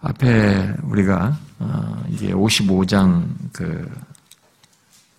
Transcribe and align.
앞에 0.00 0.74
우리가 0.82 1.36
어, 1.58 2.04
이게 2.08 2.32
55장 2.32 3.26
그 3.52 3.90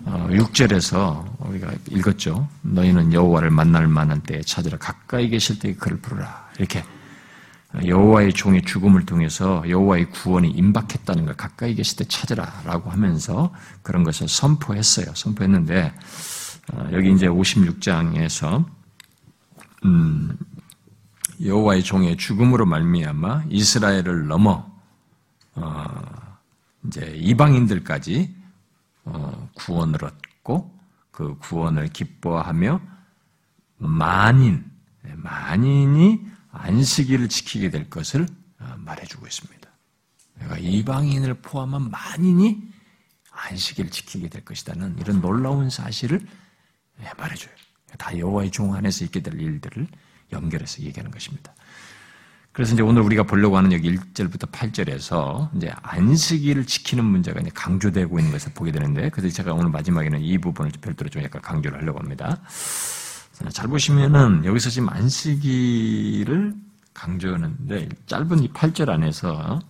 6절에서 0.05 0.95
어, 0.95 1.37
우리가 1.49 1.71
읽었죠. 1.89 2.47
너희는 2.61 3.13
여호와를 3.13 3.49
만날 3.51 3.87
만한 3.87 4.21
때에 4.21 4.41
찾으라 4.41 4.77
가까이 4.77 5.29
계실 5.29 5.59
때에 5.59 5.73
그를 5.73 5.99
부르라. 5.99 6.49
이렇게 6.57 6.83
여호와의 7.85 8.33
종의 8.33 8.63
죽음을 8.63 9.05
통해서 9.05 9.63
여호와의 9.67 10.09
구원이 10.09 10.49
임박했다는 10.49 11.25
걸 11.25 11.35
가까이 11.35 11.75
계실 11.75 11.97
때 11.97 12.05
찾으라라고 12.05 12.89
하면서 12.89 13.53
그런 13.83 14.03
것을 14.03 14.27
선포했어요. 14.27 15.07
선포했는데 15.13 15.93
어, 16.73 16.89
여기 16.93 17.11
이제 17.11 17.27
56장에서 17.27 18.65
음, 19.85 20.37
여호와의 21.43 21.83
종의 21.83 22.17
죽음으로 22.17 22.65
말미암아 22.65 23.43
이스라엘을 23.49 24.27
넘어 24.27 24.51
어, 24.51 24.68
이제 26.85 27.13
이방인들까지 27.15 28.35
어, 29.05 29.49
구원을 29.55 30.03
얻고 30.03 30.79
그 31.11 31.37
구원을 31.39 31.89
기뻐하며 31.89 32.81
만인 33.77 34.69
만인이 35.01 36.27
안식일을 36.51 37.29
지키게 37.29 37.69
될 37.69 37.89
것을 37.89 38.27
어, 38.59 38.75
말해주고 38.77 39.25
있습니다. 39.25 39.69
내가 40.35 40.57
이방인을 40.57 41.35
포함한 41.41 41.89
만인이 41.89 42.69
안식일을 43.31 43.91
지키게 43.91 44.29
될 44.29 44.43
것이다는 44.45 44.97
이런 44.99 45.21
놀라운 45.21 45.69
사실을 45.69 46.25
예, 47.01 47.11
말해줘요. 47.17 47.53
다 47.97 48.17
여호와의 48.17 48.51
종 48.51 48.73
안에서 48.75 49.05
있게 49.05 49.21
될 49.21 49.39
일들을 49.39 49.87
연결해서 50.31 50.83
얘기하는 50.83 51.11
것입니다. 51.11 51.53
그래서 52.59 52.73
이제 52.73 52.83
오늘 52.83 53.03
우리가 53.03 53.23
보려고 53.23 53.55
하는 53.55 53.71
여기 53.71 53.95
1절부터 53.95 54.51
8절에서 54.51 55.55
이제 55.55 55.71
안식일을 55.81 56.65
지키는 56.65 57.05
문제가 57.05 57.39
이제 57.39 57.49
강조되고 57.53 58.19
있는 58.19 58.33
것을 58.33 58.51
보게 58.53 58.73
되는데, 58.73 59.07
그래서 59.11 59.33
제가 59.33 59.53
오늘 59.53 59.69
마지막에는 59.69 60.19
이 60.19 60.37
부분을 60.37 60.69
별도로 60.81 61.09
좀 61.09 61.23
약간 61.23 61.41
강조를 61.41 61.79
하려고 61.79 61.99
합니다. 61.99 62.41
잘 63.53 63.69
보시면은 63.69 64.43
여기서 64.43 64.71
지금 64.71 64.89
안식일을 64.89 66.53
강조하는데 66.93 67.89
짧은 68.07 68.43
이 68.43 68.49
8절 68.49 68.89
안에서 68.89 69.61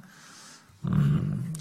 음, 0.86 1.54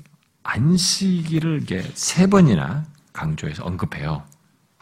안식일을 0.45 1.57
이렇게 1.57 1.83
세 1.93 2.27
번이나 2.27 2.87
강조해서 3.13 3.65
언급해요. 3.65 4.23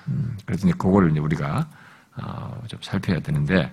음, 0.07 0.39
그래서 0.47 0.69
이제 0.69 0.77
그걸 0.79 1.11
이제 1.11 1.19
우리가 1.19 1.69
어, 2.19 2.63
좀 2.69 2.79
살펴야 2.85 3.19
되는데 3.19 3.73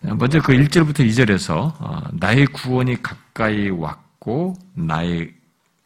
먼저 0.00 0.40
그 0.40 0.52
1절부터 0.52 1.00
2절에서 1.00 1.74
어, 1.80 2.02
나의 2.12 2.46
구원이 2.46 3.02
가까이 3.02 3.68
왔고 3.68 4.54
나의 4.74 5.34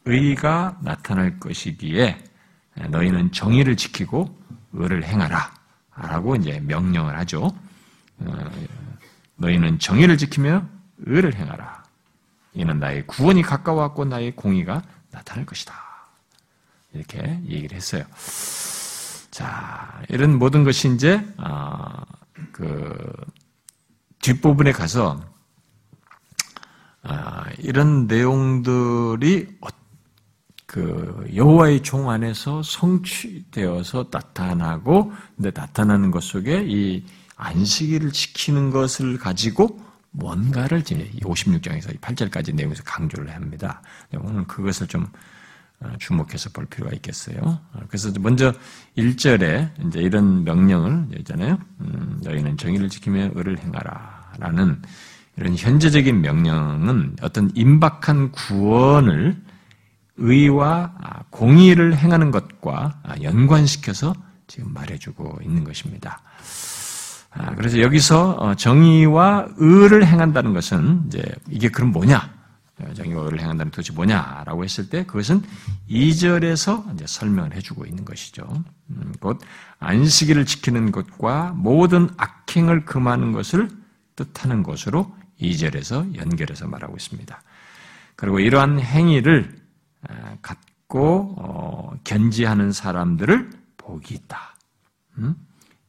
의가 0.05 0.77
나타날 0.81 1.39
것이기에 1.39 2.23
너희는 2.89 3.31
정의를 3.31 3.75
지키고 3.75 4.37
의를 4.73 5.03
행하라. 5.03 5.53
라고 5.95 6.35
이제 6.35 6.59
명령을 6.59 7.17
하죠. 7.19 7.51
어, 8.19 8.51
너희는 9.35 9.79
정의를 9.79 10.17
지키며 10.17 10.67
의를 10.99 11.35
행하라. 11.35 11.83
이는 12.53 12.79
나의 12.79 13.05
구원이 13.07 13.41
가까웠고 13.41 14.05
나의 14.05 14.35
공의가 14.35 14.83
나타날 15.11 15.45
것이다. 15.45 15.73
이렇게 16.93 17.39
얘기를 17.45 17.75
했어요. 17.75 18.03
자, 19.31 20.01
이런 20.09 20.37
모든 20.37 20.63
것이 20.63 20.93
이제, 20.93 21.25
어, 21.37 21.89
그, 22.51 23.11
뒷부분에 24.23 24.71
가서, 24.71 25.21
어, 27.03 27.43
이런 27.59 28.07
내용들이 28.07 29.47
그 30.65 31.29
여호와의 31.35 31.83
종 31.83 32.09
안에서 32.09 32.63
성취되어서 32.63 34.07
나타나고 34.09 35.13
근데 35.35 35.51
나타나는 35.53 36.09
것 36.09 36.23
속에 36.23 36.65
이 36.65 37.05
안식일을 37.35 38.11
지키는 38.11 38.71
것을 38.71 39.17
가지고 39.17 39.79
뭔가를 40.11 40.79
이제 40.79 41.11
56장에서 41.21 41.99
8절까지 41.99 42.55
내용에서 42.55 42.81
강조를 42.83 43.35
합니다. 43.35 43.81
오늘 44.15 44.45
그것을 44.47 44.87
좀 44.87 45.05
어, 45.79 45.91
주목해서 45.99 46.49
볼 46.51 46.65
필요가 46.65 46.93
있겠어요. 46.95 47.37
어, 47.43 47.79
그래서 47.87 48.11
먼저 48.19 48.53
1절에 48.97 49.87
이제 49.87 49.99
이런 49.99 50.43
명령을 50.43 51.19
있잖아요. 51.19 51.57
음, 51.81 52.19
너희는 52.23 52.57
정의를 52.57 52.89
지키며 52.89 53.31
의를 53.35 53.59
행하라. 53.59 54.12
라는 54.39 54.81
이런 55.37 55.55
현재적인 55.55 56.21
명령은 56.21 57.17
어떤 57.21 57.51
임박한 57.55 58.31
구원을 58.31 59.41
의와 60.17 60.93
공의를 61.31 61.97
행하는 61.97 62.31
것과 62.31 63.01
연관시켜서 63.21 64.13
지금 64.47 64.73
말해주고 64.73 65.39
있는 65.43 65.63
것입니다. 65.63 66.21
아, 67.35 67.55
그래서 67.55 67.79
여기서 67.79 68.31
어, 68.33 68.55
정의와 68.55 69.47
의를 69.57 70.05
행한다는 70.05 70.53
것은 70.53 71.05
이제 71.07 71.23
이게 71.49 71.69
그럼 71.69 71.91
뭐냐? 71.91 72.31
정의와 72.95 73.23
의를 73.23 73.39
행한다는 73.39 73.71
도대체 73.71 73.93
뭐냐라고 73.93 74.63
했을 74.63 74.89
때 74.89 75.05
그것은 75.05 75.41
2절에서 75.89 76.93
이제 76.93 77.05
설명을 77.07 77.55
해주고 77.55 77.85
있는 77.85 78.03
것이죠. 78.05 78.43
음, 78.89 79.13
곧 79.19 79.39
안식일을 79.79 80.45
지키는 80.45 80.91
것과 80.91 81.53
모든 81.55 82.09
악행을 82.17 82.85
금하는 82.85 83.31
것을 83.31 83.69
뜻하는 84.15 84.63
것으로 84.63 85.15
2절에서 85.39 86.15
연결해서 86.15 86.67
말하고 86.67 86.95
있습니다. 86.95 87.41
그리고 88.15 88.39
이러한 88.39 88.79
행위를 88.79 89.55
갖고 90.41 91.35
어, 91.37 91.93
견지하는 92.03 92.71
사람들을 92.71 93.49
복이 93.77 94.13
있다. 94.13 94.55
음? 95.17 95.35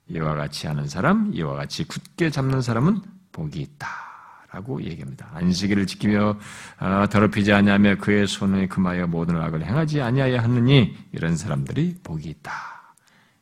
이와 0.09 0.35
같이 0.35 0.67
하는 0.67 0.87
사람, 0.87 1.33
이와 1.33 1.55
같이 1.55 1.85
굳게 1.87 2.31
잡는 2.31 2.63
사람은 2.63 3.01
복이 3.33 3.61
있다. 3.61 4.05
라고 4.53 4.81
얘기합니다. 4.83 5.29
안식일을 5.35 5.87
지키며 5.87 6.39
어, 6.79 7.07
더럽히지 7.11 7.53
아니하며 7.53 7.97
그의 7.97 8.29
손에 8.29 8.69
금하여 8.69 9.09
모든 9.09 9.41
악을 9.41 9.65
행하지 9.65 10.01
아니하여 10.01 10.39
하느니 10.39 10.97
이런 11.11 11.37
사람들이 11.37 11.97
복이 12.05 12.29
있다. 12.29 12.53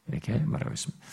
이렇게 0.08 0.38
말하고 0.38 0.72
있습니다. 0.72 1.06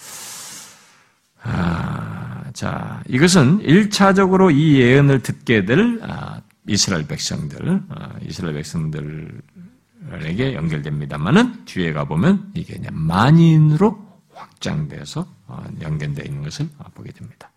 아, 1.41 2.28
자, 2.59 3.02
이것은 3.08 3.59
1차적으로 3.59 4.53
이 4.53 4.81
예언을 4.81 5.22
듣게 5.22 5.64
될 5.64 5.97
아, 6.03 6.42
이스라엘 6.68 7.08
백성들, 7.08 7.84
아, 7.88 8.09
이스라엘 8.28 8.56
백성들에게 8.56 9.31
연결됩니다만은 10.56 11.64
뒤에 11.64 11.94
가보면 11.94 12.52
이게 12.56 12.74
그냥 12.75 12.92
만인으로 12.96 13.98
확장돼서 14.34 15.25
어, 15.48 15.64
연결되어 15.80 16.25
있는 16.25 16.44
것을 16.44 16.68
보게 16.96 17.14
됩니다. 17.14 17.50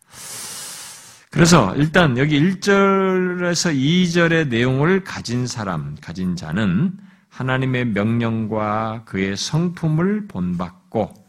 그래서 1.32 1.74
일단 1.74 2.16
여기 2.16 2.40
1절에서 2.40 3.74
2절의 3.76 4.50
내용을 4.50 5.02
가진 5.02 5.48
사람, 5.48 5.96
가진 6.00 6.36
자는 6.36 6.92
하나님의 7.28 7.86
명령과 7.86 9.02
그의 9.06 9.36
성품을 9.36 10.28
본받고 10.28 11.02
어, 11.02 11.21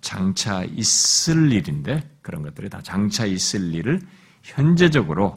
장차 0.00 0.62
있을 0.64 1.52
일인데 1.52 2.18
그런 2.22 2.42
것들이 2.42 2.68
다 2.68 2.80
장차 2.82 3.24
있을 3.24 3.74
일을 3.74 4.00
현재적으로 4.42 5.36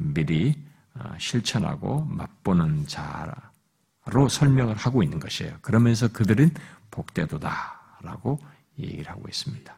미리 0.00 0.54
어, 0.94 1.14
실천하고 1.18 2.04
맛보는 2.04 2.86
자로 2.86 4.28
설명을 4.28 4.76
하고 4.76 5.02
있는 5.02 5.20
것이에요. 5.20 5.56
그러면서 5.62 6.08
그들은 6.08 6.50
복되도다라고 6.90 8.40
얘기를 8.78 9.08
하고 9.08 9.22
있습니다. 9.28 9.76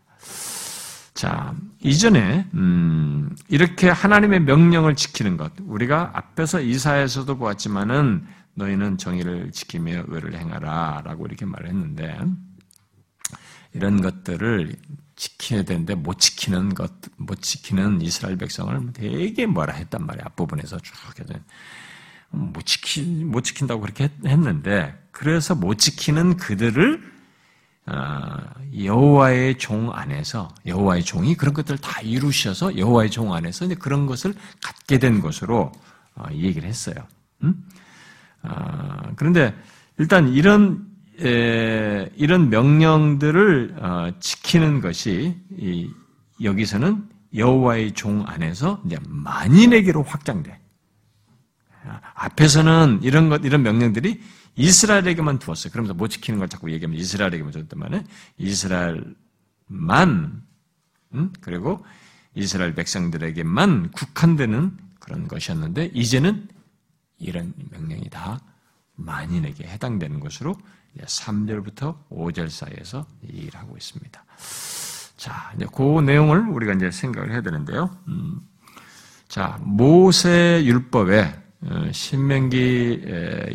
자, 1.14 1.54
이전에 1.80 2.48
음, 2.54 3.36
이렇게 3.48 3.90
하나님의 3.90 4.40
명령을 4.40 4.96
지키는 4.96 5.36
것, 5.36 5.52
우리가 5.60 6.10
앞에서 6.14 6.60
이사에서도 6.60 7.36
보았지만은 7.36 8.26
너희는 8.54 8.98
정의를 8.98 9.52
지키며 9.52 10.04
의를 10.08 10.34
행하라라고 10.34 11.26
이렇게 11.26 11.44
말을 11.44 11.68
했는데 11.68 12.18
이런 13.74 14.00
것들을 14.00 14.76
지켜야 15.16 15.62
되는데 15.62 15.94
못 15.94 16.18
지키는 16.18 16.74
것, 16.74 16.92
못 17.16 17.40
지키는 17.40 18.00
이스라엘 18.00 18.36
백성을 18.36 18.92
되게 18.92 19.46
뭐라 19.46 19.74
했단 19.74 20.04
말이야. 20.06 20.24
앞부분에서 20.26 20.78
쭉 20.80 20.94
해서. 21.20 21.34
못 22.30 22.64
지키, 22.64 23.02
못 23.02 23.42
지킨다고 23.42 23.82
그렇게 23.82 24.10
했는데, 24.24 24.98
그래서 25.10 25.54
못 25.54 25.78
지키는 25.78 26.38
그들을, 26.38 27.12
어, 27.86 28.36
여호와의 28.82 29.58
종 29.58 29.92
안에서, 29.92 30.48
여호와의 30.66 31.04
종이 31.04 31.36
그런 31.36 31.52
것들을 31.52 31.78
다 31.78 32.00
이루셔서 32.00 32.78
여호와의 32.78 33.10
종 33.10 33.34
안에서 33.34 33.66
이제 33.66 33.74
그런 33.74 34.06
것을 34.06 34.34
갖게 34.62 34.98
된 34.98 35.20
것으로 35.20 35.72
어, 36.14 36.24
얘기를 36.32 36.68
했어요. 36.68 36.94
음? 37.42 37.68
어, 38.42 39.12
그런데 39.16 39.54
일단 39.98 40.28
이런 40.28 40.91
이런 41.18 42.50
명령들을 42.50 43.76
어, 43.78 44.12
지키는 44.18 44.80
것이 44.80 45.36
여기서는 46.42 47.08
여호와의 47.34 47.92
종 47.92 48.24
안에서 48.26 48.82
이제 48.86 48.98
만인에게로 49.06 50.02
확장돼. 50.02 50.58
앞에서는 52.14 53.00
이런 53.02 53.28
것, 53.28 53.44
이런 53.44 53.62
명령들이 53.62 54.20
이스라엘에게만 54.54 55.38
두었어요. 55.38 55.70
그러면서 55.72 55.94
못 55.94 56.08
지키는 56.08 56.38
걸 56.38 56.48
자꾸 56.48 56.70
얘기하면 56.70 56.98
이스라엘에게만 56.98 57.52
줬더만은 57.52 58.06
이스라엘만, 58.38 59.14
음? 61.14 61.32
그리고 61.40 61.84
이스라엘 62.34 62.74
백성들에게만 62.74 63.90
국한되는 63.92 64.76
그런 64.98 65.28
것이었는데 65.28 65.90
이제는 65.94 66.48
이런 67.18 67.52
명령이 67.70 68.08
다 68.10 68.40
만인에게 68.94 69.64
해당되는 69.64 70.20
것으로 70.20 70.56
3절부터 71.00 71.96
5절 72.10 72.48
사이에서 72.48 73.06
얘기를 73.24 73.58
하고 73.58 73.76
있습니다. 73.76 74.24
자, 75.16 75.52
이제 75.56 75.66
그 75.72 76.00
내용을 76.00 76.48
우리가 76.48 76.74
이제 76.74 76.90
생각을 76.90 77.32
해야 77.32 77.40
되는데요. 77.40 77.96
음, 78.08 78.40
자, 79.28 79.58
모세 79.62 80.62
율법에 80.64 81.42
어, 81.64 81.92
신명기 81.92 83.02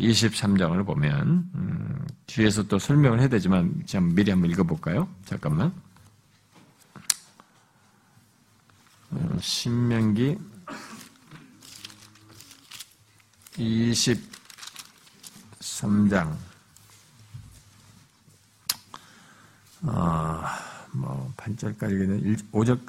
23장을 0.00 0.86
보면 0.86 1.50
음, 1.54 2.06
뒤에서 2.26 2.62
또 2.62 2.78
설명을 2.78 3.20
해야 3.20 3.28
되지만 3.28 3.82
좀 3.84 4.14
미리 4.14 4.30
한번 4.30 4.50
읽어볼까요? 4.50 5.06
잠깐만. 5.26 5.74
어, 9.10 9.38
신명기 9.40 10.38
23장 13.58 16.34
어, 19.82 20.42
뭐 20.92 21.32
반절까지는 21.36 22.36
5절 22.52 22.80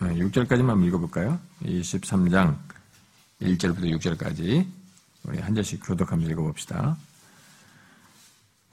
6절까지만 0.00 0.86
읽어볼까요? 0.86 1.38
23장 1.62 2.56
1절부터 3.42 3.98
6절까지 3.98 4.66
우리 5.24 5.38
한 5.38 5.54
절씩 5.54 5.80
교독하면서 5.84 6.30
읽어봅시다. 6.32 6.96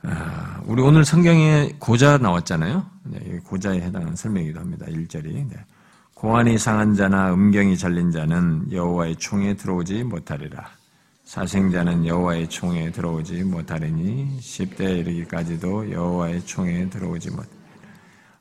아, 0.03 0.61
우리 0.65 0.81
오늘 0.81 1.03
성경에 1.03 1.75
고자 1.79 2.17
나왔잖아요. 2.17 2.85
네, 3.03 3.39
고자에 3.43 3.81
해당하는 3.81 4.15
설명이기도 4.15 4.59
합니다. 4.59 4.85
1절이. 4.85 5.49
네. 5.49 5.65
공안이 6.13 6.57
상한 6.57 6.95
자나 6.95 7.33
음경이 7.33 7.77
잘린 7.77 8.11
자는 8.11 8.71
여호와의 8.71 9.15
총에 9.17 9.55
들어오지 9.55 10.03
못하리라. 10.03 10.69
사생자는 11.25 12.05
여호와의 12.05 12.49
총에 12.49 12.91
들어오지 12.91 13.43
못하리니 13.45 14.37
10대 14.39 14.99
이르기까지도 14.99 15.91
여호와의 15.91 16.45
총에 16.45 16.87
들어오지 16.87 17.31
못. 17.31 17.47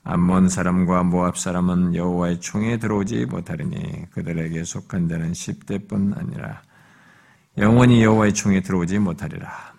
암몬 0.04 0.50
사람과 0.50 1.02
모압 1.02 1.38
사람은 1.38 1.94
여호와의 1.94 2.40
총에 2.40 2.78
들어오지 2.78 3.24
못하리니 3.24 4.10
그들에게 4.10 4.62
속한 4.64 5.08
자는 5.08 5.32
10대뿐 5.32 6.18
아니라 6.18 6.62
영원히 7.56 8.04
여호와의 8.04 8.34
총에 8.34 8.60
들어오지 8.60 8.98
못하리라. 8.98 9.72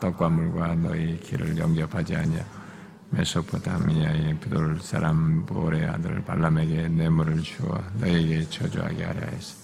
떡과 0.00 0.30
물과 0.30 0.74
너희 0.76 1.20
길을 1.20 1.58
영접하지 1.58 2.16
아니하 2.16 2.42
메소포타미아의 3.10 4.40
비돌 4.40 4.80
사람 4.80 5.44
보의 5.44 5.84
아들 5.84 6.24
발람에게 6.24 6.88
뇌물을 6.88 7.42
주어 7.42 7.78
너에게 8.00 8.48
저주하게 8.48 9.04
하려 9.04 9.26
했어. 9.26 9.61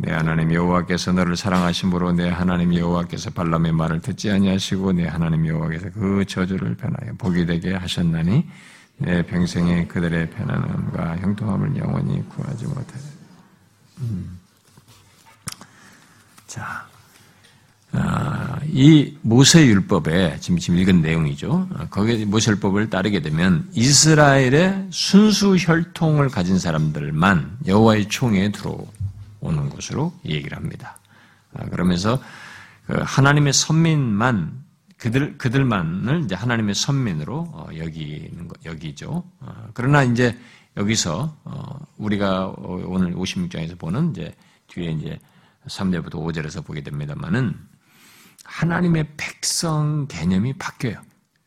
내 0.00 0.12
하나님 0.12 0.54
여호와께서 0.54 1.12
너를 1.12 1.36
사랑하심으로 1.36 2.12
내 2.12 2.28
하나님 2.28 2.72
여호와께서 2.74 3.30
발람의 3.30 3.72
말을 3.72 4.00
듣지 4.00 4.30
아니하시고 4.30 4.92
내 4.92 5.06
하나님 5.06 5.46
여호와께서 5.46 5.90
그 5.90 6.24
저주를 6.24 6.76
변하여 6.76 7.14
복이 7.18 7.46
되게 7.46 7.74
하셨나니 7.74 8.46
내 8.98 9.22
평생에 9.26 9.86
그들의 9.88 10.30
편안함과 10.30 11.16
형통함을 11.18 11.76
영원히 11.76 12.26
구하지 12.28 12.66
못하리. 12.66 13.02
음. 14.00 14.38
자, 16.46 16.86
아, 17.90 18.60
이 18.66 19.16
모세율법에 19.22 20.38
지금 20.38 20.58
지금 20.58 20.78
읽은 20.78 21.02
내용이죠. 21.02 21.68
아, 21.74 21.88
거기에 21.88 22.24
모세율법을 22.24 22.88
따르게 22.88 23.20
되면 23.20 23.68
이스라엘의 23.72 24.88
순수 24.90 25.56
혈통을 25.56 26.28
가진 26.28 26.58
사람들만 26.58 27.58
여호와의 27.66 28.08
총에 28.08 28.52
들어오 28.52 28.86
는 29.40 29.70
것으로 29.70 30.12
얘기를 30.24 30.56
합니다. 30.56 30.98
아, 31.54 31.64
그러면서 31.66 32.20
그 32.86 32.94
하나님의 33.04 33.52
선민만 33.52 34.64
그들 34.96 35.38
그들만을 35.38 36.24
이제 36.24 36.34
하나님의 36.34 36.74
선민으로 36.74 37.48
어, 37.52 37.68
여기는 37.76 38.48
거, 38.48 38.54
여기죠. 38.64 39.24
어, 39.40 39.68
그러나 39.74 40.02
이제 40.02 40.36
여기서 40.76 41.36
어, 41.44 41.78
우리가 41.98 42.52
오늘 42.56 43.14
56장에서 43.14 43.78
보는 43.78 44.10
이제 44.10 44.34
뒤에 44.66 44.90
이제 44.90 45.18
3절부터 45.66 46.14
5절에서 46.14 46.64
보게 46.64 46.82
됩니다만은 46.82 47.54
하나님의 48.44 49.12
백성 49.16 50.06
개념이 50.08 50.54
바뀌어요. 50.54 51.00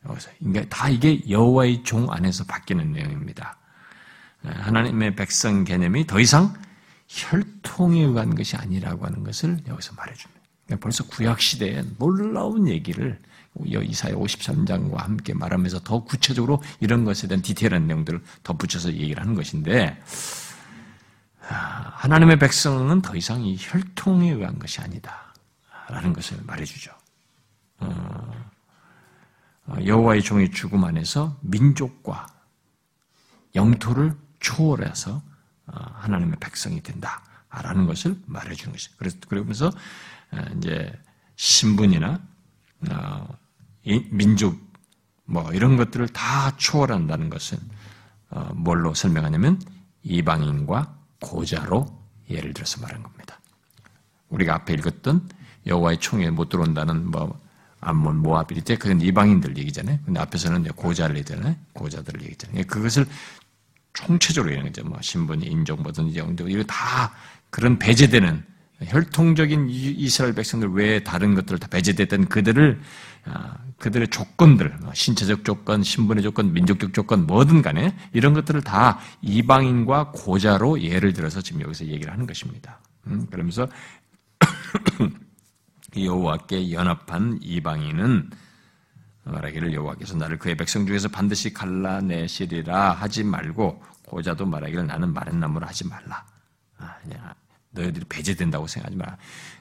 여기서. 0.07 0.29
그러니까 0.39 0.65
다 0.69 0.89
이게 0.89 1.21
여호와의 1.29 1.83
종 1.83 2.11
안에서 2.11 2.45
바뀌는 2.45 2.93
내용입니다. 2.93 3.57
하나님의 4.43 5.15
백성 5.15 5.63
개념이 5.63 6.07
더 6.07 6.19
이상 6.19 6.53
혈통에 7.11 8.01
의한 8.01 8.35
것이 8.35 8.55
아니라고 8.55 9.05
하는 9.05 9.23
것을 9.23 9.59
여기서 9.67 9.93
말해줍니다. 9.95 10.41
그러니까 10.65 10.83
벌써 10.83 11.05
구약시대에 11.05 11.83
놀라운 11.97 12.69
얘기를 12.69 13.19
이사야 13.59 14.13
53장과 14.13 14.95
함께 14.95 15.33
말하면서 15.33 15.81
더 15.81 16.05
구체적으로 16.05 16.63
이런 16.79 17.03
것에 17.03 17.27
대한 17.27 17.41
디테일한 17.41 17.85
내용들을 17.85 18.21
덧붙여서 18.43 18.93
얘기를 18.93 19.21
하는 19.21 19.35
것인데, 19.35 20.01
아, 21.49 21.91
하나님의 21.95 22.39
백성은 22.39 23.01
더 23.01 23.13
이상 23.17 23.43
이 23.43 23.57
혈통에 23.59 24.31
의한 24.31 24.57
것이 24.57 24.79
아니다. 24.79 25.33
라는 25.89 26.13
것을 26.13 26.37
말해주죠. 26.45 26.91
어, 27.79 28.45
어, 29.65 29.75
여호와의 29.85 30.21
종의 30.21 30.51
죽음 30.51 30.85
안에서 30.85 31.37
민족과 31.41 32.27
영토를 33.55 34.15
초월해서 34.39 35.11
어, 35.15 35.30
하나님의 35.71 36.37
백성이 36.39 36.81
된다라는 36.81 37.85
것을 37.87 38.19
말해주는 38.25 38.71
것이죠. 38.71 38.95
그래서 38.97 39.17
그러면서 39.27 39.71
이제 40.57 40.91
신분이나 41.35 42.19
민족 44.11 44.59
뭐 45.25 45.51
이런 45.53 45.77
것들을 45.77 46.09
다 46.09 46.55
초월한다는 46.57 47.29
것은 47.29 47.57
뭘로 48.53 48.93
설명하냐면 48.93 49.61
이방인과 50.03 50.97
고자로 51.19 52.01
예를 52.29 52.53
들어서 52.53 52.81
말한 52.81 53.03
겁니다. 53.03 53.39
우리가 54.29 54.55
앞에 54.55 54.73
읽었던 54.73 55.29
여호와의 55.67 55.99
총에 55.99 56.29
못 56.29 56.49
들어온다는 56.49 57.11
뭐 57.11 57.39
암몬 57.81 58.17
모압 58.17 58.51
이때 58.51 58.77
그건 58.77 59.01
이방인들 59.01 59.57
얘기잖아요. 59.57 59.99
근데 60.05 60.19
앞에서는 60.19 60.63
고자를 60.63 61.17
얘기잖아요. 61.17 61.55
고자들을 61.73 62.23
얘기잖아요. 62.23 62.63
그것을 62.67 63.07
총체적으로 63.93 64.51
얘기하는 64.51 64.71
거죠. 64.71 64.87
뭐 64.87 64.99
신분이 65.01 65.45
인종 65.45 65.81
뭐든지 65.83 66.17
영도 66.17 66.47
이거 66.47 66.63
다 66.63 67.13
그런 67.49 67.77
배제되는 67.77 68.43
혈통적인 68.83 69.67
이스라엘 69.69 70.33
백성들 70.33 70.69
외에 70.69 71.03
다른 71.03 71.35
것들 71.35 71.59
다 71.59 71.67
배제됐던 71.67 72.29
그들을 72.29 72.81
아, 73.25 73.55
그들의 73.77 74.07
조건들, 74.07 74.77
뭐 74.81 74.91
신체적 74.93 75.43
조건, 75.43 75.83
신분의 75.83 76.23
조건, 76.23 76.53
민족적 76.53 76.93
조건, 76.93 77.27
뭐든 77.27 77.61
간에 77.61 77.95
이런 78.13 78.33
것들을 78.33 78.61
다 78.61 78.99
이방인과 79.21 80.11
고자로 80.11 80.81
예를 80.81 81.13
들어서 81.13 81.41
지금 81.41 81.61
여기서 81.61 81.85
얘기를 81.85 82.11
하는 82.11 82.25
것입니다. 82.25 82.79
음, 83.07 83.27
그러면서 83.29 83.67
여호와께 85.97 86.71
연합한 86.71 87.39
이방인은 87.41 88.31
말하기를 89.23 89.73
여호와께서 89.73 90.17
나를 90.17 90.39
그의 90.39 90.55
백성 90.55 90.85
중에서 90.85 91.07
반드시 91.07 91.53
갈라내시리라 91.53 92.91
하지 92.91 93.23
말고 93.23 93.83
고자도 94.03 94.45
말하기를 94.45 94.87
나는 94.87 95.13
마른 95.13 95.39
나무를 95.39 95.67
하지 95.67 95.87
말라. 95.87 96.25
아, 96.77 96.97
너희들이 97.71 98.05
배제된다고 98.09 98.67
생각하지 98.67 98.97
마라. 98.97 99.17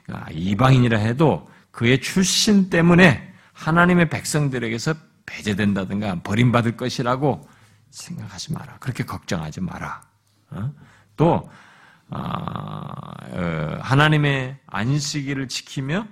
아, 0.09 0.25
이방인이라 0.31 0.97
해도 0.97 1.49
그의 1.71 2.01
출신 2.01 2.69
때문에 2.69 3.33
하나님의 3.53 4.09
백성들에게서 4.09 4.95
배제된다든가 5.25 6.21
버림받을 6.23 6.75
것이라고 6.75 7.47
생각하지 7.91 8.53
마라. 8.53 8.77
그렇게 8.79 9.05
걱정하지 9.05 9.61
마라. 9.61 10.01
어? 10.49 10.73
또 11.15 11.49
아, 12.09 12.91
어, 13.29 13.77
하나님의 13.81 14.57
안식일을 14.67 15.47
지키며 15.47 16.07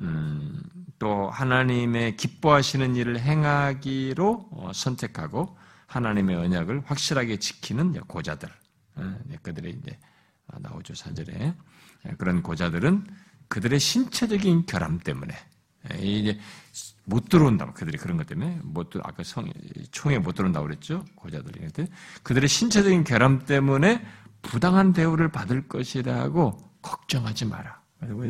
음, 0.00 0.62
또 0.98 1.30
하나님의 1.30 2.16
기뻐하시는 2.16 2.96
일을 2.96 3.20
행하기로 3.20 4.48
어, 4.50 4.70
선택하고 4.72 5.56
하나님의 5.86 6.36
언약을 6.36 6.82
확실하게 6.86 7.38
지키는 7.38 7.92
고자들, 8.00 8.48
어, 8.96 9.18
그들의 9.42 9.72
이제 9.72 9.98
나오죠 10.60 10.94
사절에 10.94 11.54
그런 12.16 12.42
고자들은 12.42 13.06
그들의 13.48 13.78
신체적인 13.78 14.66
결함 14.66 14.98
때문에 14.98 15.34
이제 16.00 16.38
못 17.04 17.28
들어온다. 17.28 17.72
그들이 17.72 17.96
그런 17.96 18.16
것 18.16 18.26
때문에 18.26 18.60
못 18.62 18.90
들, 18.90 19.00
아까 19.04 19.22
성, 19.22 19.50
총에 19.90 20.18
못 20.18 20.32
들어온다고 20.32 20.66
그랬죠. 20.66 21.04
고자들이. 21.14 21.66
그들의 22.22 22.48
신체적인 22.48 23.04
결함 23.04 23.46
때문에 23.46 24.04
부당한 24.42 24.92
대우를 24.92 25.30
받을 25.30 25.66
것이라고 25.68 26.58
걱정하지 26.82 27.46
마라. 27.46 27.80
그리고 28.00 28.24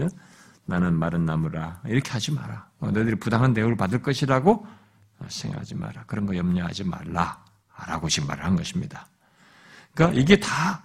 나는 0.69 0.95
마른 0.95 1.25
나무라. 1.25 1.81
이렇게 1.87 2.11
하지 2.11 2.31
마라. 2.31 2.69
너희들이 2.79 3.15
부당한 3.17 3.55
대우를 3.55 3.75
받을 3.75 4.03
것이라고 4.03 4.67
생각하지 5.27 5.75
마라. 5.77 6.05
그런 6.07 6.27
거 6.27 6.37
염려하지 6.37 6.85
말라. 6.85 7.43
라고 7.87 8.09
지금 8.11 8.29
말을 8.29 8.45
한 8.45 8.55
것입니다. 8.55 9.09
그러니까 9.95 10.21
이게 10.21 10.39
다 10.39 10.85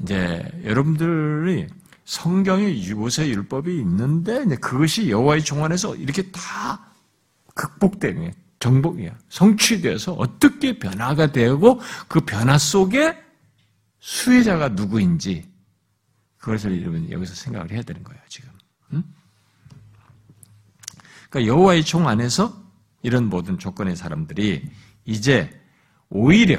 이제 0.00 0.44
여러분들이 0.64 1.68
성경의 2.04 2.92
모세 2.94 3.28
율법이 3.28 3.78
있는데 3.78 4.44
그것이 4.56 5.08
여호와의 5.08 5.44
종안에서 5.44 5.94
이렇게 5.94 6.28
다 6.32 6.84
극복되는 7.54 8.32
정복이야. 8.58 9.16
성취되어서 9.28 10.14
어떻게 10.14 10.80
변화가 10.80 11.30
되고 11.30 11.80
그 12.08 12.20
변화 12.22 12.58
속에 12.58 13.16
수혜자가 14.00 14.70
누구인지 14.70 15.48
그것을 16.38 16.82
여러분 16.82 17.08
여기서 17.08 17.34
생각을 17.36 17.70
해야 17.70 17.82
되는 17.82 18.02
거예요, 18.02 18.20
지금. 18.28 18.53
응? 18.92 19.02
그러니까 21.30 21.52
여호와의 21.52 21.84
종 21.84 22.08
안에서 22.08 22.62
이런 23.02 23.28
모든 23.28 23.58
조건의 23.58 23.96
사람들이 23.96 24.68
이제 25.04 25.50
오히려 26.08 26.58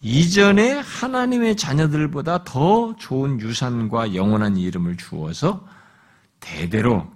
이전에 0.00 0.72
하나님의 0.72 1.56
자녀들보다 1.56 2.44
더 2.44 2.94
좋은 2.96 3.40
유산과 3.40 4.14
영원한 4.14 4.56
이름을 4.56 4.96
주어서 4.96 5.66
대대로 6.38 7.10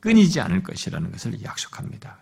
끊이지 0.00 0.40
않을 0.40 0.62
것이라는 0.62 1.10
것을 1.10 1.42
약속합니다. 1.42 2.18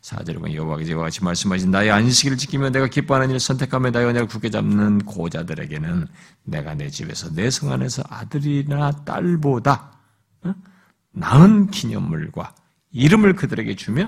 4절에 0.00 0.34
보면 0.36 0.54
여호와께서 0.54 0.96
같이 0.96 1.22
말씀하신 1.22 1.70
나의 1.70 1.90
안식일을 1.90 2.38
지키며 2.38 2.70
내가 2.70 2.86
기뻐하는 2.86 3.28
일을 3.28 3.40
선택하며 3.40 3.90
나의 3.90 4.06
언약을 4.06 4.28
굳게 4.28 4.48
잡는 4.50 4.98
고자들에게는 5.00 6.06
내가 6.44 6.74
내 6.74 6.88
집에서 6.88 7.30
내 7.34 7.50
성 7.50 7.72
안에서 7.72 8.02
아들이나 8.08 8.90
딸보다 9.04 9.92
어? 10.44 10.54
나은 11.14 11.70
기념물과 11.70 12.54
이름을 12.92 13.34
그들에게 13.34 13.74
주며 13.76 14.06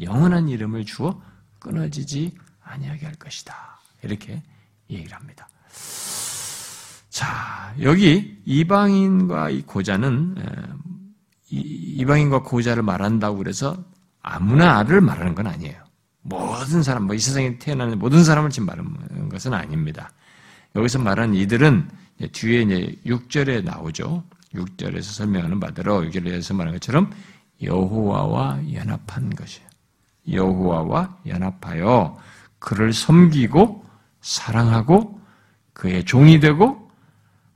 영원한 0.00 0.48
이름을 0.48 0.84
주어 0.84 1.20
끊어지지 1.58 2.36
아니하게 2.60 3.06
할 3.06 3.14
것이다. 3.14 3.54
이렇게 4.02 4.42
얘기를 4.90 5.16
합니다. 5.16 5.48
자, 7.10 7.74
여기 7.80 8.40
이방인과 8.44 9.50
이 9.50 9.62
고자는 9.62 10.36
이방인과 11.50 12.42
고자를 12.42 12.82
말한다고 12.82 13.38
그래서 13.38 13.76
아무나를 14.22 15.00
말하는 15.00 15.34
건 15.34 15.46
아니에요. 15.46 15.82
모든 16.22 16.82
사람, 16.82 17.04
뭐 17.04 17.16
이 17.16 17.18
세상에 17.18 17.58
태어나는 17.58 17.98
모든 17.98 18.22
사람을 18.22 18.50
지금 18.50 18.66
말하는 18.66 19.28
것은 19.30 19.54
아닙니다. 19.54 20.12
여기서 20.76 20.98
말하는 20.98 21.34
이들은 21.34 21.88
뒤에 22.32 22.62
이제 22.62 22.94
6절에 23.06 23.64
나오죠. 23.64 24.24
6절에서 24.54 25.02
설명하는 25.02 25.60
바대로 25.60 26.02
6절에서 26.02 26.54
말하는 26.54 26.78
것처럼 26.78 27.12
여호와와 27.62 28.72
연합한 28.72 29.34
것이에요. 29.34 29.68
여호와와 30.30 31.18
연합하여 31.26 32.18
그를 32.58 32.92
섬기고 32.92 33.84
사랑하고 34.20 35.20
그의 35.72 36.04
종이 36.04 36.40
되고 36.40 36.90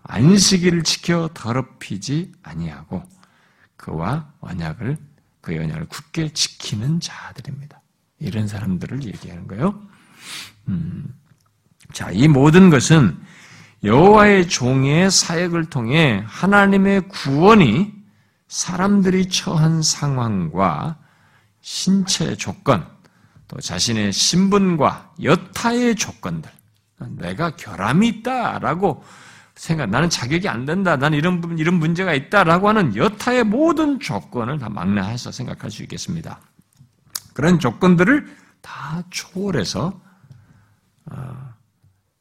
안식일을 0.04 0.82
지켜 0.82 1.28
더럽히지 1.34 2.32
아니하고 2.42 3.02
그와 3.76 4.32
언약을 4.40 4.96
그의 5.40 5.58
언약을 5.58 5.87
굳게 5.88 6.32
지키는 6.32 7.00
자들입니다. 7.00 7.80
이런 8.18 8.46
사람들을 8.46 9.04
얘기하는 9.04 9.49
거예요. 9.49 9.80
음, 10.68 11.12
자, 11.92 12.11
이 12.12 12.28
모든 12.28 12.70
것은 12.70 13.18
여호와의 13.84 14.48
종의 14.48 15.10
사역을 15.10 15.66
통해 15.66 16.22
하나님의 16.26 17.08
구원이 17.08 17.92
사람들이 18.46 19.28
처한 19.28 19.82
상황과 19.82 20.98
신체 21.60 22.36
조건, 22.36 22.86
또 23.48 23.58
자신의 23.60 24.12
신분과 24.12 25.14
여타의 25.22 25.96
조건들, 25.96 26.50
내가 27.18 27.56
결함이 27.56 28.06
있다라고 28.08 29.02
생각, 29.56 29.90
나는 29.90 30.08
자격이 30.08 30.48
안 30.48 30.64
된다, 30.64 30.96
나는 30.96 31.18
이런, 31.18 31.58
이런 31.58 31.74
문제가 31.74 32.14
있다라고 32.14 32.68
하는 32.68 32.94
여타의 32.94 33.44
모든 33.44 33.98
조건을 33.98 34.58
다 34.58 34.68
망라해서 34.68 35.32
생각할 35.32 35.70
수 35.70 35.82
있겠습니다. 35.82 36.40
그런 37.34 37.58
조건들을 37.58 38.36
다 38.60 39.02
초월해서, 39.10 40.00
어, 41.10 41.52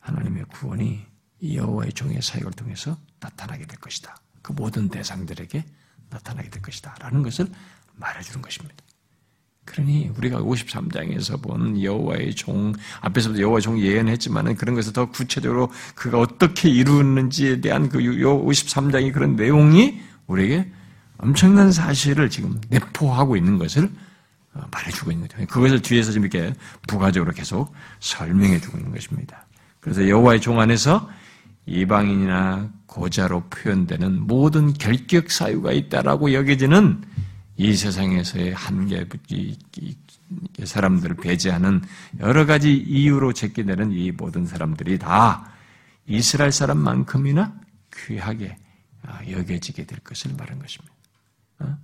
하나님의 0.01 0.45
구원이 0.45 1.10
여호와의 1.43 1.93
종의 1.93 2.21
사역을 2.21 2.51
통해서 2.53 2.98
나타나게 3.19 3.65
될 3.65 3.79
것이다. 3.79 4.15
그 4.41 4.51
모든 4.53 4.89
대상들에게 4.89 5.63
나타나게 6.10 6.50
될 6.50 6.62
것이다. 6.62 6.95
라는 7.00 7.24
것을 7.24 7.48
말해주는 7.95 8.41
것입니다. 8.41 8.75
그러니 9.65 10.12
우리가 10.17 10.39
53장에서 10.39 11.41
본 11.41 11.81
여호와의 11.81 12.36
종 12.36 12.74
앞에서도 13.01 13.39
여호와의 13.39 13.62
종 13.62 13.79
예언했지만은 13.79 14.55
그런 14.55 14.75
것을 14.75 14.91
더 14.91 15.10
구체적으로 15.10 15.71
그가 15.95 16.19
어떻게 16.19 16.69
이루는지에 16.69 17.62
대한 17.62 17.88
그 17.88 18.00
53장의 18.00 19.13
그런 19.13 19.36
내용이 19.36 20.01
우리에게 20.27 20.71
엄청난 21.17 21.71
사실을 21.71 22.29
지금 22.29 22.60
내포하고 22.69 23.38
있는 23.38 23.60
것을 23.60 23.89
어, 24.53 24.63
말해주고 24.71 25.12
있는 25.12 25.27
거죠. 25.27 25.45
그것을 25.48 25.81
뒤에서 25.81 26.12
좀 26.12 26.24
이렇게 26.24 26.53
부가적으로 26.88 27.31
계속 27.31 27.74
설명해주고 28.00 28.77
있는 28.77 28.91
것입니다. 28.91 29.45
그래서 29.79 30.07
여호와의 30.10 30.41
종 30.41 30.60
안에서 30.60 31.07
이방인이나 31.65 32.71
고자로 32.85 33.49
표현되는 33.49 34.27
모든 34.27 34.73
결격 34.73 35.31
사유가 35.31 35.71
있다라고 35.71 36.33
여겨지는 36.33 37.03
이 37.57 37.75
세상에서의 37.75 38.53
한계, 38.53 39.07
사람들을 40.63 41.17
배제하는 41.17 41.81
여러 42.19 42.45
가지 42.45 42.73
이유로 42.75 43.33
제끼되는 43.33 43.91
이 43.91 44.11
모든 44.11 44.45
사람들이 44.45 44.97
다 44.97 45.51
이스라엘 46.07 46.51
사람만큼이나 46.51 47.53
귀하게 47.93 48.57
아, 49.03 49.19
여겨지게 49.29 49.85
될 49.85 49.99
것을 49.99 50.33
말한 50.37 50.59
것입니다. 50.59 50.93
어? 51.59 51.77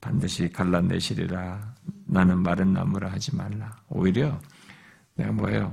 반드시 0.00 0.50
갈라내시리라. 0.50 1.74
나는 2.06 2.38
마른 2.42 2.72
나무라 2.72 3.10
하지 3.10 3.34
말라. 3.34 3.76
오히려 3.88 4.40
내가 5.14 5.32
뭐예요? 5.32 5.72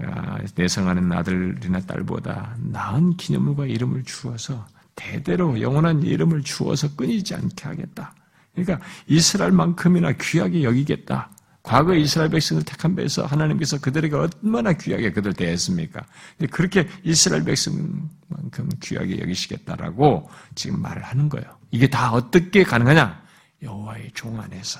아, 0.00 0.38
내성하는 0.54 1.12
아들이나 1.12 1.80
딸보다 1.80 2.56
나은 2.58 3.16
기념물과 3.16 3.66
이름을 3.66 4.04
주어서 4.04 4.66
대대로 4.96 5.60
영원한 5.60 6.02
이름을 6.02 6.42
주어서 6.42 6.94
끊이지 6.96 7.34
않게 7.34 7.64
하겠다. 7.64 8.14
그러니까 8.54 8.84
이스라엘만큼이나 9.06 10.12
귀하게 10.12 10.62
여기겠다. 10.62 11.30
과거 11.62 11.94
이스라엘 11.94 12.30
백성을 12.30 12.62
택한 12.62 12.94
배에서 12.94 13.24
하나님께서 13.24 13.80
그들에게 13.80 14.14
얼마나 14.14 14.74
귀하게 14.74 15.12
그들 15.12 15.32
대했습니까? 15.32 16.04
그렇게 16.50 16.86
이스라엘 17.02 17.42
백성만큼 17.44 18.68
귀하게 18.82 19.20
여기시겠다라고 19.20 20.28
지금 20.54 20.82
말을 20.82 21.02
하는 21.02 21.28
거예요. 21.30 21.46
이게 21.70 21.88
다 21.88 22.12
어떻게 22.12 22.64
가능하냐? 22.64 23.24
여호와의 23.62 24.10
종 24.12 24.38
안에서 24.38 24.78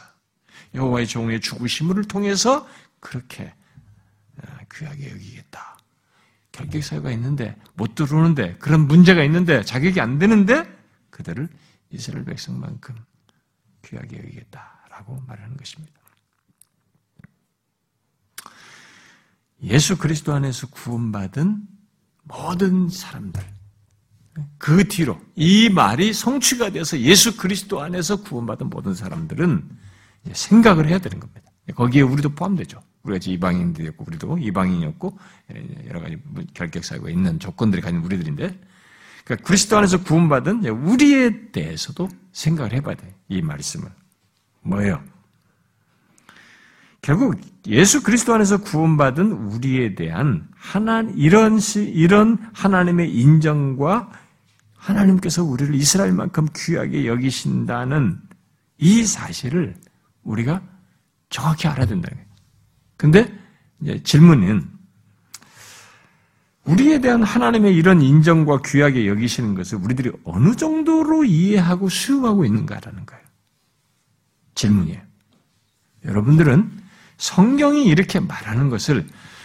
여호와의 0.74 1.06
종의 1.06 1.40
죽으심을 1.40 2.04
통해서 2.04 2.68
그렇게 3.00 3.44
어, 3.44 3.63
귀하게 4.72 5.10
여기겠다. 5.10 5.78
결격 6.52 6.82
사유가 6.84 7.10
있는데 7.12 7.56
못 7.74 7.94
들어오는데 7.94 8.56
그런 8.58 8.86
문제가 8.86 9.24
있는데 9.24 9.64
자격이 9.64 10.00
안 10.00 10.18
되는데 10.18 10.64
그들을 11.10 11.48
이스라엘 11.90 12.24
백성만큼 12.24 12.94
귀하게 13.84 14.18
여기겠다라고 14.18 15.22
말하는 15.26 15.56
것입니다. 15.56 16.00
예수 19.62 19.96
그리스도 19.96 20.32
안에서 20.34 20.68
구원받은 20.68 21.66
모든 22.24 22.88
사람들 22.88 23.42
그 24.58 24.88
뒤로 24.88 25.20
이 25.36 25.68
말이 25.68 26.12
성취가 26.12 26.70
돼서 26.70 26.98
예수 26.98 27.36
그리스도 27.36 27.80
안에서 27.80 28.22
구원받은 28.22 28.68
모든 28.68 28.94
사람들은 28.94 29.68
생각을 30.32 30.88
해야 30.88 30.98
되는 30.98 31.20
겁니다. 31.20 31.50
거기에 31.74 32.02
우리도 32.02 32.30
포함되죠. 32.30 32.82
우리가 33.04 33.20
이방인들이었고 33.30 34.04
우리도 34.06 34.38
이방인이었고 34.38 35.18
여러 35.88 36.00
가지 36.00 36.18
결격 36.54 36.84
사유가 36.84 37.10
있는 37.10 37.38
조건들이 37.38 37.80
가진 37.80 38.00
우리들인데 38.00 38.58
그러니까 39.24 39.46
그리스도 39.46 39.78
안에서 39.78 40.02
구원받은 40.02 40.64
우리에 40.66 41.50
대해서도 41.50 42.08
생각을 42.32 42.72
해봐야 42.72 42.94
돼. 42.94 43.14
이 43.28 43.40
말씀을 43.40 43.90
뭐예요? 44.62 45.02
결국 47.00 47.38
예수 47.66 48.02
그리스도 48.02 48.34
안에서 48.34 48.58
구원받은 48.58 49.32
우리에 49.32 49.94
대한 49.94 50.48
하나 50.54 51.02
이런 51.16 51.58
시, 51.58 51.82
이런 51.82 52.38
하나님의 52.54 53.14
인정과 53.14 54.10
하나님께서 54.74 55.44
우리를 55.44 55.74
이스라엘만큼 55.74 56.48
귀하게 56.56 57.06
여기신다는 57.06 58.18
이 58.78 59.04
사실을 59.04 59.74
우리가 60.22 60.62
정확히 61.34 61.66
알아야 61.66 61.84
거예요. 62.00 62.24
근데 62.96 63.36
질문은 64.04 64.70
우리에 66.62 67.00
대한 67.00 67.24
하나님의 67.24 67.74
이런 67.74 68.00
인정과 68.00 68.62
귀하게 68.64 69.08
여기시는 69.08 69.56
것을 69.56 69.78
우리들이 69.78 70.12
어느 70.22 70.54
정도로 70.54 71.24
이해하고 71.24 71.88
수용하고 71.88 72.44
있는가라는 72.44 73.04
거예요. 73.04 73.24
질문이에요. 74.54 75.02
여러분들은 76.04 76.70
성경이 77.16 77.84
이렇게 77.84 78.20
말하는 78.20 78.70
것을 78.70 79.04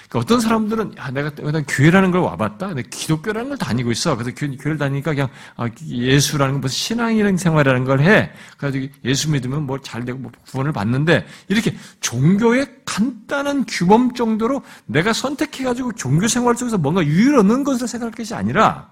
그러니까 0.10 0.20
어떤 0.26 0.42
사람들은 0.42 0.98
야, 0.98 1.12
내가 1.12 1.30
내가 1.36 1.62
교회라는 1.68 2.10
걸 2.10 2.22
와봤다. 2.22 2.74
내가 2.74 2.90
기독교라는 2.90 3.50
걸 3.50 3.58
다니고 3.60 3.92
있어. 3.92 4.18
그래서 4.18 4.32
교, 4.36 4.48
회를 4.48 4.78
다니니까 4.80 5.12
그냥 5.12 5.30
아, 5.56 5.70
예수라는 5.86 6.56
건 6.56 6.62
무슨 6.62 6.76
신앙이라는 6.76 7.38
생활이라는 7.38 7.86
걸 7.86 8.02
해. 8.02 8.32
그래서 8.58 8.80
예수 9.06 9.30
믿으면 9.30 9.68
뭐 9.68 9.78
잘 9.84 10.04
되고 10.06 10.18
뭐 10.18 10.32
구원을 10.52 10.72
받는데 10.74 11.26
이렇게 11.48 11.76
종교의 12.02 12.68
간단한 12.86 13.66
규범 13.68 14.14
정도로 14.16 14.64
내가 14.88 15.14
선택해가지고 15.14 15.94
종교 15.94 16.28
생활 16.28 16.56
속에서 16.56 16.78
뭔가 16.80 17.06
유의를 17.06 17.40
얻는 17.40 17.64
것으로 17.64 17.86
생각할 17.88 18.12
것이 18.12 18.34
아니라 18.34 18.90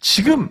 지금 0.00 0.48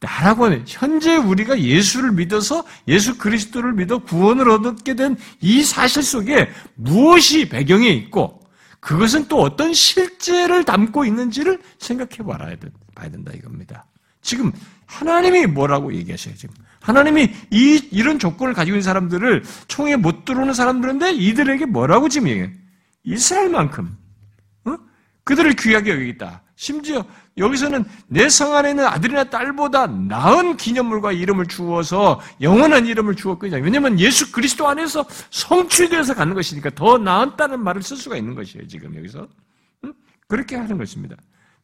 나라고 0.00 0.46
하는 0.46 0.64
현재 0.66 1.16
우리가 1.16 1.60
예수를 1.60 2.12
믿어서 2.12 2.64
예수 2.88 3.18
그리스도를 3.18 3.74
믿어 3.74 3.98
구원을 3.98 4.48
얻게 4.48 4.94
된 4.94 5.16
이 5.42 5.62
사실 5.62 6.02
속에 6.02 6.48
무엇이 6.74 7.50
배경에 7.50 7.88
있고 7.88 8.39
그것은 8.80 9.28
또 9.28 9.40
어떤 9.42 9.72
실제를 9.72 10.64
담고 10.64 11.04
있는지를 11.04 11.60
생각해 11.78 12.18
봐야 12.94 13.10
된다 13.10 13.32
이겁니다. 13.34 13.86
지금 14.22 14.52
하나님이 14.86 15.46
뭐라고 15.46 15.94
얘기하셔요, 15.94 16.34
지금. 16.34 16.54
하나님이 16.80 17.30
이, 17.50 17.88
이런 17.90 18.18
조건을 18.18 18.54
가지고 18.54 18.76
있는 18.76 18.82
사람들을 18.82 19.44
총에 19.68 19.96
못 19.96 20.24
들어오는 20.24 20.52
사람들인데 20.54 21.12
이들에게 21.12 21.66
뭐라고 21.66 22.08
지금 22.08 22.28
얘기해요? 22.28 22.50
이스라엘만큼, 23.04 23.96
어? 24.64 24.76
그들을 25.24 25.52
귀하게 25.54 25.92
여기겠다. 25.92 26.42
심지어 26.60 27.02
여기서는 27.38 27.86
내 28.08 28.28
성 28.28 28.54
안에 28.54 28.70
있는 28.70 28.84
아들이나 28.84 29.24
딸보다 29.24 29.86
나은 29.86 30.58
기념물과 30.58 31.12
이름을 31.12 31.46
주어서 31.46 32.20
영원한 32.42 32.86
이름을 32.86 33.16
주었거든요. 33.16 33.62
왜냐하면 33.64 33.98
예수 33.98 34.30
그리스도 34.30 34.68
안에서 34.68 35.06
성취되어서 35.30 36.14
가는 36.14 36.34
것이니까 36.34 36.68
더 36.74 36.98
나았다는 36.98 37.60
말을 37.60 37.82
쓸 37.82 37.96
수가 37.96 38.18
있는 38.18 38.34
것이에요. 38.34 38.68
지금 38.68 38.94
여기서 38.94 39.26
그렇게 40.28 40.56
하는 40.56 40.76
것입니다. 40.76 41.16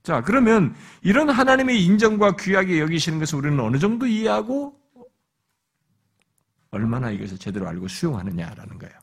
자 0.02 0.22
그러면 0.22 0.74
이런 1.02 1.28
하나님의 1.28 1.84
인정과 1.84 2.36
귀하게 2.36 2.80
여기시는 2.80 3.18
것을 3.18 3.38
우리는 3.38 3.60
어느 3.60 3.78
정도 3.78 4.06
이해하고 4.06 4.80
얼마나 6.70 7.10
이것을 7.10 7.36
제대로 7.36 7.68
알고 7.68 7.86
수용하느냐라는 7.86 8.78
거예요. 8.78 8.94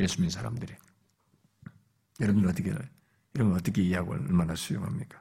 예수 0.00 0.16
믿는 0.16 0.30
사람들이. 0.30 0.74
여러분 2.20 2.48
어떻게 2.48 2.72
걸 3.44 3.58
어떻게 3.58 3.82
이해하고 3.82 4.12
얼마나 4.12 4.54
수용합니까? 4.54 5.20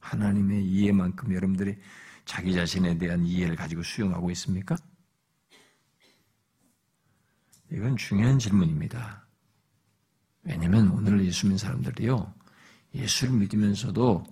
하나님의 0.00 0.64
이해만큼 0.64 1.32
여러분들이 1.34 1.76
자기 2.24 2.52
자신에 2.54 2.98
대한 2.98 3.24
이해를 3.24 3.56
가지고 3.56 3.82
수용하고 3.82 4.30
있습니까? 4.32 4.76
이건 7.72 7.96
중요한 7.96 8.38
질문입니다. 8.38 9.26
왜냐하면 10.42 10.90
오늘 10.90 11.24
예수 11.24 11.46
믿는 11.46 11.58
사람들이요, 11.58 12.32
예수를 12.94 13.34
믿으면서도 13.34 14.24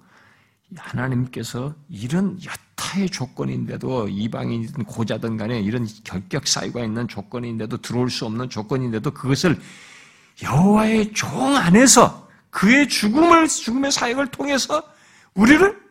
하나님께서 0.77 1.75
이런 1.89 2.39
여타의 2.45 3.09
조건인데도 3.11 4.09
이방인이든 4.09 4.85
고자든 4.85 5.37
간에 5.37 5.61
이런 5.61 5.87
결격 6.05 6.47
사유가 6.47 6.85
있는 6.85 7.09
조건인데도 7.09 7.79
들어올 7.79 8.11
수 8.11 8.27
없는 8.27 8.49
조건인데도 8.49 9.11
그것을 9.11 9.59
여호와의 10.43 11.13
종 11.13 11.57
안에서 11.57 12.22
그의 12.53 12.87
죽음을 12.87 13.49
죽음의 13.49 13.91
사역을 13.91 14.31
통해서 14.31 14.83
우리를 15.35 15.83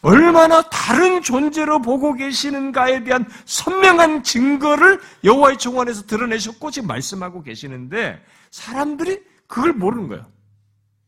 얼마나 0.00 0.62
다른 0.62 1.20
존재로 1.20 1.82
보고 1.82 2.14
계시는가에 2.14 3.02
대한 3.02 3.28
선명한 3.44 4.22
증거를 4.22 5.00
여호와의 5.24 5.58
정원에서 5.58 6.06
드러내셨고 6.06 6.70
지금 6.70 6.86
말씀하고 6.86 7.42
계시는데 7.42 8.24
사람들이 8.52 9.20
그걸 9.48 9.72
모르는 9.72 10.06
거예요. 10.06 10.32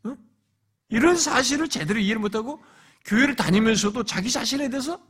어? 0.05 0.17
이런 0.89 1.17
사실을 1.17 1.69
제대로 1.69 2.01
이해를 2.01 2.21
못하고 2.21 2.61
교회를 3.05 3.37
다니면서도 3.37 4.03
자기 4.03 4.29
자신에 4.29 4.69
대해서 4.69 5.01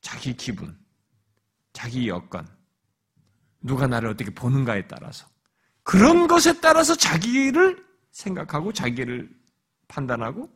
자기 0.00 0.34
기분, 0.34 0.74
자기 1.74 2.08
여건, 2.08 2.48
누가 3.60 3.86
나를 3.86 4.08
어떻게 4.08 4.30
보는가에 4.30 4.86
따라서 4.88 5.26
그런 5.84 6.26
것에 6.26 6.60
따라서 6.60 6.96
자기를 6.96 7.84
생각하고 8.10 8.72
자기를 8.72 9.30
판단하고 9.86 10.50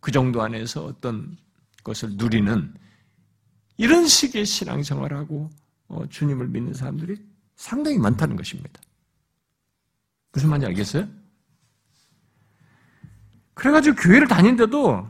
그 0.00 0.10
정도 0.10 0.40
안에서 0.42 0.84
어떤 0.84 1.36
것을 1.82 2.10
누리는 2.12 2.74
이런 3.76 4.06
식의 4.06 4.46
신앙생활하고 4.46 5.50
어, 5.88 6.06
주님을 6.08 6.48
믿는 6.48 6.72
사람들이 6.74 7.16
상당히 7.56 7.98
많다는 7.98 8.36
것입니다. 8.36 8.80
무슨 10.32 10.48
말인지 10.48 10.66
알겠어요? 10.66 11.08
그래가지고 13.54 13.96
교회를 13.96 14.28
다닌데도 14.28 15.08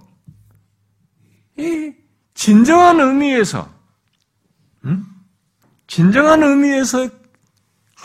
이 1.59 1.92
진정한 2.35 3.01
의미에서 3.01 3.68
음? 4.85 5.07
진정한 5.87 6.42
의미에서 6.42 7.09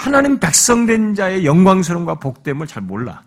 하나님 0.02 0.40
백성된 0.40 1.14
자의 1.14 1.46
영광스러움과 1.46 2.16
복됨을 2.16 2.66
잘 2.66 2.82
몰라. 2.82 3.24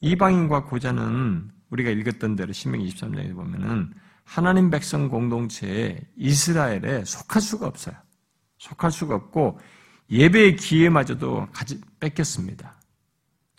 이방인과 0.00 0.64
고자는 0.64 1.52
우리가 1.70 1.90
읽었던 1.90 2.34
대로 2.34 2.52
신명 2.52 2.80
23장에 2.80 3.32
보면은 3.36 3.94
하나님 4.24 4.68
백성 4.68 5.08
공동체에 5.08 6.00
이스라엘에 6.16 7.04
속할 7.04 7.40
수가 7.40 7.68
없어요. 7.68 7.94
속할 8.58 8.90
수가 8.90 9.14
없고 9.14 9.60
예배의 10.10 10.56
기회마저도 10.56 11.46
가지, 11.52 11.80
뺏겼습니다. 12.00 12.74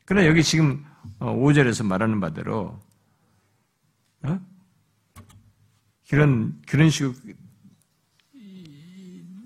그러나 0.04 0.28
여기 0.28 0.44
지금 0.44 0.84
5절에서 1.20 1.86
어, 1.86 1.88
말하는 1.88 2.20
바대로 2.20 2.78
어? 4.24 4.40
그런 6.10 6.62
그런 6.68 6.90
식으로 6.90 7.14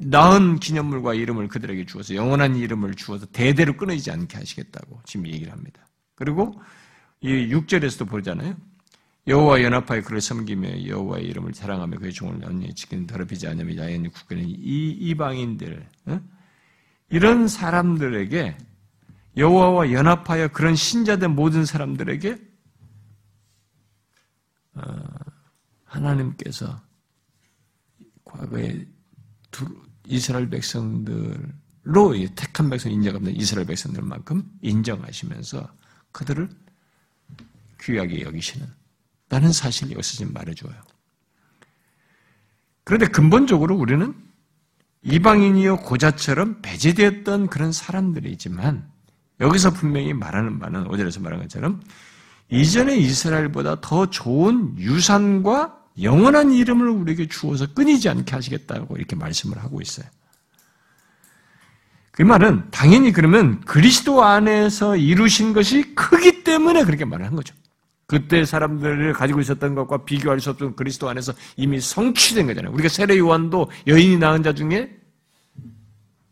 나은 0.03 0.59
기념물과 0.59 1.13
이름을 1.13 1.47
그들에게 1.47 1.85
주어서 1.85 2.15
영원한 2.15 2.55
이름을 2.55 2.95
주어서 2.95 3.25
대대로 3.27 3.77
끊어지지 3.77 4.11
않게 4.11 4.37
하시겠다고 4.37 5.01
지금 5.05 5.27
얘기를 5.27 5.51
합니다. 5.51 5.87
그리고 6.15 6.59
이 7.21 7.47
6절에서도 7.47 8.09
보잖아요. 8.09 8.55
여호와 9.27 9.61
연합하여 9.61 10.01
그를 10.01 10.19
섬기며 10.19 10.87
여호와의 10.87 11.25
이름을 11.25 11.53
사랑하며 11.53 11.99
그의 11.99 12.11
종을 12.11 12.43
언니 12.43 12.73
지키는 12.73 13.05
더럽히지 13.05 13.47
않으며 13.47 13.77
야연히 13.77 14.09
국가는 14.09 14.43
이 14.43 14.89
이방인들 14.89 15.87
어? 16.07 16.21
이런 17.09 17.47
사람들에게 17.47 18.57
여호와와 19.37 19.91
연합하여 19.91 20.47
그런 20.49 20.75
신자된 20.75 21.35
모든 21.35 21.65
사람들에게 21.65 22.37
어, 24.73 24.81
하나님께서 25.85 26.81
과거에 28.25 28.85
이스라엘 30.12 30.50
백성들로 30.50 31.45
택한 32.36 32.69
백성 32.69 32.91
인정하는 32.91 33.36
이스라엘 33.36 33.65
백성들만큼 33.65 34.43
인정하시면서 34.62 35.71
그들을 36.12 36.50
귀하게 37.82 38.21
여기시는 38.21 38.67
라는 39.30 39.52
사실을 39.52 39.93
여기서 39.93 40.17
지금 40.17 40.34
말해줘요. 40.34 40.74
그런데 42.84 43.08
근본적으로 43.08 43.76
우리는 43.78 44.13
이방인이요 45.04 45.78
고자처럼 45.78 46.62
배제되었던 46.62 47.47
그런 47.47 47.71
사람들이지만 47.71 48.91
여기서 49.39 49.71
분명히 49.71 50.13
말하는 50.13 50.60
바는 50.60 50.88
오절에서 50.88 51.21
말한 51.21 51.39
것처럼 51.41 51.82
이전의 52.50 53.02
이스라엘보다 53.02 53.80
더 53.80 54.10
좋은 54.10 54.78
유산과 54.78 55.80
영원한 56.01 56.51
이름을 56.51 56.88
우리에게 56.88 57.27
주어서 57.27 57.65
끊이지 57.73 58.10
않게 58.10 58.34
하시겠다고 58.36 58.97
이렇게 58.97 59.15
말씀을 59.15 59.58
하고 59.58 59.82
있어요. 59.82 60.06
그 62.12 62.23
말은 62.23 62.69
당연히 62.71 63.12
그러면 63.12 63.62
그리스도 63.62 64.23
안에서 64.23 64.95
이루신 64.95 65.54
것이 65.54 65.95
크기 65.95 66.43
때문에 66.43 66.84
그렇게 66.84 67.06
말을 67.06 67.25
한 67.25 67.36
거죠. 67.36 67.56
그때 68.06 68.43
사람들을 68.43 69.13
가지고 69.13 69.39
있었던 69.39 69.73
것과 69.73 70.04
비교할 70.04 70.41
수 70.41 70.49
없던 70.49 70.75
그리스도 70.75 71.10
안에서 71.10 71.34
이미 71.56 71.80
성취된 71.80 72.45
거잖아요. 72.47 72.73
우리가 72.73 72.89
세례 72.89 73.17
요한도 73.17 73.71
여인이 73.88 74.17
낳은 74.17 74.43
자 74.43 74.54
중에 74.54 75.01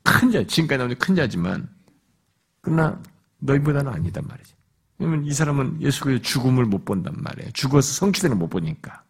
큰 0.03 0.31
자, 0.31 0.43
지금까지 0.43 0.77
나오는 0.77 0.97
큰 0.97 1.15
자지만, 1.15 1.69
그러나 2.61 2.99
너희보다는 3.39 3.91
아니단 3.91 4.25
말이지. 4.27 4.53
왜냐면 4.97 5.25
이 5.25 5.31
사람은 5.31 5.81
예수 5.81 6.03
그리스도 6.03 6.23
죽음을 6.23 6.65
못 6.65 6.83
본단 6.83 7.13
말이에요. 7.17 7.51
죽어서 7.53 7.93
성취되는 7.93 8.37
못 8.37 8.49
보니까. 8.49 9.03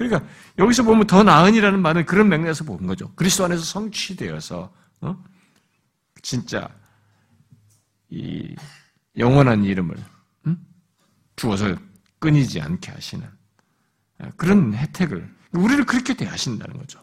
그러니까 0.00 0.26
여기서 0.58 0.82
보면 0.82 1.06
더 1.06 1.22
나은이라는 1.22 1.82
말은 1.82 2.06
그런 2.06 2.30
맥락에서 2.30 2.64
본 2.64 2.86
거죠. 2.86 3.12
그리스도 3.16 3.44
안에서 3.44 3.62
성취되어서 3.62 4.72
어? 5.02 5.24
진짜 6.22 6.70
이 8.08 8.56
영원한 9.18 9.62
이름을 9.62 9.94
음? 10.46 10.56
주어서 11.36 11.76
끊이지 12.18 12.62
않게 12.62 12.92
하시는 12.92 13.28
그런 14.36 14.72
혜택을 14.72 15.28
우리를 15.52 15.84
그렇게 15.84 16.14
대하신다는 16.14 16.78
거죠. 16.78 17.02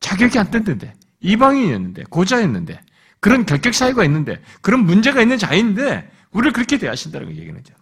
자격이 0.00 0.36
안 0.36 0.50
됐는데 0.50 0.92
이방인이었는데 1.20 2.04
고자였는데 2.10 2.80
그런 3.20 3.46
결격 3.46 3.74
사유가 3.74 4.04
있는데 4.04 4.42
그런 4.60 4.84
문제가 4.84 5.22
있는 5.22 5.38
자인데 5.38 6.10
우리를 6.32 6.52
그렇게 6.52 6.78
대하신다는 6.78 7.28
걸 7.28 7.36
얘기하는 7.36 7.62
거죠. 7.62 7.76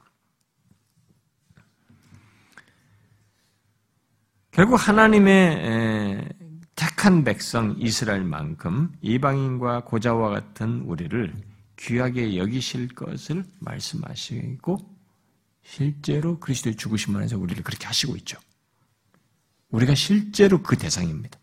결국 4.53 4.87
하나님의 4.87 6.29
택한 6.75 7.25
백성 7.25 7.75
이스라엘만큼 7.79 8.93
이방인과 9.01 9.85
고자와 9.85 10.29
같은 10.29 10.83
우리를 10.83 11.35
귀하게 11.79 12.37
여기실 12.37 12.89
것을 12.89 13.47
말씀하시고 13.61 14.79
실제로 15.65 16.39
그리스도의 16.39 16.77
죽으심 16.77 17.17
안에서 17.17 17.39
우리를 17.39 17.63
그렇게 17.65 17.87
하시고 17.87 18.15
있죠. 18.17 18.39
우리가 19.71 19.95
실제로 19.95 20.63
그 20.63 20.77
대상입니다. 20.77 21.39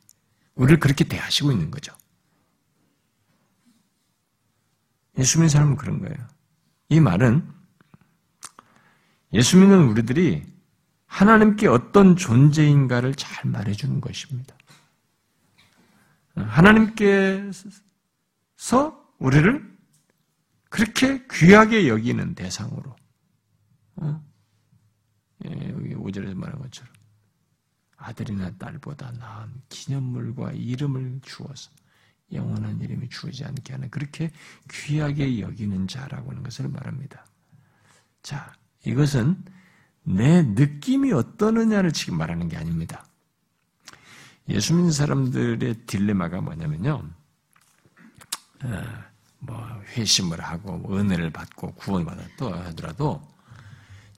우리를 0.54 0.80
그렇게 0.80 1.04
대하시고 1.04 1.52
있는 1.52 1.72
거죠. 1.72 1.92
예수 5.18 5.40
믿는 5.40 5.50
사람은 5.50 5.78
그런 5.78 6.00
거예요. 6.00 6.16
이 6.90 7.00
말은 7.00 7.44
예수 9.34 9.58
믿는 9.58 9.88
우리들이 9.88 10.59
하나님께 11.10 11.68
어떤 11.68 12.16
존재인가를 12.16 13.16
잘 13.16 13.50
말해주는 13.50 14.00
것입니다. 14.00 14.56
하나님께서 16.36 17.52
우리를 19.18 19.78
그렇게 20.70 21.26
귀하게 21.32 21.90
여기는 21.90 22.36
대상으로, 22.36 22.96
어? 23.96 24.24
예, 25.46 25.70
여기 25.72 25.96
5절에서 25.96 26.36
말한 26.36 26.60
것처럼, 26.60 26.94
아들이나 27.98 28.52
딸보다 28.58 29.12
나은 29.14 29.52
기념물과 29.68 30.52
이름을 30.52 31.22
주어서 31.24 31.72
영원한 32.32 32.80
이름이 32.80 33.10
주어지 33.10 33.44
않게 33.44 33.74
하는 33.74 33.90
그렇게 33.90 34.32
귀하게 34.72 35.42
여기는 35.42 35.88
자라고 35.88 36.30
하는 36.30 36.44
것을 36.44 36.70
말합니다. 36.70 37.26
자, 38.22 38.54
이것은 38.86 39.44
내 40.10 40.42
느낌이 40.42 41.12
어떠느냐를 41.12 41.92
지금 41.92 42.18
말하는 42.18 42.50
게 42.50 42.58
아닙니다. 42.58 43.06
예수 44.50 44.74
믿는 44.74 44.92
사람들의 44.92 45.86
딜레마가 45.86 46.42
뭐냐면요. 46.42 47.08
어, 48.64 48.84
뭐 49.38 49.82
회심을 49.96 50.42
하고 50.42 50.78
뭐 50.78 50.98
은혜를 50.98 51.30
받고 51.30 51.76
구원을 51.76 52.06
받았다 52.06 52.66
하더라도 52.70 53.22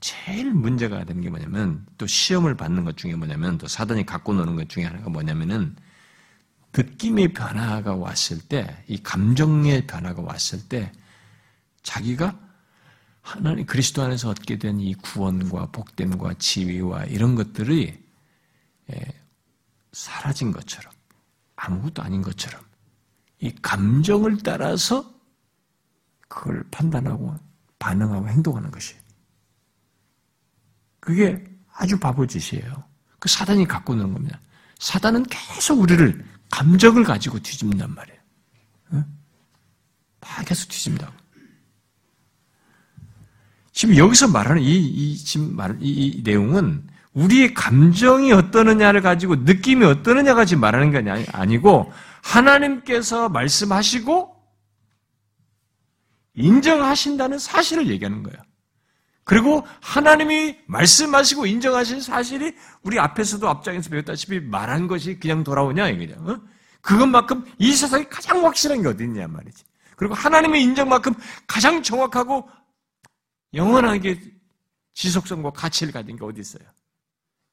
제일 0.00 0.52
문제가 0.54 1.04
되는 1.04 1.20
게 1.20 1.28
뭐냐면 1.28 1.84
또 1.98 2.06
시험을 2.06 2.56
받는 2.56 2.84
것 2.84 2.96
중에 2.96 3.14
뭐냐면 3.14 3.58
또 3.58 3.68
사단이 3.68 4.06
갖고 4.06 4.32
노는 4.32 4.56
것 4.56 4.70
중에 4.70 4.84
하나가 4.84 5.10
뭐냐면은 5.10 5.76
느낌의 6.74 7.34
변화가 7.34 7.96
왔을 7.96 8.40
때, 8.40 8.82
이 8.88 9.02
감정의 9.02 9.86
변화가 9.86 10.22
왔을 10.22 10.66
때, 10.70 10.90
자기가 11.82 12.34
하나님 13.22 13.64
그리스도 13.66 14.02
안에서 14.02 14.30
얻게 14.30 14.58
된 14.58 14.80
이 14.80 14.94
구원과 14.94 15.66
복됨과 15.66 16.34
지위와 16.34 17.04
이런 17.04 17.34
것들이 17.34 18.02
예, 18.92 19.22
사라진 19.92 20.50
것처럼 20.52 20.92
아무것도 21.56 22.02
아닌 22.02 22.20
것처럼 22.22 22.60
이 23.40 23.54
감정을 23.62 24.38
따라서 24.42 25.12
그걸 26.28 26.64
판단하고 26.70 27.36
반응하고 27.78 28.28
행동하는 28.28 28.70
것이 28.70 28.94
그게 31.00 31.44
아주 31.74 31.98
바보짓이에요. 31.98 32.84
그 33.18 33.28
사단이 33.28 33.66
갖고 33.66 33.94
노는 33.94 34.12
겁니다. 34.12 34.40
사단은 34.78 35.24
계속 35.24 35.80
우리를 35.80 36.24
감정을 36.50 37.04
가지고 37.04 37.38
뒤집는단 37.38 37.94
말이에요. 37.94 38.20
응? 38.92 39.04
막 40.20 40.44
계속 40.44 40.68
뒤집는다고. 40.68 41.21
지금 43.72 43.96
여기서 43.96 44.28
말하는 44.28 44.62
이, 44.62 44.76
이 44.76 45.16
지금 45.16 45.56
말, 45.56 45.76
이, 45.80 45.90
이 45.90 46.22
내용은 46.22 46.86
우리의 47.14 47.54
감정이 47.54 48.32
어떠느냐를 48.32 49.02
가지고 49.02 49.36
느낌이 49.36 49.84
어떠느냐가 49.84 50.44
지금 50.44 50.60
말하는 50.60 50.90
게 50.90 51.26
아니고 51.32 51.92
하나님께서 52.22 53.28
말씀하시고 53.28 54.32
인정하신다는 56.34 57.38
사실을 57.38 57.88
얘기하는 57.88 58.22
거예요. 58.22 58.38
그리고 59.24 59.66
하나님이 59.80 60.56
말씀하시고 60.66 61.46
인정하신 61.46 62.00
사실이 62.00 62.54
우리 62.82 62.98
앞에서도 62.98 63.46
앞장에서 63.48 63.90
배웠다시피 63.90 64.40
말한 64.40 64.88
것이 64.88 65.18
그냥 65.20 65.44
돌아오냐 65.44 65.88
이거죠. 65.90 66.20
어? 66.20 66.40
그것만큼 66.80 67.44
이 67.58 67.72
세상에 67.72 68.04
가장 68.04 68.44
확실한 68.44 68.82
게 68.82 68.88
어디 68.88 69.04
있냐 69.04 69.28
말이지. 69.28 69.64
그리고 69.96 70.14
하나님의 70.14 70.62
인정만큼 70.62 71.14
가장 71.46 71.82
정확하고 71.82 72.48
영원하게 73.54 74.20
지속성과 74.94 75.50
가치를 75.50 75.92
가진 75.92 76.16
게 76.16 76.24
어디 76.24 76.40
있어요? 76.40 76.64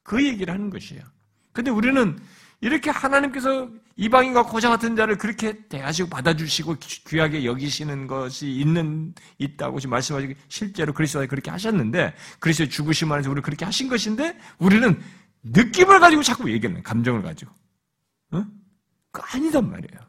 그 0.04 0.26
얘기를 0.26 0.54
하는 0.54 0.70
것이에요. 0.70 1.04
근데 1.52 1.72
우리는 1.72 2.20
이렇게 2.62 2.90
하나님께서 2.90 3.70
이방인과 3.96 4.44
고자 4.44 4.70
같은 4.70 4.96
자를 4.96 5.18
그렇게 5.18 5.68
대하시고 5.68 6.10
받아주시고 6.10 6.76
귀하게 7.08 7.46
여기시는 7.46 8.08
것이 8.08 8.50
있는 8.52 9.14
있다고 9.38 9.80
지금 9.80 9.92
말씀하시고 9.92 10.34
실제로 10.50 10.94
그리스도가 10.94 11.26
그렇게 11.28 11.52
하셨는데 11.52 12.14
그리스도의 12.40 12.70
죽으심 12.70 13.12
안에서 13.12 13.30
우리를 13.30 13.44
그렇게 13.44 13.66
하신 13.66 13.88
것인데 13.88 14.38
우리는 14.58 15.02
느낌을 15.44 16.00
가지고 16.00 16.22
자꾸 16.22 16.52
얘기하는 16.52 16.84
감정을 16.84 17.22
가지고 17.22 17.52
어? 18.32 18.46
그 19.12 19.22
아니단 19.22 19.70
말이에요. 19.70 20.09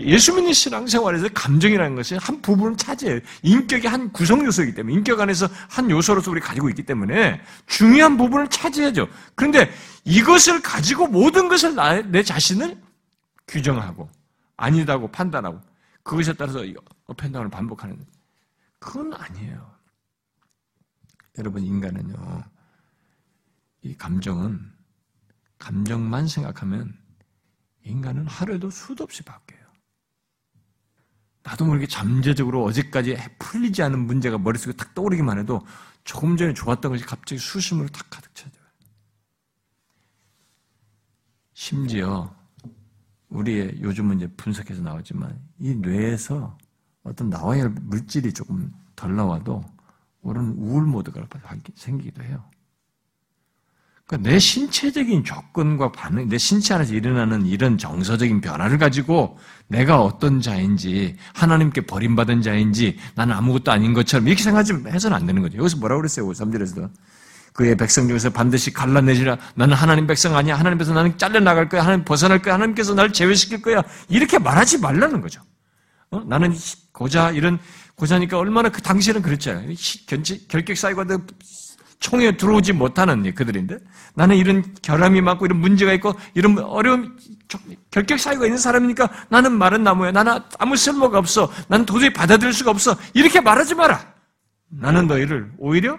예수 0.00 0.34
믿는 0.34 0.54
신앙생활에서 0.54 1.28
감정이라는 1.34 1.94
것이 1.96 2.14
한 2.16 2.40
부분을 2.40 2.76
차지해요. 2.78 3.20
인격의 3.42 3.90
한 3.90 4.10
구성 4.10 4.44
요소이기 4.44 4.74
때문에 4.74 4.94
인격 4.94 5.20
안에서 5.20 5.48
한 5.68 5.90
요소로서 5.90 6.30
우리 6.30 6.40
가지고 6.40 6.70
있기 6.70 6.84
때문에 6.84 7.42
중요한 7.66 8.16
부분을 8.16 8.48
차지해야죠. 8.48 9.06
그런데 9.34 9.70
이것을 10.04 10.62
가지고 10.62 11.08
모든 11.08 11.48
것을 11.48 11.74
나, 11.74 12.00
내 12.00 12.22
자신을 12.22 12.80
규정하고 13.46 14.08
아니다고 14.56 15.08
판단하고 15.08 15.60
그것에 16.02 16.32
따라서 16.32 16.64
어펜다운을 17.06 17.50
반복하는 17.50 18.02
그건 18.78 19.12
아니에요. 19.12 19.70
여러분 21.38 21.62
인간은요 21.62 22.44
이 23.82 23.94
감정은 23.96 24.72
감정만 25.58 26.28
생각하면 26.28 26.96
인간은 27.84 28.26
하루에도 28.26 28.70
수도 28.70 29.04
없이 29.04 29.22
바뀌어요. 29.22 29.61
나도 31.42 31.64
모르게 31.64 31.86
잠재적으로 31.86 32.64
어제까지 32.64 33.16
풀리지 33.38 33.82
않은 33.82 34.06
문제가 34.06 34.38
머릿속에 34.38 34.72
탁 34.74 34.94
떠오르기만 34.94 35.38
해도 35.38 35.60
조금 36.04 36.36
전에 36.36 36.54
좋았던 36.54 36.92
것이 36.92 37.04
갑자기 37.04 37.38
수심으로 37.40 37.88
탁 37.88 38.08
가득 38.10 38.34
차져요. 38.34 38.62
심지어 41.52 42.34
우리의 43.28 43.80
요즘은 43.82 44.16
이제 44.18 44.26
분석해서 44.36 44.82
나오지만 44.82 45.38
이 45.58 45.74
뇌에서 45.74 46.56
어떤 47.02 47.30
나와야 47.30 47.62
할 47.62 47.70
물질이 47.70 48.32
조금 48.32 48.72
덜 48.94 49.16
나와도 49.16 49.62
오른 50.22 50.52
우울 50.58 50.84
모드가 50.84 51.26
생기기도 51.74 52.22
해요. 52.22 52.44
그러니까 54.06 54.30
내 54.30 54.38
신체적인 54.38 55.24
조건과 55.24 55.92
반응, 55.92 56.28
내 56.28 56.36
신체 56.36 56.74
안에서 56.74 56.94
일어나는 56.94 57.46
이런 57.46 57.78
정서적인 57.78 58.40
변화를 58.40 58.78
가지고 58.78 59.38
내가 59.68 60.02
어떤 60.02 60.40
자인지, 60.40 61.16
하나님께 61.34 61.82
버림받은 61.82 62.42
자인지, 62.42 62.98
나는 63.14 63.34
아무것도 63.34 63.70
아닌 63.72 63.94
것처럼 63.94 64.26
이렇게 64.28 64.42
생각하지 64.42 64.74
해서는 64.86 65.16
안 65.16 65.26
되는 65.26 65.40
거죠. 65.40 65.58
여기서 65.58 65.78
뭐라고 65.78 66.00
그랬어요? 66.02 66.28
3절에서도. 66.28 66.90
그의 67.52 67.76
백성 67.76 68.08
중에서 68.08 68.30
반드시 68.30 68.72
갈라내지라. 68.72 69.36
나는 69.54 69.74
하나님 69.74 70.06
백성 70.06 70.34
아니야. 70.36 70.58
하나님께서 70.58 70.94
나는 70.94 71.18
잘려나갈 71.18 71.68
거야. 71.68 71.82
하나님 71.82 72.04
벗어날 72.04 72.40
거야. 72.40 72.54
하나님께서 72.54 72.94
나를 72.94 73.12
제외시킬 73.12 73.60
거야. 73.60 73.82
이렇게 74.08 74.38
말하지 74.38 74.78
말라는 74.78 75.20
거죠. 75.20 75.42
어? 76.10 76.20
나는 76.26 76.54
고자, 76.92 77.30
이런, 77.30 77.58
고자니까 77.96 78.38
얼마나 78.38 78.70
그 78.70 78.80
당시에는 78.80 79.20
그랬잖아요. 79.22 79.74
결격 80.48 80.76
사이가 80.76 81.04
총에 82.02 82.36
들어오지 82.36 82.72
못하는 82.72 83.32
그들인데 83.34 83.78
나는 84.14 84.36
이런 84.36 84.74
결함이 84.82 85.20
많고 85.20 85.46
이런 85.46 85.60
문제가 85.60 85.92
있고 85.94 86.14
이런 86.34 86.58
어려움 86.58 87.16
결격 87.90 88.18
사유가 88.18 88.44
있는 88.44 88.58
사람이니까 88.58 89.08
나는 89.30 89.52
마른 89.52 89.84
나무야 89.84 90.10
나는 90.10 90.38
아무 90.58 90.76
쓸모가 90.76 91.18
없어 91.18 91.50
나는 91.68 91.86
도저히 91.86 92.12
받아들일 92.12 92.52
수가 92.52 92.70
없어 92.72 92.96
이렇게 93.14 93.40
말하지 93.40 93.74
마라 93.76 94.14
나는 94.68 95.06
너희를 95.06 95.52
오히려 95.58 95.98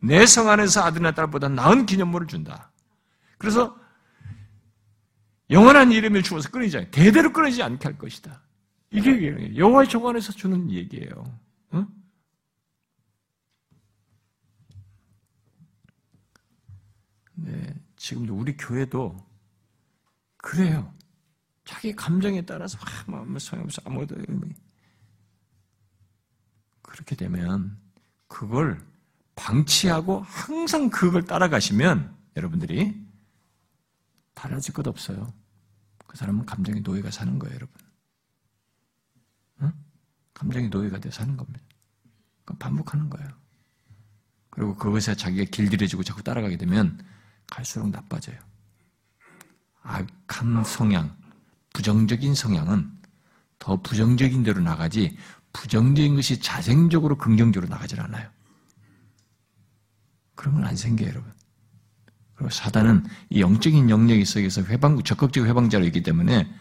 내 0.00 0.26
성 0.26 0.48
안에서 0.50 0.82
아들이나 0.82 1.12
딸보다 1.12 1.48
나은 1.48 1.86
기념물을 1.86 2.26
준다 2.26 2.70
그래서 3.38 3.76
영원한 5.50 5.92
이름을 5.92 6.22
주어서 6.22 6.50
끊이지 6.50 6.76
않게 6.76 6.90
대대로 6.90 7.32
끊이지 7.32 7.62
않게 7.62 7.84
할 7.86 7.98
것이다. 7.98 8.40
이게 8.90 9.56
여호와의 9.56 9.88
정안에서 9.88 10.32
주는 10.32 10.70
얘기예요. 10.70 11.24
응? 11.74 11.86
네, 17.44 17.74
지금도 17.96 18.34
우리 18.34 18.56
교회도 18.56 19.16
그래요. 20.38 20.94
자기 21.64 21.94
감정에 21.94 22.44
따라서 22.46 22.78
막 23.06 23.28
뭐, 23.28 23.38
소용없어 23.38 23.82
아무것도 23.84 24.16
그렇게 26.80 27.14
되면 27.16 27.78
그걸 28.28 28.80
방치하고 29.36 30.20
항상 30.20 30.88
그걸 30.88 31.24
따라가시면 31.24 32.16
여러분들이 32.36 33.06
달라질 34.32 34.72
것 34.72 34.86
없어요. 34.86 35.32
그 36.06 36.16
사람은 36.16 36.46
감정의 36.46 36.80
노예가 36.80 37.10
사는 37.10 37.38
거예요, 37.38 37.54
여러분. 37.56 37.74
응? 39.62 39.72
감정의 40.32 40.68
노예가 40.70 40.98
돼 40.98 41.10
사는 41.10 41.36
겁니다. 41.36 41.60
반복하는 42.58 43.10
거예요. 43.10 43.28
그리고 44.50 44.76
그것에 44.76 45.14
자기가 45.14 45.50
길들여지고 45.50 46.04
자꾸 46.04 46.22
따라가게 46.22 46.56
되면 46.56 47.04
갈수록 47.50 47.88
나빠져요. 47.90 48.36
악한 49.82 50.64
성향, 50.64 51.16
부정적인 51.72 52.34
성향은 52.34 52.90
더 53.58 53.80
부정적인 53.80 54.42
대로 54.42 54.60
나가지 54.60 55.16
부정적인 55.52 56.16
것이 56.16 56.40
자생적으로 56.40 57.16
긍정적으로 57.16 57.70
나가질 57.70 58.00
않아요. 58.00 58.28
그러면 60.34 60.64
안 60.64 60.76
생겨요, 60.76 61.08
여러분. 61.08 61.32
그리고 62.34 62.50
사단은 62.50 63.06
이 63.30 63.40
영적인 63.40 63.88
영역에 63.88 64.24
속에서 64.24 64.62
회방, 64.64 65.02
적극적 65.02 65.46
회방자로 65.46 65.84
있기 65.86 66.02
때문에 66.02 66.52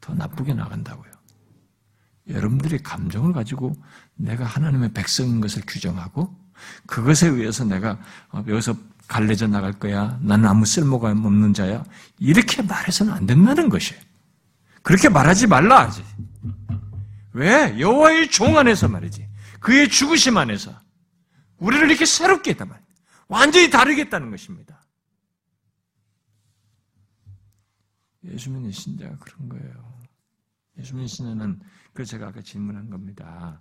더 0.00 0.14
나쁘게 0.14 0.54
나간다고요. 0.54 1.10
여러분들이 2.28 2.78
감정을 2.78 3.32
가지고 3.32 3.72
내가 4.14 4.44
하나님의 4.44 4.92
백성인 4.92 5.40
것을 5.40 5.62
규정하고 5.66 6.34
그것에 6.86 7.28
의해서 7.28 7.64
내가 7.64 7.98
어, 8.30 8.44
여기서 8.46 8.74
갈래져 9.10 9.48
나갈 9.48 9.72
거야. 9.72 10.20
나는 10.22 10.48
아무 10.48 10.64
쓸모가 10.64 11.10
없는 11.10 11.52
자야. 11.52 11.84
이렇게 12.20 12.62
말해서는 12.62 13.12
안 13.12 13.26
된다는 13.26 13.68
것이에요. 13.68 14.00
그렇게 14.82 15.08
말하지 15.08 15.48
말라 15.48 15.80
하지. 15.80 16.04
왜? 17.32 17.76
여호와의 17.80 18.30
종 18.30 18.56
안에서 18.56 18.86
말이지. 18.86 19.28
그의 19.58 19.88
죽으심 19.88 20.38
안에서 20.38 20.80
우리를 21.58 21.90
이렇게 21.90 22.06
새롭게 22.06 22.52
했단 22.52 22.68
말이에요. 22.68 22.86
완전히 23.26 23.68
다르겠다는 23.68 24.30
것입니다. 24.30 24.80
예수 28.26 28.48
믿는 28.52 28.70
신자가 28.70 29.18
그런 29.18 29.48
거예요. 29.48 29.98
예수 30.78 30.94
믿는 30.94 31.08
신자는 31.08 31.60
그 31.92 32.04
제가 32.04 32.28
아까 32.28 32.40
질문한 32.42 32.90
겁니다. 32.90 33.60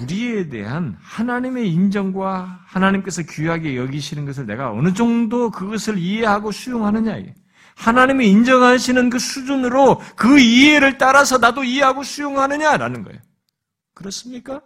우리에 0.00 0.48
대한 0.48 0.96
하나님의 1.00 1.72
인정과 1.72 2.64
하나님께서 2.66 3.22
귀하게 3.22 3.76
여기시는 3.76 4.26
것을 4.26 4.46
내가 4.46 4.72
어느 4.72 4.92
정도 4.92 5.50
그것을 5.50 5.98
이해하고 5.98 6.52
수용하느냐. 6.52 7.16
하나님이 7.76 8.28
인정하시는 8.30 9.10
그 9.10 9.18
수준으로 9.18 10.00
그 10.16 10.40
이해를 10.40 10.98
따라서 10.98 11.38
나도 11.38 11.62
이해하고 11.62 12.02
수용하느냐라는 12.02 13.04
거예요. 13.04 13.20
그렇습니까? 13.94 14.62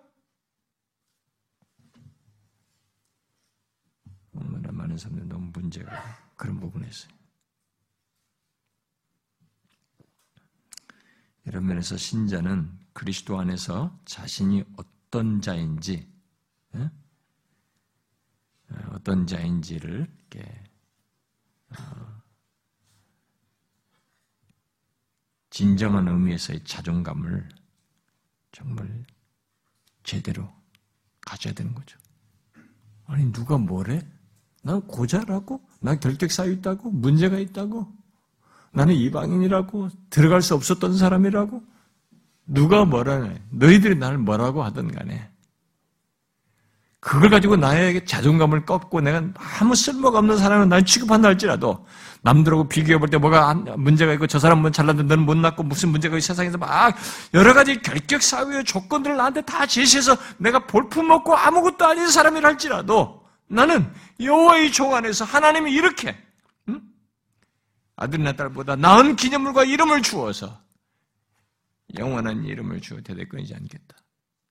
얼마나 4.34 4.72
많은 4.72 4.96
사람들이 4.96 5.28
너무 5.28 5.50
문제가 5.52 5.92
그런 6.36 6.58
부분에 6.60 6.88
있어요. 6.88 7.12
이런 11.46 11.66
면에서 11.66 11.96
신자는 11.96 12.70
그리스도 12.92 13.38
안에서 13.38 13.98
자신이 14.04 14.64
어떤 14.76 14.89
자인지, 15.40 16.08
예? 16.76 16.90
어떤 18.92 19.26
자인지를 19.26 20.06
이렇게 20.30 20.64
어, 21.70 22.22
진정한 25.50 26.06
의미에서의 26.06 26.64
자존감을 26.64 27.48
정말 28.52 29.04
제대로 30.04 30.48
가져야 31.20 31.54
되는 31.54 31.74
거죠. 31.74 31.98
아니 33.06 33.32
누가 33.32 33.58
뭐래? 33.58 34.06
난 34.62 34.80
고자라고? 34.86 35.60
난 35.80 35.98
결격 35.98 36.30
쌓여 36.30 36.50
있다고? 36.50 36.90
문제가 36.90 37.38
있다고? 37.38 37.92
나는 38.72 38.94
이방인이라고 38.94 39.88
들어갈 40.10 40.42
수 40.42 40.54
없었던 40.54 40.96
사람이라고 40.96 41.62
누가 42.52 42.84
뭐라네 42.84 43.40
너희들이 43.50 43.94
나를 43.96 44.18
뭐라고 44.18 44.62
하든 44.64 44.90
간에. 44.92 45.28
그걸 46.98 47.30
가지고 47.30 47.56
나에게 47.56 48.04
자존감을 48.04 48.66
꺾고 48.66 49.00
내가 49.00 49.22
아무 49.58 49.74
쓸모가 49.74 50.18
없는 50.18 50.36
사람을 50.36 50.68
날 50.68 50.84
취급한다 50.84 51.28
할지라도 51.28 51.86
남들하고 52.22 52.68
비교해 52.68 52.98
볼 52.98 53.08
때 53.08 53.16
뭐가 53.16 53.54
문제가 53.78 54.12
있고 54.14 54.26
저 54.26 54.38
사람은 54.38 54.72
잘났는데 54.72 55.08
너는 55.14 55.24
못 55.24 55.34
났고 55.34 55.62
무슨 55.62 55.88
문제가 55.88 56.16
있고 56.16 56.20
세상에서 56.20 56.58
막 56.58 56.94
여러 57.32 57.54
가지 57.54 57.80
결격 57.80 58.20
사회의 58.22 58.64
조건들을 58.64 59.16
나한테 59.16 59.40
다 59.42 59.64
제시해서 59.64 60.14
내가 60.36 60.58
볼품 60.66 61.10
없고 61.10 61.34
아무것도 61.34 61.86
아닌 61.86 62.06
사람이라 62.08 62.50
할지라도 62.50 63.24
나는 63.48 63.90
여호와의 64.20 64.70
종 64.70 64.94
안에서 64.94 65.24
하나님이 65.24 65.72
이렇게 65.72 66.14
아들이나 67.96 68.32
딸보다 68.32 68.76
나은 68.76 69.16
기념물과 69.16 69.64
이름을 69.64 70.02
주어서 70.02 70.58
영원한 71.98 72.44
이름을 72.44 72.80
주어 72.80 73.00
대대권이지 73.00 73.54
않겠다. 73.54 73.96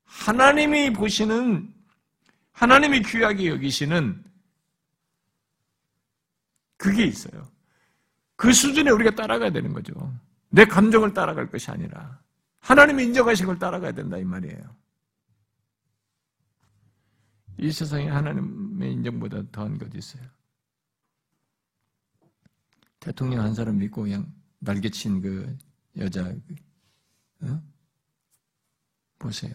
하나님이 0.03 0.93
보시는 0.93 1.73
하나님이 2.51 3.01
귀하게 3.03 3.47
여기시는 3.49 4.23
그게 6.77 7.05
있어요. 7.05 7.49
그 8.35 8.51
수준에 8.53 8.89
우리가 8.91 9.11
따라가야 9.11 9.51
되는 9.51 9.73
거죠. 9.73 9.93
내 10.49 10.65
감정을 10.65 11.13
따라갈 11.13 11.49
것이 11.49 11.69
아니라 11.69 12.19
하나님이 12.59 13.03
인정하신 13.05 13.45
걸 13.45 13.59
따라가야 13.59 13.91
된다 13.91 14.17
이 14.17 14.23
말이에요. 14.23 14.75
이 17.57 17.71
세상에 17.71 18.07
하나님의 18.07 18.93
인정보다 18.93 19.43
더한 19.51 19.77
것이 19.77 19.97
있어요. 19.97 20.23
대통령 22.99 23.41
한 23.41 23.53
사람 23.53 23.77
믿고 23.77 24.03
그냥 24.03 24.31
날개친 24.59 25.21
그 25.21 25.57
여자, 25.97 26.33
어? 27.41 27.61
보세요. 29.17 29.53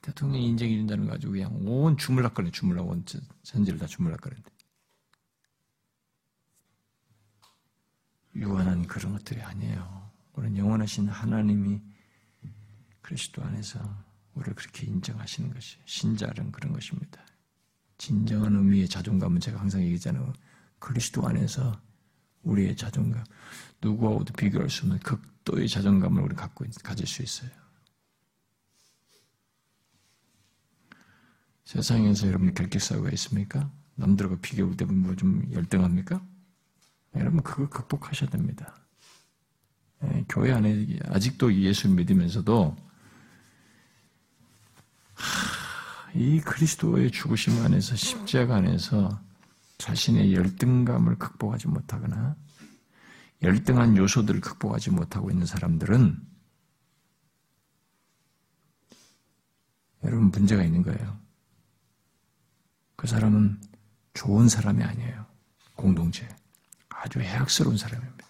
대통령 0.00 0.40
인정해 0.40 0.76
준다는 0.76 1.06
거 1.06 1.12
가지고 1.12 1.32
그냥 1.32 1.54
온 1.66 1.96
주물락거리네, 1.96 2.52
주물락, 2.52 2.88
온 2.88 3.04
전지를 3.42 3.78
다 3.78 3.86
주물락거리는데. 3.86 4.50
유한한 8.36 8.86
그런 8.86 9.12
것들이 9.12 9.42
아니에요. 9.42 10.10
우리는 10.34 10.56
영원하신 10.56 11.08
하나님이 11.08 11.82
그리스도 13.00 13.42
안에서 13.42 13.80
우리를 14.34 14.54
그렇게 14.54 14.86
인정하시는 14.86 15.52
것이 15.52 15.78
신자는 15.84 16.52
그런 16.52 16.72
것입니다. 16.72 17.20
진정한 17.96 18.54
의미의 18.54 18.88
자존감은 18.88 19.40
제가 19.40 19.60
항상 19.60 19.82
얘기하잖아요. 19.82 20.32
그리스도 20.78 21.26
안에서 21.26 21.80
우리의 22.42 22.76
자존감, 22.76 23.24
누구하고도 23.80 24.32
비교할 24.34 24.70
수 24.70 24.82
없는 24.82 24.98
극도의 25.00 25.68
자존감을 25.68 26.22
우리 26.22 26.34
갖고 26.34 26.64
가질 26.82 27.06
수 27.06 27.22
있어요. 27.22 27.50
세상에서 31.64 32.28
여러분 32.28 32.54
결격사고가 32.54 33.10
있습니까? 33.10 33.70
남들과 33.94 34.36
비교할 34.40 34.76
때뭐좀 34.76 35.52
열등합니까? 35.52 36.24
여러분 37.16 37.42
그거 37.42 37.68
극복하셔야 37.68 38.30
됩니다. 38.30 38.74
예, 40.04 40.24
교회 40.28 40.52
안에 40.52 40.98
아직도 41.06 41.52
예수 41.54 41.88
믿으면서도 41.90 42.76
하, 45.14 46.12
이 46.14 46.40
그리스도의 46.40 47.10
죽으심 47.10 47.60
안에서 47.62 47.96
십자가 47.96 48.56
안에서 48.56 49.20
자신의 49.78 50.34
열등감을 50.34 51.18
극복하지 51.18 51.68
못하거나 51.68 52.36
열등한 53.42 53.96
요소들을 53.96 54.40
극복하지 54.40 54.90
못하고 54.90 55.30
있는 55.30 55.46
사람들은 55.46 56.20
여러분 60.04 60.30
문제가 60.30 60.62
있는 60.62 60.82
거예요. 60.82 61.18
그 62.96 63.06
사람은 63.06 63.60
좋은 64.14 64.48
사람이 64.48 64.82
아니에요. 64.82 65.26
공동체. 65.76 66.28
아주 66.88 67.20
해악스러운 67.20 67.76
사람입니다. 67.76 68.26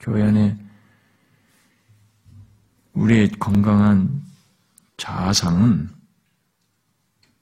교회 0.00 0.24
안에 0.24 0.58
우리의 2.92 3.30
건강한 3.32 4.22
자아상은 4.98 6.02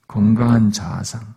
건강한 0.07 0.73
자아상, 0.73 1.35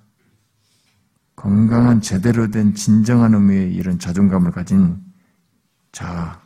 건강한 1.43 1.99
제대로 1.99 2.49
된 2.49 2.73
진정한 2.73 3.33
의미의 3.33 3.73
이런 3.73 3.99
자존감을 3.99 4.51
가진 4.51 4.97
자 5.91 6.41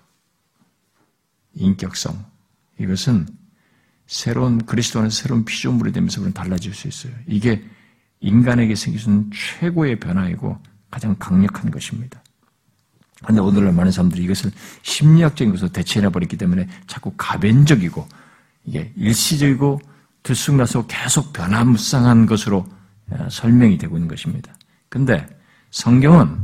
인격성 1.54 2.26
이것은 2.80 3.28
새로운 4.08 4.66
그리스도 4.66 5.00
안에 5.00 5.12
새로운 5.12 5.46
피조물이 5.46 5.92
되면서 5.92 6.20
우리는 6.20 6.34
달라질 6.34 6.74
수 6.74 6.88
있어요. 6.88 7.14
이게 7.28 7.64
인간에게 8.22 8.74
생길 8.74 9.00
수 9.00 9.10
있는 9.12 9.30
최고의 9.32 10.00
변화이고 10.00 10.58
가장 10.90 11.16
강력한 11.20 11.70
것입니다. 11.70 12.20
그런데 13.22 13.42
오늘날 13.42 13.74
많은 13.74 13.92
사람들이 13.92 14.24
이것을 14.24 14.50
심리학적인 14.82 15.52
것으로 15.52 15.72
대체해 15.72 16.10
버렸기 16.10 16.38
때문에 16.38 16.68
자꾸 16.88 17.14
가변적이고 17.18 18.08
이게 18.66 18.92
일시적이고 18.96 19.80
들쑥날쑥 20.24 20.88
계속 20.90 21.34
변화무쌍한 21.34 22.26
것으로 22.26 22.66
어, 23.12 23.28
설명이 23.30 23.78
되고 23.78 23.96
있는 23.96 24.08
것입니다. 24.08 24.57
근데 24.90 25.28
성경은 25.72 26.38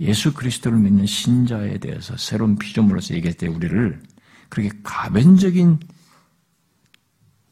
예수 0.00 0.32
그리스도를 0.32 0.78
믿는 0.78 1.06
신자에 1.06 1.78
대해서 1.78 2.16
새로운 2.16 2.56
피조물로서 2.56 3.14
얘기할 3.14 3.34
때 3.34 3.46
우리를 3.46 4.00
그렇게 4.48 4.70
가변적인 4.82 5.78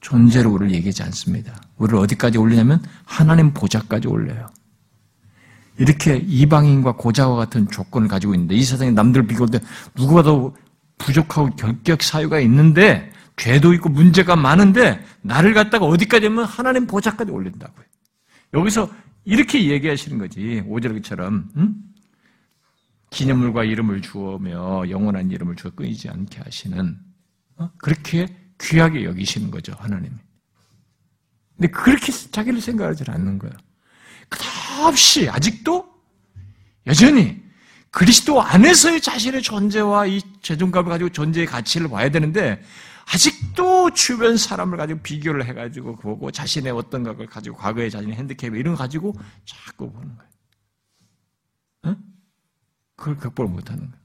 존재로 0.00 0.52
우리를 0.52 0.72
얘기하지 0.74 1.02
않습니다. 1.04 1.60
우리를 1.76 1.98
어디까지 1.98 2.38
올리냐면 2.38 2.82
하나님 3.04 3.52
보좌까지 3.52 4.08
올려요. 4.08 4.48
이렇게 5.78 6.16
이방인과 6.16 6.96
고자와 6.96 7.36
같은 7.36 7.68
조건을 7.68 8.08
가지고 8.08 8.34
있는데 8.34 8.54
이 8.54 8.62
세상에 8.62 8.90
남들 8.90 9.26
비교할 9.26 9.50
때 9.50 9.60
누구보다 9.94 10.30
도 10.30 10.56
부족하고 10.98 11.50
결격 11.54 12.02
사유가 12.02 12.40
있는데 12.40 13.12
죄도 13.36 13.72
있고 13.74 13.88
문제가 13.88 14.34
많은데 14.34 15.04
나를 15.22 15.54
갖다가 15.54 15.86
어디까지 15.86 16.26
하면 16.26 16.44
하나님 16.44 16.86
보좌까지 16.86 17.30
올린다고요. 17.30 17.84
여기서 18.54 18.90
이렇게 19.24 19.68
얘기하시는 19.68 20.18
거지 20.18 20.62
오절기처럼 20.66 21.50
응? 21.56 21.74
기념물과 23.10 23.64
이름을 23.64 24.02
주어며 24.02 24.88
영원한 24.90 25.30
이름을 25.30 25.56
주어 25.56 25.70
끊이지 25.70 26.08
않게 26.08 26.40
하시는 26.40 26.98
어? 27.56 27.70
그렇게 27.78 28.26
귀하게 28.60 29.04
여기시는 29.04 29.50
거죠 29.50 29.74
하나님이. 29.78 30.14
근데 31.56 31.70
그렇게 31.70 32.12
자기를 32.12 32.60
생각하지 32.60 33.04
않는 33.08 33.38
거예요. 33.38 33.54
끝없이 34.28 35.28
아직도 35.28 35.88
여전히 36.86 37.42
그리스도 37.90 38.40
안에서의 38.40 39.00
자신의 39.00 39.42
존재와 39.42 40.06
이 40.06 40.20
죄종감을 40.42 40.90
가지고 40.90 41.10
존재의 41.10 41.46
가치를 41.46 41.88
봐야 41.88 42.10
되는데 42.10 42.62
아직도 43.12 43.92
주변 43.94 44.36
사람을 44.36 44.76
가지고 44.76 45.00
비교를 45.00 45.44
해가지고 45.46 45.96
보고 45.96 46.30
자신의 46.30 46.72
어떤 46.72 47.02
것을 47.02 47.26
가지고 47.26 47.56
과거의 47.56 47.90
자신의 47.90 48.16
핸드캡 48.16 48.48
이런 48.48 48.74
거 48.74 48.78
가지고 48.78 49.14
자꾸 49.44 49.90
보는 49.90 50.16
거예요. 50.16 50.30
응? 51.86 51.96
그걸 52.96 53.16
극복을 53.16 53.50
못하는 53.50 53.90
거예요. 53.90 53.98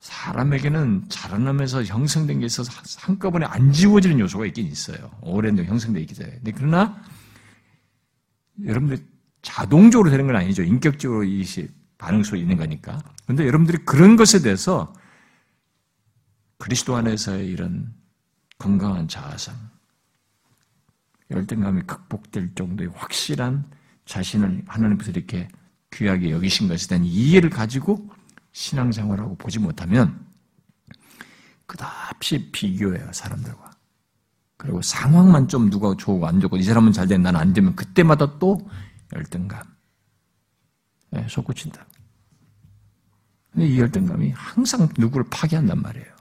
사람에게는 0.00 1.08
자라나면서 1.08 1.84
형성된 1.84 2.40
게 2.40 2.46
있어서 2.46 2.70
한꺼번에 2.98 3.46
안 3.46 3.72
지워지는 3.72 4.20
요소가 4.20 4.46
있긴 4.46 4.66
있어요. 4.66 5.10
오랜 5.22 5.56
형성되어 5.64 6.00
있기 6.02 6.14
때문에. 6.14 6.40
그러나 6.54 7.02
여러분들 8.64 9.04
자동적으로 9.42 10.10
되는 10.10 10.26
건 10.26 10.36
아니죠. 10.36 10.62
인격적으로 10.62 11.24
이 11.24 11.44
반응 11.98 12.22
속에 12.22 12.40
있는 12.40 12.56
거니까. 12.56 13.00
그런데 13.24 13.46
여러분들이 13.46 13.78
그런 13.84 14.16
것에 14.16 14.40
대해서 14.40 14.92
그리스도 16.58 16.96
안에서의 16.96 17.48
이런 17.48 17.94
건강한 18.58 19.08
자아상, 19.08 19.54
열등감이 21.30 21.82
극복될 21.82 22.54
정도의 22.54 22.90
확실한 22.94 23.70
자신을 24.04 24.64
하나님께서 24.66 25.10
이렇게 25.12 25.48
귀하게 25.92 26.30
여기신 26.30 26.68
것에 26.68 26.88
대한 26.88 27.04
이해를 27.04 27.50
가지고 27.50 28.08
신앙생활하고 28.52 29.36
보지 29.36 29.58
못하면 29.58 30.26
끝없이 31.66 32.50
비교해요, 32.50 33.12
사람들과. 33.12 33.70
그리고 34.56 34.82
상황만 34.82 35.46
좀 35.46 35.70
누가 35.70 35.94
좋고 35.96 36.26
안 36.26 36.40
좋고 36.40 36.56
이 36.56 36.62
사람은 36.64 36.92
잘 36.92 37.06
되면 37.06 37.22
난안 37.22 37.52
되면 37.52 37.76
그때마다 37.76 38.38
또 38.38 38.58
열등감. 39.14 39.62
네, 41.10 41.26
솟구친다. 41.28 41.86
근데 43.52 43.68
이 43.68 43.78
열등감이 43.78 44.30
항상 44.32 44.88
누구를 44.98 45.26
파괴한단 45.30 45.80
말이에요. 45.80 46.17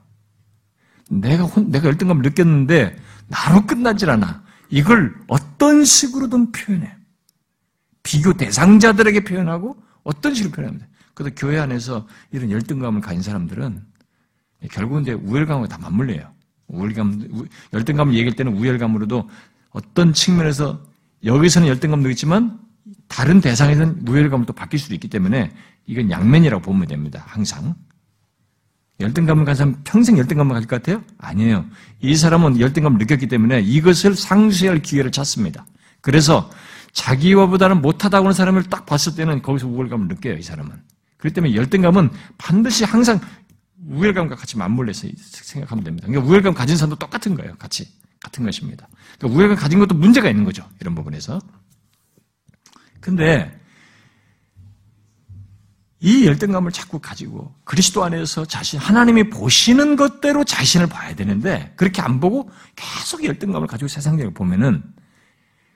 내가 1.09 1.43
혼, 1.43 1.71
내가 1.71 1.87
열등감을 1.87 2.21
느꼈는데 2.21 2.97
나로 3.27 3.65
끝나질 3.65 4.09
않아. 4.09 4.43
이걸 4.69 5.15
어떤 5.27 5.85
식으로든 5.85 6.51
표현해. 6.51 6.95
비교 8.03 8.33
대상자들에게 8.33 9.23
표현하고 9.23 9.77
어떤 10.03 10.33
식으로 10.33 10.53
표현합니다. 10.53 10.87
그래서 11.13 11.35
교회 11.35 11.59
안에서 11.59 12.07
이런 12.31 12.51
열등감을 12.51 13.01
가진 13.01 13.21
사람들은 13.21 13.83
결국은 14.71 15.01
이제 15.01 15.13
우열감과 15.13 15.67
다 15.67 15.77
맞물려요. 15.77 16.31
우열감, 16.67 17.47
열등감을 17.73 18.13
얘기할 18.13 18.35
때는 18.35 18.55
우열감으로도 18.57 19.29
어떤 19.71 20.13
측면에서 20.13 20.81
여기서는 21.23 21.67
열등감도 21.67 22.07
느끼지만 22.07 22.59
다른 23.07 23.41
대상에서는 23.41 24.07
우열감을 24.07 24.45
또 24.45 24.53
바뀔 24.53 24.79
수도 24.79 24.93
있기 24.93 25.07
때문에 25.09 25.53
이건 25.85 26.11
양면이라고 26.11 26.61
보면 26.61 26.87
됩니다. 26.87 27.23
항상. 27.25 27.75
열등감을 28.99 29.45
가진 29.45 29.57
사람 29.57 29.81
평생 29.83 30.17
열등감을 30.17 30.53
가질 30.53 30.67
것 30.67 30.81
같아요? 30.81 31.03
아니에요. 31.19 31.65
이 32.01 32.15
사람은 32.15 32.59
열등감을 32.59 32.97
느꼈기 32.97 33.27
때문에 33.27 33.61
이것을 33.61 34.15
상쇄할 34.15 34.81
기회를 34.81 35.11
찾습니다. 35.11 35.65
그래서 36.01 36.49
자기와보다는 36.93 37.81
못하다고 37.81 38.25
하는 38.25 38.33
사람을 38.33 38.63
딱 38.63 38.85
봤을 38.85 39.15
때는 39.15 39.41
거기서 39.41 39.67
우월감을 39.67 40.07
느껴요, 40.07 40.35
이 40.35 40.41
사람은. 40.41 40.71
그렇기 41.17 41.33
때문에 41.35 41.55
열등감은 41.55 42.09
반드시 42.37 42.85
항상 42.85 43.19
우월감과 43.87 44.35
같이 44.35 44.57
맞물려서 44.57 45.07
생각하면 45.15 45.83
됩니다. 45.83 46.07
그러니까 46.07 46.29
우월감 46.29 46.53
가진 46.53 46.75
사람도 46.75 46.95
똑같은 46.97 47.35
거예요, 47.35 47.55
같이. 47.57 47.87
같은 48.19 48.43
것입니다. 48.43 48.87
그러니까 49.17 49.37
우월감 49.37 49.57
가진 49.57 49.79
것도 49.79 49.93
문제가 49.93 50.29
있는 50.29 50.43
거죠, 50.43 50.67
이런 50.81 50.95
부분에서. 50.95 51.39
근데 52.99 53.59
이 55.99 56.27
열등감을 56.27 56.71
자꾸 56.71 56.99
가지고 56.99 57.55
그리스도 57.63 58.03
안에서 58.03 58.45
자신 58.45 58.79
하나님이 58.79 59.29
보시는 59.29 59.95
것대로 59.95 60.43
자신을 60.43 60.87
봐야 60.87 61.15
되는데 61.15 61.73
그렇게 61.75 62.01
안 62.01 62.19
보고 62.19 62.49
계속 62.75 63.23
열등감을 63.23 63.67
가지고 63.67 63.87
세상적으로 63.87 64.33
보면은 64.33 64.83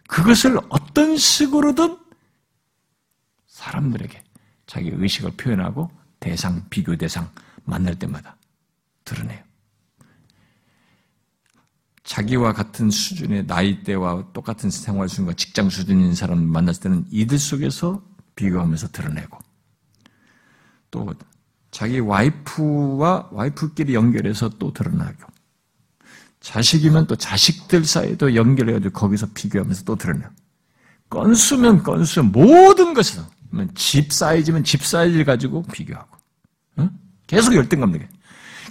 그것을 0.08 0.60
어떤 0.70 1.18
식으로든 1.18 1.98
사람들에게 3.48 4.24
자기 4.68 4.92
의식을 4.94 5.32
표현하고 5.38 5.90
대상 6.20 6.66
비교 6.70 6.96
대상 6.96 7.30
만날 7.64 7.98
때마다 7.98 8.38
드러내요. 9.06 9.42
자기와 12.04 12.54
같은 12.54 12.90
수준의 12.90 13.46
나이대와 13.46 14.34
똑같은 14.34 14.70
생활 14.70 15.08
수준과 15.10 15.34
직장 15.34 15.70
수준인 15.70 16.14
사람을 16.14 16.46
만났을 16.46 16.84
때는 16.84 17.06
이들 17.10 17.40
속에서 17.40 18.04
비교하면서 18.36 18.90
드러내고 18.90 19.38
또 20.92 21.14
자기 21.72 22.00
와이프와 22.00 23.30
와이프끼리 23.32 23.96
연결해서 23.96 24.50
또 24.60 24.74
드러나고 24.74 25.32
자식이면 26.42 27.08
또 27.08 27.16
자식들 27.16 27.86
사이도 27.86 28.36
연결해가지고 28.36 28.94
거기서 28.94 29.28
비교하면서 29.34 29.84
또 29.86 29.96
드러내고 29.96 30.30
건수면 31.10 31.84
건수 31.84 32.24
모든 32.24 32.94
것에서 32.94 33.26
집 33.76 34.12
사이즈면 34.12 34.64
집 34.64 34.84
사이즈를 34.84 35.26
가지고 35.26 35.64
비교하고 35.64 36.18
응? 36.80 36.90
계속 37.28 37.56
열등감 37.56 37.92
느껴 37.92 38.06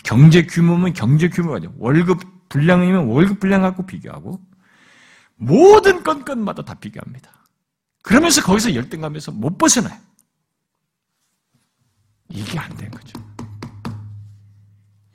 경제 0.03 0.47
규모면 0.47 0.93
경제 0.93 1.29
규모 1.29 1.53
가지고 1.53 1.75
월급 1.79 2.49
분량이면 2.49 3.07
월급 3.07 3.41
분량 3.41 3.63
갖고 3.63 3.87
비교하고 3.87 4.41
모든 5.37 6.03
건건마다 6.03 6.65
다 6.65 6.75
비교합니다. 6.75 7.31
그러면서 8.03 8.43
거기서 8.43 8.75
열등감에서 8.75 9.33
못 9.33 9.57
벗어나요. 9.57 9.99
이게 12.31 12.59
안 12.59 12.75
된 12.77 12.91
거죠. 12.91 13.21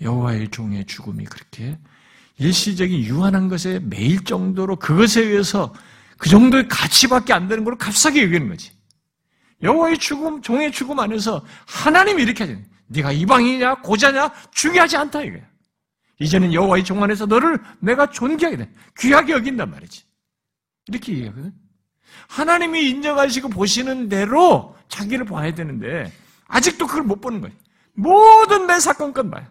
여호와의 0.02 0.50
종의 0.50 0.86
죽음이 0.86 1.24
그렇게 1.26 1.78
일시적인 2.38 3.04
유한한 3.06 3.48
것에 3.48 3.80
매일 3.80 4.24
정도로 4.24 4.76
그것에 4.76 5.22
의해서 5.22 5.74
그 6.18 6.30
정도의 6.30 6.68
가치밖에 6.68 7.34
안 7.34 7.48
되는 7.48 7.64
걸 7.64 7.78
값싸게 7.78 8.22
여기는 8.24 8.50
거지. 8.50 8.72
여호와의 9.64 9.98
죽음, 9.98 10.42
종의 10.42 10.72
죽음 10.72 11.00
안에서 11.00 11.46
하나님이 11.66 12.24
이렇게 12.24 12.44
하잖아요. 12.44 12.66
네가 12.88 13.12
이방이냐 13.14 13.76
고자냐 13.82 14.32
중요하지 14.52 14.98
않다 14.98 15.22
이거야. 15.24 15.42
이제는 16.20 16.54
여호와의 16.54 16.84
종 16.84 17.02
안에서 17.04 17.26
너를 17.26 17.60
내가 17.80 18.10
존귀하게 18.10 18.58
돼. 18.58 18.70
귀하게 19.00 19.34
여긴단 19.34 19.72
말이지. 19.72 20.04
이렇게 20.88 21.14
얘기하거든. 21.14 21.54
하나님이 22.28 22.90
인정하시고 22.90 23.50
보시는 23.50 24.10
대로 24.10 24.76
자기를 24.90 25.26
봐야 25.26 25.54
되는데 25.54 26.12
아직도 26.48 26.88
그걸 26.88 27.04
못 27.04 27.22
보는 27.22 27.42
거예요. 27.42 27.56
모든 27.94 28.68
내 28.68 28.80
사건 28.80 29.14
건 29.14 29.30
봐요. 29.32 29.48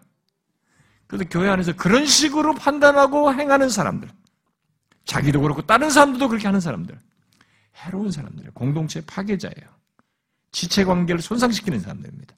그래서 1.07 1.24
교회 1.28 1.49
안에서 1.49 1.74
그런 1.74 2.07
식으로 2.07 2.55
판단하고 2.55 3.34
행하는 3.34 3.68
사람들, 3.68 4.09
자기도 5.05 5.40
그렇고 5.40 5.62
다른 5.62 5.90
사람들도 5.90 6.28
그렇게 6.28 6.47
하는 6.47 6.61
사람들, 6.61 6.99
해로운 7.76 8.11
사람들이에요. 8.11 8.53
공동체 8.53 9.05
파괴자예요. 9.05 9.74
지체 10.53 10.84
관계를 10.84 11.20
손상시키는 11.20 11.80
사람들입니다. 11.80 12.34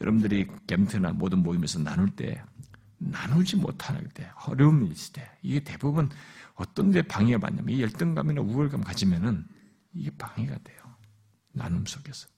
여러분들이 0.00 0.48
겜트나 0.66 1.12
모든 1.12 1.42
모임에서 1.42 1.78
나눌 1.78 2.10
때 2.10 2.42
나누지 3.10 3.56
못하는 3.56 4.08
때, 4.14 4.30
어려움이 4.46 4.88
있을 4.90 5.12
때, 5.14 5.30
이게 5.42 5.60
대부분 5.60 6.08
어떤 6.54 6.90
데 6.90 7.02
방해가 7.02 7.38
받냐면, 7.38 7.74
이 7.74 7.82
열등감이나 7.82 8.40
우월감 8.42 8.82
가지면은 8.82 9.44
이게 9.92 10.10
방해가 10.16 10.56
돼요. 10.62 10.81
나눔 11.52 11.84
속에서. 11.86 12.28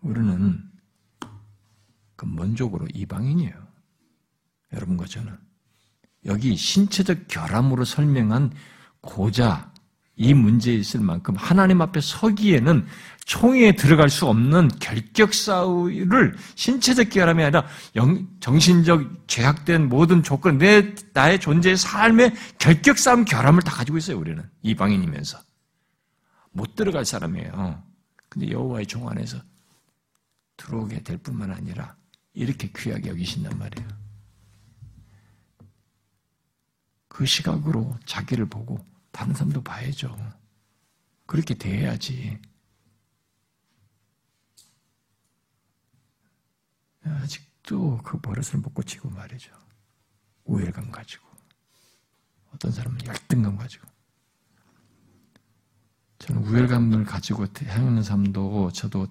우리는 0.00 0.62
근본적으로 2.16 2.86
이방인이에요. 2.94 3.68
여러분과 4.72 5.06
저는. 5.06 5.36
여기 6.26 6.56
신체적 6.56 7.28
결함으로 7.28 7.84
설명한 7.84 8.52
고자, 9.00 9.72
이 10.16 10.34
문제에 10.34 10.74
있을 10.74 11.00
만큼 11.00 11.36
하나님 11.36 11.80
앞에 11.80 12.00
서기에는 12.00 12.86
총에 13.24 13.72
들어갈 13.72 14.10
수 14.10 14.26
없는 14.26 14.68
결격 14.80 15.32
싸움을 15.32 16.36
신체적 16.56 17.10
결함이 17.10 17.44
아니라 17.44 17.64
영, 17.94 18.26
정신적 18.40 19.28
죄악된 19.28 19.88
모든 19.88 20.24
조건, 20.24 20.58
내, 20.58 20.94
나의 21.12 21.38
존재의 21.38 21.76
삶의 21.76 22.34
결격 22.58 22.98
싸움 22.98 23.24
결함을 23.24 23.62
다 23.62 23.70
가지고 23.70 23.98
있어요, 23.98 24.18
우리는. 24.18 24.42
이방인이면서. 24.62 25.38
못 26.50 26.74
들어갈 26.74 27.04
사람이에요. 27.04 27.82
근데 28.28 28.50
여호와의 28.50 28.86
종 28.86 29.08
안에서 29.08 29.40
들어오게 30.56 31.02
될 31.02 31.18
뿐만 31.18 31.50
아니라 31.50 31.96
이렇게 32.32 32.70
귀하게 32.74 33.10
여기신단 33.10 33.58
말이에요. 33.58 33.88
그 37.08 37.26
시각으로 37.26 37.98
자기를 38.04 38.46
보고 38.46 38.84
다른 39.10 39.34
사람도 39.34 39.62
봐야죠. 39.62 40.16
그렇게 41.26 41.54
대해야지. 41.54 42.40
아직도 47.02 48.02
그 48.02 48.20
버릇을 48.20 48.60
못 48.60 48.72
고치고 48.74 49.10
말이죠. 49.10 49.52
우열감 50.44 50.90
가지고. 50.90 51.26
어떤 52.54 52.72
사람은 52.72 53.04
열등감 53.04 53.56
가지고. 53.56 53.86
저는 56.18 56.42
우열감을 56.44 57.04
가지고 57.04 57.46
행하는 57.64 58.02
사람도 58.02 58.72
저도 58.72 59.06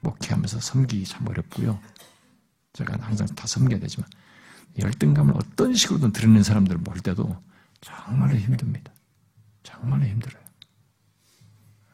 목회하면서 0.00 0.60
섬기기 0.60 1.04
참 1.04 1.26
어렵고요. 1.28 1.78
제가 2.72 2.96
항상 3.00 3.26
다 3.28 3.46
섬겨야 3.46 3.80
되지만 3.80 4.08
열등감을 4.78 5.34
어떤 5.36 5.74
식으로든 5.74 6.12
드러내는 6.12 6.42
사람들을 6.42 6.82
볼 6.82 7.00
때도 7.00 7.42
정말로 7.80 8.36
힘듭니다. 8.36 8.92
정말로 9.62 10.04
힘들어요. 10.04 10.42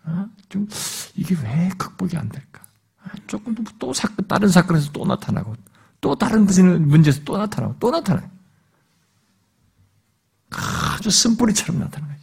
어? 0.04 0.28
좀 0.48 0.68
이게 1.14 1.34
왜 1.42 1.70
극복이 1.78 2.16
안 2.16 2.28
될까? 2.28 2.62
아, 3.02 3.10
조금 3.26 3.54
또 3.78 3.92
사건 3.92 4.26
다른 4.26 4.48
사건에서 4.48 4.92
또 4.92 5.04
나타나고 5.04 5.54
또 6.00 6.14
다른 6.14 6.46
문제에서 6.46 7.22
또 7.24 7.38
나타나고 7.38 7.76
또 7.78 7.90
나타나요. 7.90 8.30
아주 10.50 11.10
쓴뿌리처럼. 11.10 11.82
어? 11.82 12.13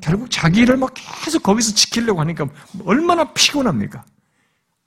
결국 0.00 0.30
자기를 0.30 0.76
막 0.76 0.92
계속 0.94 1.42
거기서 1.42 1.74
지키려고 1.74 2.20
하니까 2.20 2.48
얼마나 2.84 3.32
피곤합니까? 3.32 4.04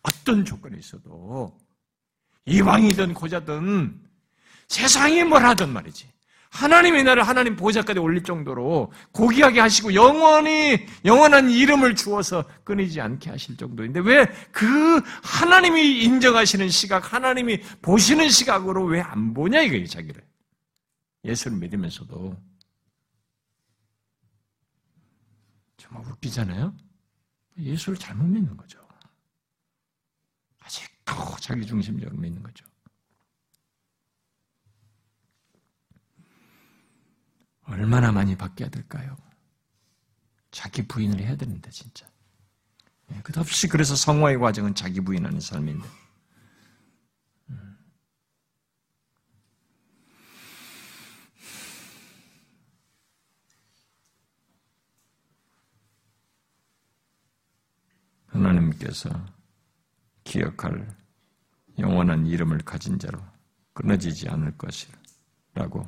어떤 0.04 0.46
조건이 0.46 0.78
있어도 0.80 1.58
이왕이든 2.46 3.14
고자든 3.14 4.00
세상이 4.68 5.24
뭘 5.24 5.46
하든 5.46 5.70
말이지. 5.70 6.08
하나님의 6.52 7.04
나를 7.04 7.28
하나님 7.28 7.56
보좌까지 7.56 8.00
올릴 8.00 8.24
정도로 8.24 8.92
고귀하게 9.12 9.60
하시고 9.60 9.94
영원히 9.94 10.84
영원한 11.06 11.52
이름을 11.52 11.96
주어서 11.96 12.44
끊이지 12.64 13.00
않게 13.02 13.30
하실 13.30 13.56
정도인데 13.56 14.00
왜 14.00 14.26
그 14.52 15.00
하나님이 15.22 16.04
인정하시는 16.04 16.70
시각, 16.70 17.14
하나님이 17.14 17.62
보시는 17.84 18.30
시각으로 18.30 18.86
왜 18.86 19.00
안 19.02 19.34
보냐 19.36 19.62
이거예요, 19.62 19.86
자기를. 19.86 20.24
예수를 21.26 21.58
믿으면서도 21.58 22.36
정말 25.90 26.12
웃기잖아요. 26.12 26.76
예수를 27.58 27.98
잘못 27.98 28.26
믿는 28.26 28.56
거죠. 28.56 28.88
아직도 30.60 31.14
자기 31.42 31.66
중심적으로 31.66 32.18
믿는 32.18 32.44
거죠. 32.44 32.66
얼마나 37.64 38.12
많이 38.12 38.36
바뀌어야 38.36 38.70
될까요? 38.70 39.16
자기 40.52 40.88
부인을 40.88 41.20
해야 41.20 41.36
되는데 41.36 41.70
진짜. 41.70 42.08
예, 43.12 43.22
끝없이 43.22 43.68
그래서 43.68 43.96
성화의 43.96 44.40
과정은 44.40 44.76
자기 44.76 45.02
부인하는 45.02 45.40
삶인데. 45.40 45.88
하나님께서 58.46 59.10
기억할 60.24 60.88
영원한 61.78 62.26
이름을 62.26 62.60
가진 62.60 63.00
자로 63.00 63.20
끊어지지 63.74 64.30
않을 64.30 64.58
것이라고 64.58 65.88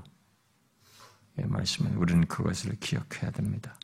말씀은 1.43 1.95
우리는 1.95 2.25
그것을 2.27 2.77
기억해야 2.79 3.31
됩니다. 3.31 3.75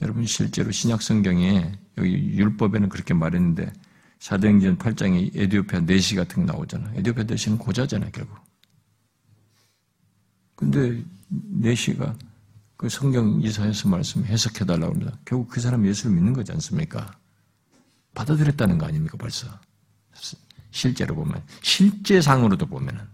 여러분 0.00 0.24
실제로 0.26 0.70
신약 0.70 1.02
성경에 1.02 1.78
여기 1.98 2.10
율법에는 2.10 2.88
그렇게 2.88 3.14
말했는데 3.14 3.72
사도행전 4.18 4.78
8장에 4.78 5.36
에디오피아 5.36 5.80
내시 5.80 6.14
같은 6.14 6.46
거 6.46 6.52
나오잖아. 6.52 6.92
에디오피아 6.94 7.24
내시는 7.24 7.58
고자잖아 7.58 8.10
결국. 8.10 8.38
근데 10.54 11.02
내시가 11.28 12.16
그 12.76 12.88
성경 12.88 13.40
이사에서 13.40 13.88
말씀 13.88 14.24
해석해 14.24 14.64
달라고 14.64 14.92
합니다. 14.92 15.18
결국 15.24 15.48
그 15.48 15.60
사람 15.60 15.86
예수를 15.86 16.14
믿는 16.14 16.32
거지 16.32 16.52
않습니까? 16.52 17.18
받아들였다는 18.14 18.78
거 18.78 18.86
아닙니까 18.86 19.16
벌써? 19.18 19.48
실제로 20.70 21.14
보면 21.14 21.42
실제상으로도 21.62 22.66
보면은 22.66 23.04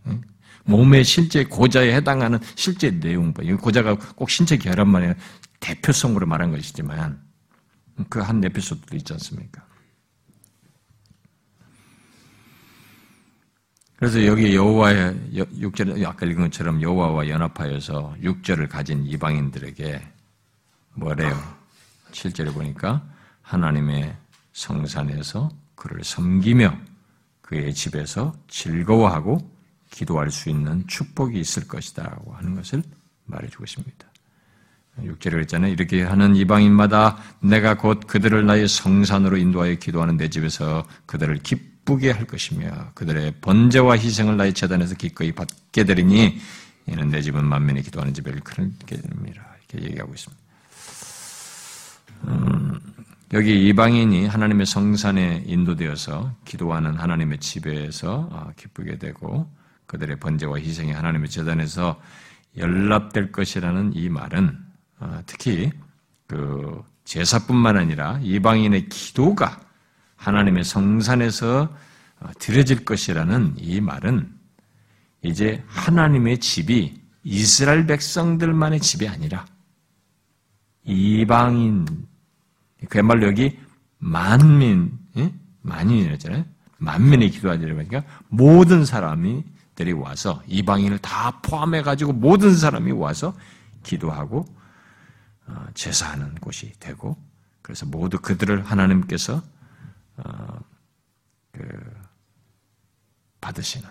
몸의 0.65 1.05
실제 1.05 1.45
고자에 1.45 1.95
해당하는 1.95 2.39
실제 2.55 2.91
내용, 2.91 3.33
고자가 3.33 3.97
꼭 4.15 4.31
신체 4.31 4.57
결합만 4.57 5.03
아니라 5.03 5.19
대표성으로 5.61 6.27
말한 6.27 6.51
것이지만 6.53 7.21
그 8.09 8.21
한 8.21 8.43
에피소드도 8.43 8.97
있지 8.97 9.13
않습니까? 9.15 9.63
그래서 13.97 14.25
여기 14.25 14.55
여호와의 14.55 15.35
육절 15.35 16.03
아까 16.07 16.25
읽은 16.25 16.45
것처럼 16.45 16.81
여호와와 16.81 17.29
연합하여서 17.29 18.17
육절을 18.23 18.69
가진 18.69 19.05
이방인들에게 19.05 20.01
뭐래요? 20.95 21.39
실제로 22.13 22.51
보니까 22.53 23.07
하나님의 23.43 24.17
성산에서 24.61 25.51
그를 25.75 26.05
섬기며 26.05 26.77
그의 27.41 27.75
집에서 27.75 28.35
즐거워하고 28.49 29.39
기도할 29.91 30.31
수 30.31 30.51
있는 30.51 30.87
축복이 30.87 31.41
있을 31.41 31.67
것이다라고 31.67 32.35
하는 32.35 32.55
것을 32.55 32.83
말해주고 33.25 33.65
있습니다. 33.65 34.07
6절에 34.99 35.31
그랬잖아요. 35.31 35.73
이렇게 35.73 36.03
하는 36.03 36.37
이방인마다 36.37 37.17
내가 37.41 37.79
곧 37.79 38.07
그들을 38.07 38.45
나의 38.45 38.69
성산으로 38.69 39.39
인도하여 39.39 39.77
기도하는 39.77 40.19
내 40.19 40.29
집에서 40.29 40.87
그들을 41.07 41.39
기쁘게 41.39 42.11
할 42.11 42.27
것이며 42.27 42.93
그들의 42.95 43.37
번제와 43.41 43.97
희생을 43.97 44.37
나의 44.37 44.53
재단에서 44.53 44.95
기꺼이 44.95 45.33
받게 45.33 45.85
되리니 45.85 46.39
이는 46.87 47.09
내 47.09 47.23
집은 47.23 47.45
만면에 47.45 47.81
기도하는 47.81 48.13
집을 48.13 48.41
그렇게 48.41 48.97
됩니다. 48.97 49.43
이렇게 49.71 49.89
얘기하고 49.89 50.13
있습니다. 50.13 50.43
음, 52.25 52.81
여기 53.33 53.69
이방인이 53.69 54.27
하나님의 54.27 54.67
성산에 54.67 55.45
인도되어서 55.47 56.35
기도하는 56.45 56.97
하나님의 56.97 57.39
집에서 57.39 58.29
아, 58.33 58.51
기쁘게 58.57 58.99
되고 58.99 59.49
그들의 59.87 60.19
번제와 60.19 60.59
희생이 60.59 60.91
하나님의 60.91 61.29
재단에서 61.31 62.01
연락될 62.57 63.31
것이라는 63.31 63.93
이 63.95 64.09
말은 64.09 64.59
어, 64.99 65.21
특히 65.27 65.71
그 66.27 66.83
제사뿐만 67.05 67.77
아니라 67.77 68.19
이방인의 68.21 68.89
기도가 68.89 69.61
하나님의 70.17 70.65
성산에서 70.65 71.73
어, 72.19 72.31
드려질 72.41 72.85
것이라는 72.85 73.55
이 73.59 73.81
말은 73.81 74.29
이제 75.23 75.63
하나님의 75.69 76.39
집이 76.39 77.01
이스라엘 77.23 77.87
백성들만의 77.87 78.81
집이 78.81 79.07
아니라 79.07 79.47
이방인 80.83 82.10
그야말로 82.89 83.27
여기 83.27 83.59
만민 83.99 84.99
만인이었잖아요. 85.63 86.45
만민의 86.79 87.31
기도하자고 87.31 87.79
하니까 87.79 88.05
모든 88.29 88.85
사람이 88.85 89.45
들이 89.75 89.93
와서 89.93 90.43
이방인을 90.47 90.99
다 90.99 91.41
포함해 91.43 91.83
가지고 91.83 92.13
모든 92.13 92.55
사람이 92.55 92.93
와서 92.93 93.35
기도하고 93.83 94.47
어, 95.47 95.67
제사하는 95.75 96.35
곳이 96.37 96.73
되고 96.79 97.17
그래서 97.63 97.87
모두 97.87 98.19
그들을 98.19 98.65
하나님께서 98.65 99.43
어, 100.17 100.61
그 101.53 101.63
받으시는 103.41 103.89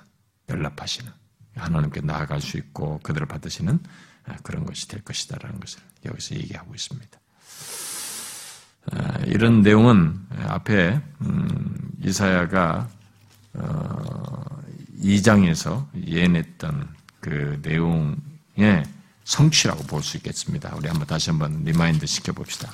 연락하시는 0.50 1.12
하나님께 1.56 2.02
나아갈 2.02 2.42
수 2.42 2.58
있고 2.58 3.00
그들을 3.00 3.28
받으시는 3.28 3.80
아, 4.26 4.36
그런 4.44 4.66
것이 4.66 4.88
될 4.88 5.04
것이다라는 5.04 5.60
것을 5.60 5.82
여기서 6.06 6.36
얘기하고 6.36 6.74
있습니다. 6.76 7.19
아, 8.92 9.20
이런 9.26 9.62
내용은 9.62 10.20
앞에 10.48 11.00
음, 11.22 11.92
이사야가 12.04 12.88
2장에서 15.02 15.68
어, 15.72 15.90
예언했던 15.96 16.88
그 17.20 17.60
내용의 17.62 18.84
성취라고 19.26 19.84
볼 19.84 20.02
수 20.02 20.18
있겠습니다. 20.18 20.74
우리 20.76 20.88
한번 20.88 21.06
다시 21.08 21.30
한번 21.30 21.64
remind 21.64 22.06
시켜봅시다. 22.06 22.72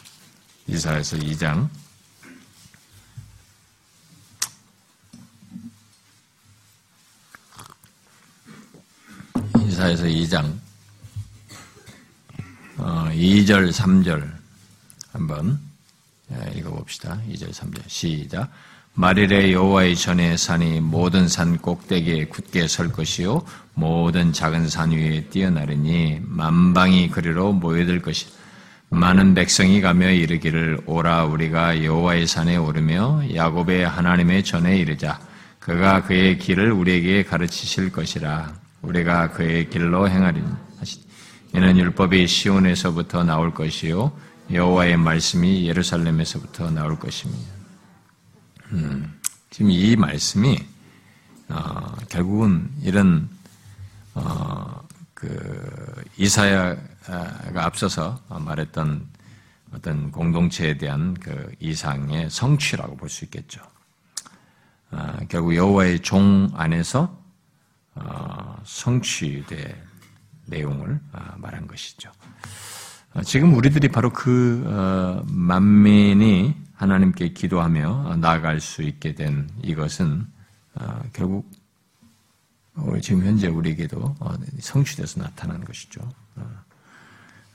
이사야서 0.67 1.17
2장 1.17 1.69
이사에서 9.67 10.05
2장 10.05 10.57
어, 12.77 13.09
2절 13.11 13.71
3절 13.71 14.31
한번 15.11 15.59
예, 15.59 15.64
읽어봅시다. 16.55 17.19
2절 17.31 17.51
3절. 17.51 17.81
시작. 17.87 18.51
말일에 18.93 19.51
여호와의 19.51 19.95
전에 19.95 20.37
산이 20.37 20.79
모든 20.79 21.27
산 21.27 21.57
꼭대기에 21.57 22.25
굳게 22.25 22.67
설 22.69 22.93
것이요 22.93 23.43
모든 23.73 24.31
작은 24.31 24.69
산 24.69 24.91
위에 24.91 25.25
뛰어나르니 25.25 26.21
만방이 26.21 27.09
그리로 27.09 27.51
모여들 27.51 28.01
것이 28.01 28.27
많은 28.89 29.33
백성이 29.33 29.81
가며 29.81 30.09
이르기를 30.11 30.79
오라 30.85 31.25
우리가 31.25 31.83
여호와의 31.83 32.27
산에 32.27 32.55
오르며 32.55 33.23
야곱의 33.33 33.87
하나님의 33.87 34.43
전에 34.43 34.77
이르자. 34.77 35.19
그가 35.59 36.03
그의 36.03 36.37
길을 36.37 36.71
우리에게 36.71 37.23
가르치실 37.23 37.91
것이라. 37.91 38.53
우리가 38.81 39.31
그의 39.31 39.69
길로 39.69 40.07
행하리니. 40.07 40.47
이는 41.53 41.77
율법이 41.77 42.27
시온에서부터 42.27 43.23
나올 43.23 43.53
것이요 43.53 44.11
여호와의 44.51 44.97
말씀이 44.97 45.67
예루살렘에서부터 45.67 46.69
나올 46.69 46.99
것입니다. 46.99 47.51
음, 48.71 49.19
지금 49.49 49.71
이 49.71 49.95
말씀이 49.95 50.63
어, 51.49 51.95
결국은 52.09 52.69
이런 52.81 53.29
어, 54.13 54.87
그 55.13 56.03
이사야가 56.17 57.65
앞서서 57.65 58.21
말했던 58.29 59.07
어떤 59.73 60.11
공동체에 60.11 60.77
대한 60.77 61.13
그 61.15 61.51
이상의 61.59 62.29
성취라고 62.29 62.95
볼 62.97 63.09
수 63.09 63.25
있겠죠. 63.25 63.61
어, 64.91 65.17
결국 65.27 65.55
여호와의 65.55 66.01
종 66.01 66.49
안에서 66.53 67.19
어, 67.95 68.61
성취될 68.63 69.83
내용을 70.45 70.99
어, 71.13 71.33
말한 71.37 71.65
것이죠. 71.67 72.11
어, 73.15 73.23
지금 73.23 73.53
우리들이 73.55 73.87
바로 73.89 74.11
그 74.11 75.23
만민이 75.25 76.55
하나님께 76.73 77.29
기도하며 77.29 78.17
나아갈 78.17 78.59
수 78.59 78.83
있게 78.83 79.15
된 79.15 79.49
이것은 79.63 80.27
결국 81.13 81.49
지금 83.01 83.25
현재 83.25 83.47
우리에게도 83.47 84.15
성취돼서 84.59 85.21
나타난 85.21 85.63
것이죠. 85.63 86.01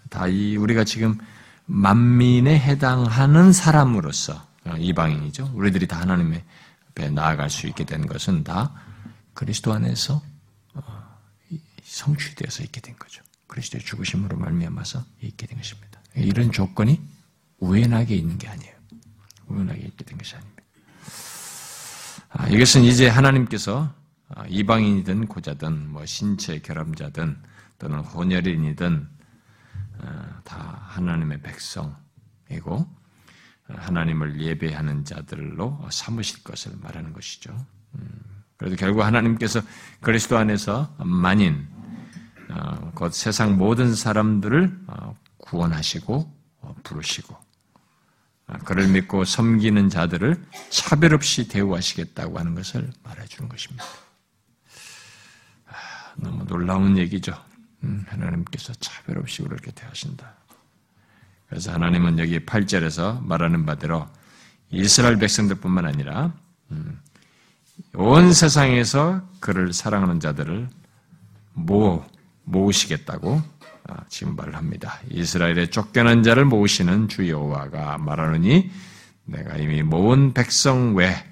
다 0.08 0.26
이 0.26 0.56
우리가 0.56 0.84
지금 0.84 1.18
만민에 1.66 2.58
해당하는 2.58 3.52
사람으로서 3.52 4.42
이방인이죠. 4.78 5.52
우리들이 5.54 5.86
다 5.86 6.00
하나님의 6.00 6.42
앞에 6.90 7.10
나아갈 7.10 7.50
수 7.50 7.66
있게 7.66 7.84
된 7.84 8.06
것은 8.06 8.42
다 8.44 8.72
그리스도 9.34 9.72
안에서 9.74 10.22
성취되어서 11.84 12.64
있게 12.64 12.80
된 12.80 12.96
거죠. 12.98 13.22
그리스도의 13.50 13.82
죽으심으로 13.84 14.38
말미암아서 14.38 15.04
있게 15.22 15.46
된 15.46 15.58
것입니다. 15.58 16.00
이런 16.14 16.52
조건이 16.52 17.00
우연하게 17.58 18.14
있는 18.14 18.38
게 18.38 18.48
아니에요. 18.48 18.74
우연하게 19.48 19.80
있게 19.80 20.04
된 20.04 20.16
것이 20.16 20.36
아닙니다. 20.36 20.62
아, 22.30 22.46
이것은 22.48 22.84
이제 22.84 23.08
하나님께서 23.08 23.92
아, 24.28 24.44
이방인이든 24.46 25.26
고자든 25.26 25.90
뭐 25.90 26.06
신체 26.06 26.60
결함자든 26.60 27.36
또는 27.78 27.98
혼혈인이든 28.00 29.08
아, 29.98 30.40
다 30.44 30.84
하나님의 30.86 31.42
백성이고 31.42 32.86
하나님을 33.66 34.40
예배하는 34.40 35.04
자들로 35.04 35.88
삼으실 35.90 36.44
것을 36.44 36.72
말하는 36.80 37.12
것이죠. 37.12 37.52
음, 37.96 38.08
그래도 38.56 38.76
결국 38.76 39.02
하나님께서 39.02 39.60
그리스도 40.00 40.38
안에서 40.38 40.94
만인 40.98 41.66
어, 41.72 41.79
곧 42.94 43.12
세상 43.12 43.56
모든 43.56 43.94
사람들을 43.94 44.80
어, 44.88 45.16
구원하시고 45.38 46.34
어, 46.62 46.74
부르시고 46.82 47.36
그를 48.64 48.88
믿고 48.88 49.24
섬기는 49.24 49.88
자들을 49.90 50.42
차별 50.70 51.14
없이 51.14 51.46
대우하시겠다고 51.46 52.38
하는 52.38 52.54
것을 52.54 52.90
말해주는 53.04 53.48
것입니다. 53.48 53.84
아, 55.68 55.72
너무 56.16 56.44
놀라운 56.46 56.98
얘기죠. 56.98 57.32
음, 57.84 58.04
하나님께서 58.08 58.72
차별 58.74 59.18
없이 59.18 59.42
그렇게 59.42 59.70
대하신다. 59.70 60.34
그래서 61.48 61.72
하나님은 61.72 62.18
여기 62.18 62.44
8절에서 62.44 63.24
말하는 63.24 63.64
바대로 63.66 64.08
이스라엘 64.70 65.16
백성들뿐만 65.18 65.86
아니라 65.86 66.32
음, 66.70 67.00
온 67.94 68.32
세상에서 68.32 69.22
그를 69.40 69.72
사랑하는 69.72 70.20
자들을 70.20 70.68
모 71.54 72.04
모으시겠다고 72.50 73.42
아, 73.88 73.96
지금 74.08 74.36
말을 74.36 74.56
합니다. 74.56 74.98
이스라엘의 75.10 75.70
쫓겨난 75.70 76.22
자를 76.22 76.44
모으시는 76.44 77.08
주 77.08 77.28
여호와가 77.28 77.98
말하느니 77.98 78.70
내가 79.24 79.56
이미 79.56 79.82
모은 79.82 80.34
백성 80.34 80.94
외 80.94 81.30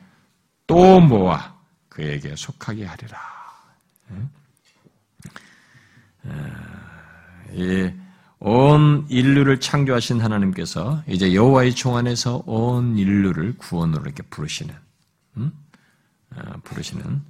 또 0.69 1.01
모아 1.01 1.57
그에게 1.89 2.37
속하게 2.37 2.85
하리라. 2.85 3.19
온 8.41 9.07
인류를 9.09 9.59
창조하신 9.59 10.21
하나님께서 10.21 11.03
이제 11.09 11.35
여호와의 11.35 11.75
종 11.75 11.97
안에서 11.97 12.45
온 12.47 12.97
인류를 12.97 13.57
구원으로 13.57 14.03
이렇게 14.03 14.23
부르시는, 14.25 14.75
음? 15.39 15.53
부르시는 16.63 17.23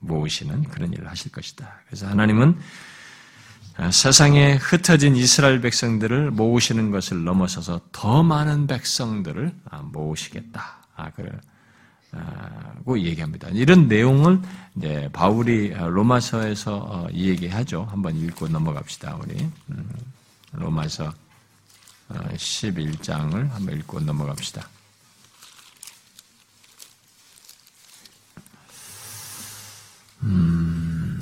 모으시는 0.00 0.64
그런 0.64 0.92
일을 0.92 1.08
하실 1.08 1.32
것이다. 1.32 1.80
그래서 1.86 2.06
하나님은 2.06 2.58
아, 3.76 3.92
세상에 3.92 4.56
흩어진 4.56 5.14
이스라엘 5.14 5.60
백성들을 5.60 6.32
모으시는 6.32 6.90
것을 6.90 7.22
넘어서서 7.22 7.80
더 7.92 8.22
많은 8.24 8.66
백성들을 8.66 9.52
아, 9.70 9.82
모으시겠다. 9.82 10.78
아, 10.96 11.10
고 12.84 12.98
얘기합니다. 12.98 13.48
이런 13.50 13.86
내용을 13.86 14.40
이제 14.76 15.08
바울이 15.12 15.74
로마서에서 15.74 16.76
어, 16.76 17.08
얘기하죠. 17.12 17.86
한번 17.90 18.16
읽고 18.16 18.48
넘어갑시다. 18.48 19.16
우리 19.22 19.46
음, 19.68 19.90
로마서 20.52 21.12
11장을 22.08 23.34
어, 23.34 23.54
한번 23.54 23.78
읽고 23.78 24.00
넘어갑시다. 24.00 24.66
음, 30.22 31.20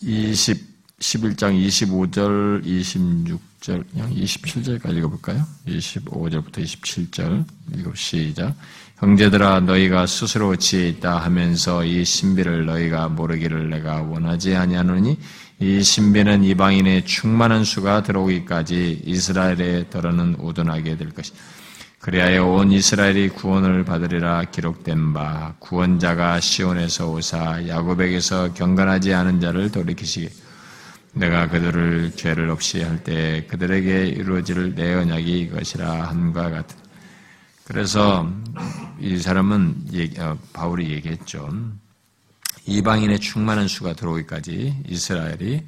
20, 0.00 0.72
11장 0.98 1.54
25절, 1.66 2.64
26절, 2.64 3.84
그냥 3.90 4.12
27절까지 4.14 4.96
읽어볼까요? 4.98 5.46
25절부터 5.66 6.58
27절, 6.58 7.44
읽어 7.76 7.94
시작. 7.94 8.54
형제들아, 8.98 9.60
너희가 9.60 10.06
스스로 10.06 10.54
지혜 10.56 10.88
있다 10.88 11.18
하면서 11.18 11.84
이 11.84 12.04
신비를 12.04 12.66
너희가 12.66 13.08
모르기를 13.08 13.68
내가 13.70 14.02
원하지 14.02 14.54
아니하노니 14.54 15.18
이 15.60 15.82
신비는 15.82 16.44
이방인의 16.44 17.04
충만한 17.04 17.64
수가 17.64 18.02
들어오기까지 18.04 19.02
이스라엘에 19.04 19.90
더러는 19.90 20.36
우둔하게 20.38 20.96
될 20.96 21.10
것이다. 21.10 21.36
그리하여 22.02 22.44
온 22.46 22.72
이스라엘이 22.72 23.28
구원을 23.28 23.84
받으리라 23.84 24.46
기록된 24.46 25.12
바 25.12 25.54
구원자가 25.60 26.40
시온에서 26.40 27.08
오사 27.12 27.68
야곱에게서 27.68 28.54
경건하지 28.54 29.14
않은 29.14 29.40
자를 29.40 29.70
돌이키시기 29.70 30.28
내가 31.12 31.48
그들을 31.48 32.10
죄를 32.16 32.50
없이 32.50 32.82
할 32.82 33.04
때 33.04 33.46
그들에게 33.46 34.08
이루어질 34.08 34.74
내 34.74 34.94
언약이 34.94 35.42
이것이라 35.42 36.08
함과 36.08 36.50
같은 36.50 36.76
그래서 37.62 38.28
이 38.98 39.18
사람은 39.18 39.86
어, 40.18 40.36
바울이 40.52 40.90
얘기했죠. 40.90 41.48
이방인의 42.66 43.20
충만한 43.20 43.68
수가 43.68 43.92
들어오기까지 43.92 44.82
이스라엘이 44.88 45.62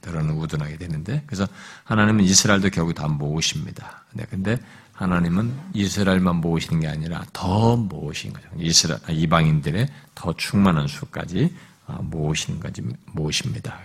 들어는 0.00 0.30
우둔하게 0.34 0.78
되는데 0.78 1.22
그래서 1.26 1.46
하나님은 1.84 2.24
이스라엘도 2.24 2.70
결국 2.70 2.94
다 2.94 3.06
모으십니다. 3.06 4.04
네, 4.14 4.24
근데 4.30 4.58
하나님은 4.96 5.52
이스라엘만 5.74 6.36
모으시는 6.36 6.80
게 6.80 6.88
아니라 6.88 7.24
더 7.32 7.76
모으신 7.76 8.32
거죠. 8.32 8.48
이스라엘 8.58 9.00
아, 9.06 9.12
이방인들의 9.12 9.88
더 10.14 10.34
충만한 10.34 10.86
수까지 10.86 11.54
아, 11.86 11.98
모으시는 12.00 12.60
거지 12.60 12.82
모으십니다. 13.12 13.78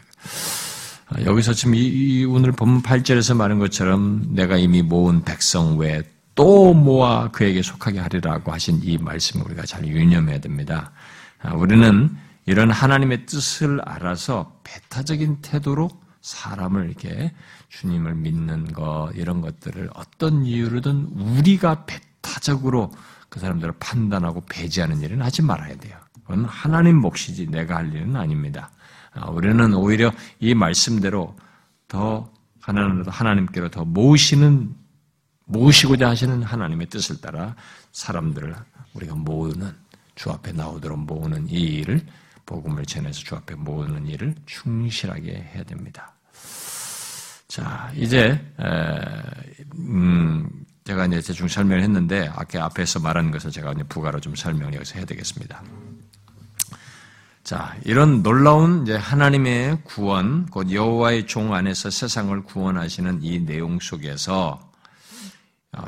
아, 1.08 1.22
여기서 1.24 1.54
지금 1.54 1.76
이, 1.76 2.24
오늘 2.24 2.54
본문 2.54 2.82
8절에서 2.82 3.36
말한 3.36 3.60
것처럼 3.60 4.34
내가 4.34 4.56
이미 4.58 4.82
모은 4.82 5.24
백성 5.26 5.78
외에 5.78 6.02
또 6.34 6.74
모아 6.74 7.30
그에게 7.30 7.62
속하게 7.62 8.00
하리라고 8.00 8.54
하신 8.54 8.80
이 8.82 8.98
말씀을 8.98 9.46
우리가 9.48 9.64
잘 9.64 9.86
유념해야 9.86 10.40
됩니다. 10.40 10.92
우리는 11.56 12.16
이런 12.46 12.72
하나님의 12.72 13.26
뜻을 13.26 13.82
알아서 13.82 14.60
배타적인 14.64 15.40
태도로 15.42 15.90
사람을 16.22 16.86
이렇게 16.86 17.34
주님을 17.70 18.16
믿는 18.16 18.74
것, 18.74 19.12
이런 19.16 19.42
것들을 19.42 19.90
어떤 19.94 20.46
이유로든 20.46 21.10
우리가 21.14 21.86
배타적으로 21.86 22.92
그 23.30 23.40
사람들을 23.40 23.74
판단하고 23.80 24.44
배제하는 24.50 25.02
일은 25.02 25.22
하지 25.22 25.42
말아야 25.42 25.76
돼요. 25.78 25.98
그건 26.22 26.46
하나님 26.46 26.98
몫이지 26.98 27.48
내가 27.48 27.78
할 27.78 27.94
일은 27.94 28.16
아닙니다. 28.16 28.72
아, 29.14 29.30
우리는 29.30 29.74
오히려 29.74 30.12
이 30.40 30.54
말씀대로 30.54 31.36
더 31.88 32.32
하나님, 32.60 33.04
하나님께로 33.08 33.70
더 33.70 33.84
모으시는, 33.84 34.76
모으시고자 35.46 36.10
하시는 36.10 36.44
하나님의 36.44 36.88
뜻을 36.88 37.20
따라 37.20 37.56
사람들을 37.92 38.56
우리가 38.94 39.16
모으는, 39.16 39.74
주 40.16 40.30
앞에 40.30 40.52
나오도록 40.52 41.00
모으는 41.00 41.50
이 41.50 41.54
일을 41.54 42.06
복음을 42.52 42.86
전해서 42.86 43.22
주 43.22 43.34
앞에 43.36 43.56
모으는 43.56 44.08
일을 44.08 44.36
충실하게 44.46 45.52
해야 45.54 45.64
됩니다. 45.64 46.14
자, 47.48 47.90
이제 47.96 48.40
음, 49.78 50.50
제가 50.84 51.06
이제 51.06 51.22
대충 51.22 51.48
설명을 51.48 51.82
했는데 51.82 52.30
아까 52.36 52.66
앞에서 52.66 53.00
말한 53.00 53.32
것을 53.32 53.52
제가 53.52 53.72
이제 53.72 53.84
부가로 53.84 54.20
좀 54.20 54.36
설명을 54.36 54.74
여기서 54.74 54.96
해야 54.96 55.06
되겠습니다. 55.06 55.64
자, 57.46 57.76
이런 57.86 58.22
놀라운 58.22 58.84
이제 58.84 58.96
하나님의 58.96 59.80
구원, 59.84 60.46
곧 60.48 60.72
여호와의 60.72 61.28
종 61.28 61.54
안에서 61.54 61.90
세상을 61.90 62.44
구원하시는 62.44 63.20
이 63.24 63.40
내용 63.40 63.80
속에서 63.80 64.60
어, 64.60 64.71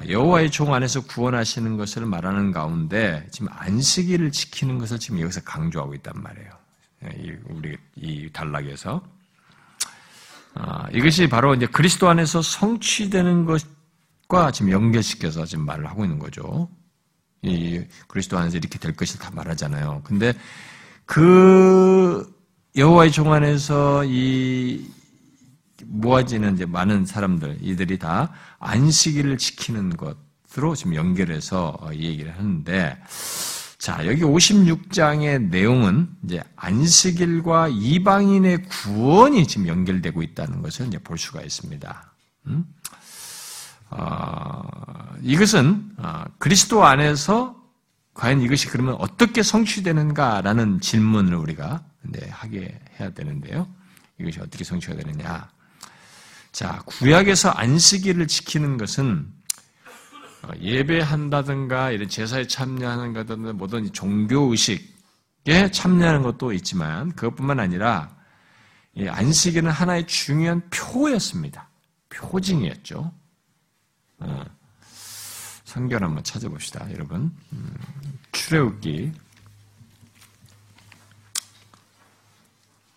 여호와의 0.07 0.49
종 0.49 0.73
안에서 0.73 1.01
구원하시는 1.01 1.75
것을 1.75 2.05
말하는 2.05 2.51
가운데 2.51 3.27
지금 3.31 3.49
안식일을 3.51 4.31
지키는 4.31 4.77
것을 4.77 4.97
지금 4.97 5.19
여기서 5.19 5.41
강조하고 5.41 5.93
있단 5.95 6.13
말이에요. 6.21 6.49
예, 7.05 7.39
우리 7.49 7.77
이 7.97 8.29
단락에서 8.31 9.03
아, 10.55 10.87
이것이 10.93 11.27
바로 11.27 11.53
이제 11.53 11.65
그리스도 11.65 12.07
안에서 12.07 12.41
성취되는 12.41 13.45
것과 13.45 14.51
지금 14.51 14.71
연결시켜서 14.71 15.45
지금 15.45 15.65
말을 15.65 15.85
하고 15.87 16.05
있는 16.05 16.17
거죠. 16.17 16.69
이 17.41 17.83
그리스도 18.07 18.37
안에서 18.37 18.57
이렇게 18.57 18.79
될 18.79 18.95
것을 18.95 19.19
다 19.19 19.31
말하잖아요. 19.33 20.01
근데 20.05 20.33
그 21.05 22.33
여호와의 22.77 23.11
종 23.11 23.33
안에서 23.33 24.05
이 24.05 24.87
모아지는 25.87 26.55
이제 26.55 26.65
많은 26.65 27.05
사람들, 27.05 27.59
이들이 27.61 27.99
다 27.99 28.31
안식일을 28.59 29.37
지키는 29.37 29.97
것으로 29.97 30.75
지금 30.75 30.95
연결해서 30.95 31.77
이 31.93 32.05
얘기를 32.05 32.35
하는데, 32.37 32.97
자, 33.77 34.05
여기 34.07 34.21
56장의 34.21 35.49
내용은 35.49 36.07
이제 36.23 36.41
안식일과 36.55 37.67
이방인의 37.67 38.63
구원이 38.63 39.45
지금 39.45 39.67
연결되고 39.67 40.21
있다는 40.21 40.61
것을 40.61 40.87
이제 40.87 40.97
볼 40.99 41.17
수가 41.17 41.41
있습니다. 41.41 42.13
음? 42.47 42.65
어, 43.89 44.63
이것은 45.21 45.91
어, 45.97 46.23
그리스도 46.37 46.85
안에서 46.85 47.61
과연 48.13 48.41
이것이 48.41 48.67
그러면 48.67 48.95
어떻게 48.99 49.43
성취되는가라는 49.43 50.79
질문을 50.79 51.35
우리가 51.35 51.83
네, 52.03 52.27
하게 52.29 52.79
해야 52.99 53.09
되는데요. 53.09 53.67
이것이 54.19 54.39
어떻게 54.39 54.63
성취가 54.63 54.95
되느냐? 54.95 55.49
자, 56.53 56.83
구약에서 56.85 57.49
안식일을 57.49 58.27
지키는 58.27 58.77
것은 58.77 59.27
어, 60.43 60.49
예배한다든가 60.59 61.89
이런 61.89 62.07
제사에 62.07 62.45
참여하는 62.45 63.13
것든 63.13 63.57
모든 63.57 63.91
종교 63.91 64.51
의식에 64.51 65.71
참여하는 65.71 66.21
것도 66.21 66.53
있지만 66.53 67.11
그것뿐만 67.15 67.59
아니라 67.59 68.15
안식일은 68.95 69.71
하나의 69.71 70.05
중요한 70.05 70.61
표였습니다. 70.69 71.69
표징이었죠. 72.09 73.11
어, 74.19 74.45
성경 75.65 76.03
한번 76.03 76.23
찾아봅시다, 76.23 76.91
여러분. 76.91 77.35
음, 77.51 77.75
출애굽기 78.31 79.11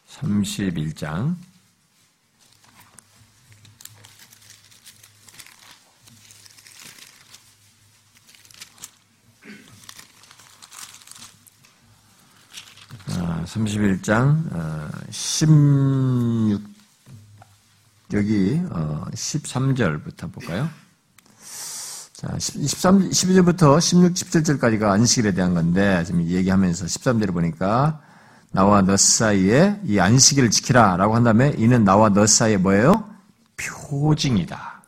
31장 0.09 1.37
31장 13.47 14.91
16 15.11 16.55
어, 16.55 16.61
여기 18.13 18.61
13절부터 18.61 20.25
어, 20.25 20.29
볼까요? 20.29 20.69
자, 22.13 22.35
13, 22.39 23.11
12절부터 23.11 23.81
16, 23.81 24.15
17절까지가 24.15 24.85
안식일에 24.85 25.33
대한 25.33 25.55
건데 25.55 26.03
지금 26.05 26.23
얘기하면서 26.23 26.87
13절을 26.87 27.33
보니까 27.33 28.01
나와 28.53 28.81
너 28.81 28.97
사이에 28.97 29.79
이 29.85 29.99
안식일을 29.99 30.51
지키라라고 30.51 31.15
한 31.15 31.25
다음에 31.25 31.55
이는 31.59 31.85
나와 31.85 32.09
너 32.09 32.27
사이에 32.27 32.57
뭐예요? 32.57 33.05
표징이다. 33.57 34.83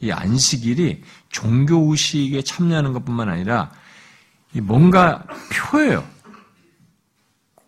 이 0.00 0.10
안식일이 0.10 1.02
종교 1.30 1.90
의식에 1.90 2.42
참여하는 2.42 2.92
것뿐만 2.92 3.30
아니라 3.30 3.70
뭔가 4.52 5.24
표예요. 5.50 6.04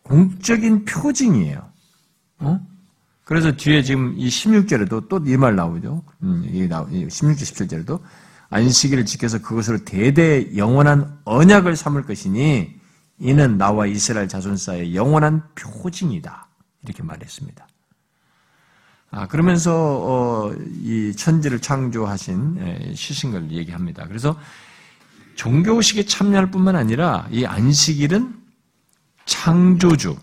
공적인 0.09 0.85
표징이에요. 0.85 1.69
어? 2.41 2.61
그래서 3.25 3.53
뒤에 3.53 3.83
지금 3.83 4.15
이 4.17 4.29
16절에도 4.29 5.09
또 5.09 5.21
이 5.27 5.37
말 5.37 5.55
나오죠. 5.55 6.03
음, 6.23 6.45
이 6.47 6.67
16절, 6.67 7.09
17절에도 7.37 8.01
안식일을 8.51 9.05
지켜서 9.05 9.39
그것으로 9.41 9.85
대대 9.85 10.57
영원한 10.57 11.19
언약을 11.25 11.77
삼을 11.77 12.05
것이니 12.05 12.75
이는 13.19 13.59
나와 13.59 13.87
이스라엘 13.87 14.29
자손 14.29 14.57
사이의 14.57 14.95
영원한 14.95 15.43
표징이다. 15.55 16.49
이렇게 16.85 17.03
말했습니다. 17.03 17.67
아, 19.11 19.27
그러면서 19.27 19.73
어, 19.75 20.55
이 20.83 21.13
천지를 21.17 21.61
창조하신 21.61 22.95
시신걸 22.95 23.51
얘기합니다. 23.53 24.07
그래서 24.07 24.39
종교식에 25.35 26.05
참여할 26.07 26.51
뿐만 26.51 26.77
아니라 26.77 27.27
이 27.31 27.45
안식일은 27.45 28.35
창조주. 29.29 30.19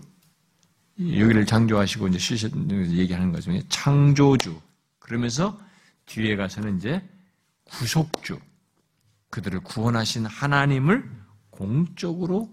여기를 0.99 1.45
창조하시고 1.45 2.07
이제 2.07 2.17
쉬시 2.17 2.49
얘기하는 2.97 3.31
거죠. 3.31 3.51
창조주. 3.69 4.59
그러면서 4.99 5.59
뒤에 6.07 6.35
가서는 6.35 6.77
이제 6.77 7.07
구속주. 7.65 8.39
그들을 9.29 9.59
구원하신 9.61 10.25
하나님을 10.25 11.09
공적으로 11.51 12.49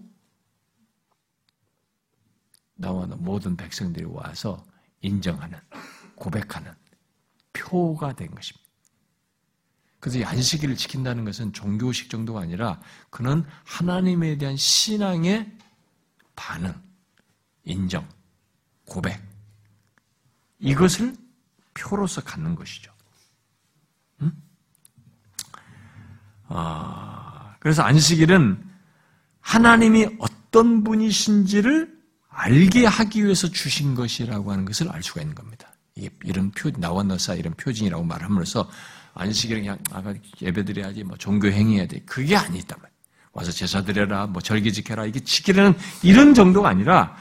나와 2.75 3.05
모든 3.07 3.55
백성들이 3.57 4.05
와서 4.05 4.63
인정하는, 5.01 5.57
고백하는 6.15 6.71
표가 7.53 8.13
된 8.15 8.29
것입니다. 8.29 8.63
그래서 9.99 10.19
이 10.19 10.23
안식일을 10.23 10.75
지킨다는 10.75 11.23
것은 11.23 11.53
종교식 11.53 12.09
정도가 12.09 12.41
아니라 12.41 12.81
그는 13.09 13.45
하나님에 13.63 14.37
대한 14.37 14.57
신앙의 14.57 15.57
반응, 16.35 16.73
인정, 17.63 18.07
고백. 18.85 19.21
이것을 20.59 21.15
표로서 21.73 22.21
갖는 22.21 22.55
것이죠. 22.55 22.91
음? 24.21 24.31
아, 26.47 27.55
그래서 27.59 27.83
안식일은 27.83 28.63
하나님이 29.41 30.17
어떤 30.19 30.83
분이신지를 30.83 31.93
알게 32.29 32.85
하기 32.85 33.23
위해서 33.23 33.47
주신 33.49 33.95
것이라고 33.95 34.51
하는 34.51 34.65
것을 34.65 34.89
알 34.89 35.03
수가 35.03 35.21
있는 35.21 35.35
겁니다. 35.35 35.71
이런 35.95 36.49
표, 36.51 36.71
나와 36.71 37.03
너사 37.03 37.35
이런 37.35 37.53
표징이라고 37.53 38.03
말함으로써 38.03 38.69
안식일은 39.13 39.61
그냥 39.61 39.77
아, 39.91 40.13
예배 40.41 40.65
드려야지, 40.65 41.03
뭐 41.03 41.17
종교 41.17 41.47
행위해야 41.47 41.87
돼. 41.87 41.99
그게 42.05 42.35
아니단 42.35 42.79
말이에요. 42.81 42.92
와서 43.33 43.51
제사 43.51 43.83
드려라, 43.83 44.27
뭐 44.27 44.41
절기 44.41 44.71
지켜라, 44.71 45.05
이게 45.05 45.19
지키려는 45.19 45.75
이런 46.03 46.33
정도가 46.33 46.69
아니라 46.69 47.15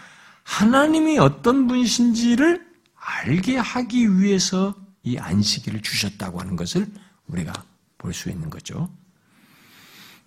하나님이 0.44 1.18
어떤 1.18 1.66
분이신지를 1.66 2.64
알게 2.94 3.56
하기 3.56 4.20
위해서 4.20 4.74
이 5.02 5.18
안식일을 5.18 5.82
주셨다고 5.82 6.40
하는 6.40 6.54
것을 6.54 6.86
우리가 7.26 7.52
볼 7.98 8.12
수 8.12 8.30
있는 8.30 8.50
거죠. 8.50 8.90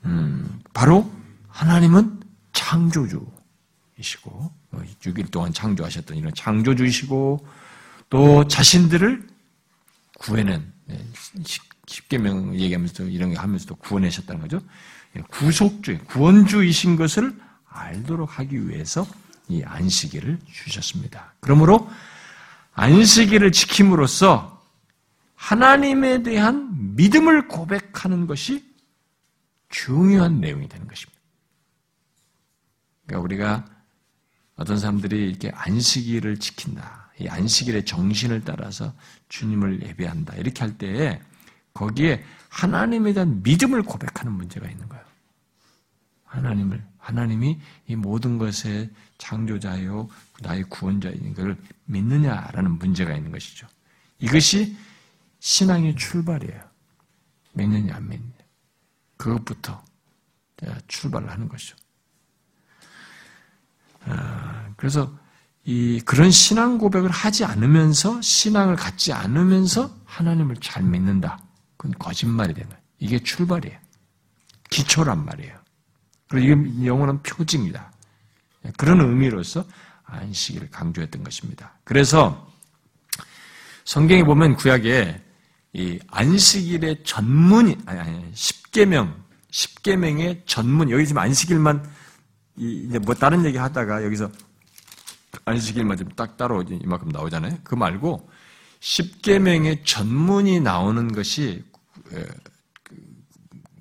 음, 0.05 0.61
바로 0.73 1.11
하나님은 1.49 2.21
창조주이시고 2.53 3.31
6일 5.01 5.25
어, 5.25 5.29
동안 5.29 5.53
창조하셨던 5.53 6.17
이런 6.17 6.33
창조주이시고 6.33 7.47
또 8.09 8.47
자신들을 8.47 9.27
구해낸 10.19 10.71
네, 10.85 11.05
십계명 11.87 12.55
얘기하면서 12.55 13.03
이런 13.05 13.33
거 13.33 13.41
하면서도 13.41 13.75
구원하셨다는 13.75 14.41
거죠. 14.41 14.61
예, 15.15 15.21
구속주, 15.21 16.05
구원주이신 16.05 16.95
것을 16.95 17.35
알도록 17.67 18.39
하기 18.39 18.69
위해서 18.69 19.05
이 19.47 19.63
안식일을 19.63 20.39
주셨습니다. 20.51 21.33
그러므로 21.39 21.89
안식일을 22.73 23.51
지킴으로써 23.51 24.63
하나님에 25.35 26.23
대한 26.23 26.95
믿음을 26.95 27.47
고백하는 27.47 28.27
것이 28.27 28.65
중요한 29.69 30.39
내용이 30.39 30.67
되는 30.67 30.87
것입니다. 30.87 31.19
그러니까 33.05 33.23
우리가 33.23 33.65
어떤 34.55 34.79
사람들이 34.79 35.29
이렇게 35.29 35.51
안식일을 35.53 36.39
지킨다. 36.39 37.11
이 37.19 37.27
안식일의 37.27 37.85
정신을 37.85 38.41
따라서 38.43 38.93
주님을 39.29 39.83
예배한다. 39.83 40.35
이렇게 40.35 40.61
할 40.61 40.77
때에 40.77 41.21
거기에 41.73 42.23
하나님에 42.49 43.13
대한 43.13 43.43
믿음을 43.43 43.83
고백하는 43.83 44.31
문제가 44.31 44.69
있는 44.69 44.87
거예요. 44.89 45.04
하나님을, 46.35 46.85
하나님이 46.97 47.59
이 47.87 47.95
모든 47.95 48.37
것의 48.37 48.89
창조자요, 49.17 50.09
나의 50.41 50.63
구원자인 50.63 51.33
걸 51.33 51.57
믿느냐라는 51.85 52.71
문제가 52.77 53.15
있는 53.15 53.31
것이죠. 53.31 53.67
이것이 54.19 54.75
신앙의 55.39 55.95
출발이에요. 55.95 56.61
믿느냐, 57.53 57.95
안 57.95 58.09
믿느냐. 58.09 58.33
그것부터 59.17 59.83
출발을 60.87 61.31
하는 61.31 61.47
것이죠. 61.47 61.75
아, 64.05 64.69
그래서 64.75 65.17
이 65.63 66.01
그런 66.05 66.29
신앙 66.29 66.77
고백을 66.77 67.09
하지 67.09 67.45
않으면서 67.45 68.21
신앙을 68.21 68.75
갖지 68.75 69.13
않으면서 69.13 69.95
하나님을 70.05 70.57
잘 70.57 70.83
믿는다. 70.83 71.39
그건 71.77 71.97
거짓말이 71.97 72.53
되는 72.53 72.69
거예요. 72.69 72.83
이게 72.99 73.19
출발이에요. 73.19 73.79
기초란 74.69 75.25
말이에요. 75.25 75.64
그리고 76.35 76.61
이게 76.61 76.85
영원한 76.85 77.21
표징이다. 77.23 77.91
그런 78.77 78.99
의미로서 79.01 79.65
안식일을 80.03 80.69
강조했던 80.69 81.23
것입니다. 81.23 81.77
그래서 81.83 82.51
성경에 83.85 84.23
보면 84.23 84.55
구약에 84.55 85.21
이 85.73 85.99
안식일의 86.07 87.03
전문이 87.03 87.77
아니 87.85 87.99
아니 87.99 88.31
십계명 88.33 89.23
십계명의 89.51 90.43
전문 90.45 90.89
여기 90.89 91.05
지금 91.05 91.21
안식일만 91.21 91.89
이제 92.57 92.99
뭐 92.99 93.13
다른 93.13 93.45
얘기 93.45 93.57
하다가 93.57 94.03
여기서 94.05 94.31
안식일만 95.45 95.97
좀 95.97 96.09
딱 96.15 96.37
따로 96.37 96.63
이만큼 96.63 97.09
나오잖아요. 97.09 97.57
그 97.63 97.75
말고 97.75 98.29
십계명의 98.79 99.83
전문이 99.85 100.59
나오는 100.61 101.11
것이 101.11 101.63
그 102.09 102.25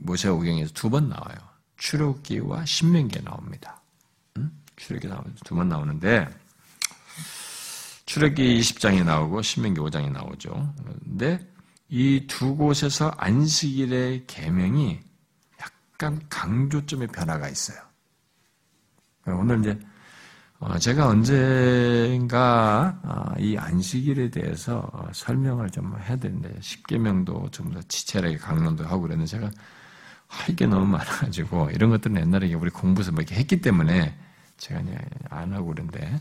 모세오경에서 0.00 0.72
두 0.74 0.90
번 0.90 1.08
나와요. 1.08 1.53
출애굽기와 1.84 2.64
신명기에 2.64 3.20
나옵니다. 3.22 3.80
응? 4.38 4.50
출애굽기 4.76 5.44
두 5.44 5.54
번 5.54 5.68
나오는데 5.68 6.26
출애굽기 8.06 8.58
20장에 8.60 9.04
나오고 9.04 9.42
신명기 9.42 9.80
5장에 9.80 10.10
나오죠. 10.10 10.74
근데 11.04 11.46
이 11.90 12.26
두 12.26 12.56
곳에서 12.56 13.10
안식일의 13.18 14.24
계명이 14.26 14.98
약간 15.60 16.20
강조점의 16.30 17.08
변화가 17.08 17.48
있어요. 17.50 17.78
오늘 19.26 19.60
이제 19.60 19.78
어, 20.60 20.78
제가 20.78 21.08
언젠가 21.08 22.98
어, 23.04 23.34
이 23.38 23.56
안식일에 23.58 24.30
대해서 24.30 24.88
어, 24.92 25.08
설명을 25.12 25.68
좀 25.70 25.94
해야 26.00 26.16
되는데 26.16 26.56
십계명도 26.62 27.50
좀 27.50 27.72
더 27.74 27.82
지체하게 27.82 28.38
강론도 28.38 28.84
하고 28.84 29.02
그랬는데 29.02 29.28
제가 29.30 29.50
할 30.28 30.56
게 30.56 30.66
너무 30.66 30.86
많아가지고 30.86 31.70
이런 31.70 31.90
것들은 31.90 32.20
옛날에 32.20 32.52
우리 32.54 32.70
공부에서 32.70 33.12
뭐 33.12 33.22
이렇게 33.22 33.36
했기 33.36 33.60
때문에 33.60 34.14
제가 34.58 34.82
안 35.30 35.52
하고 35.52 35.66
그런데 35.68 36.20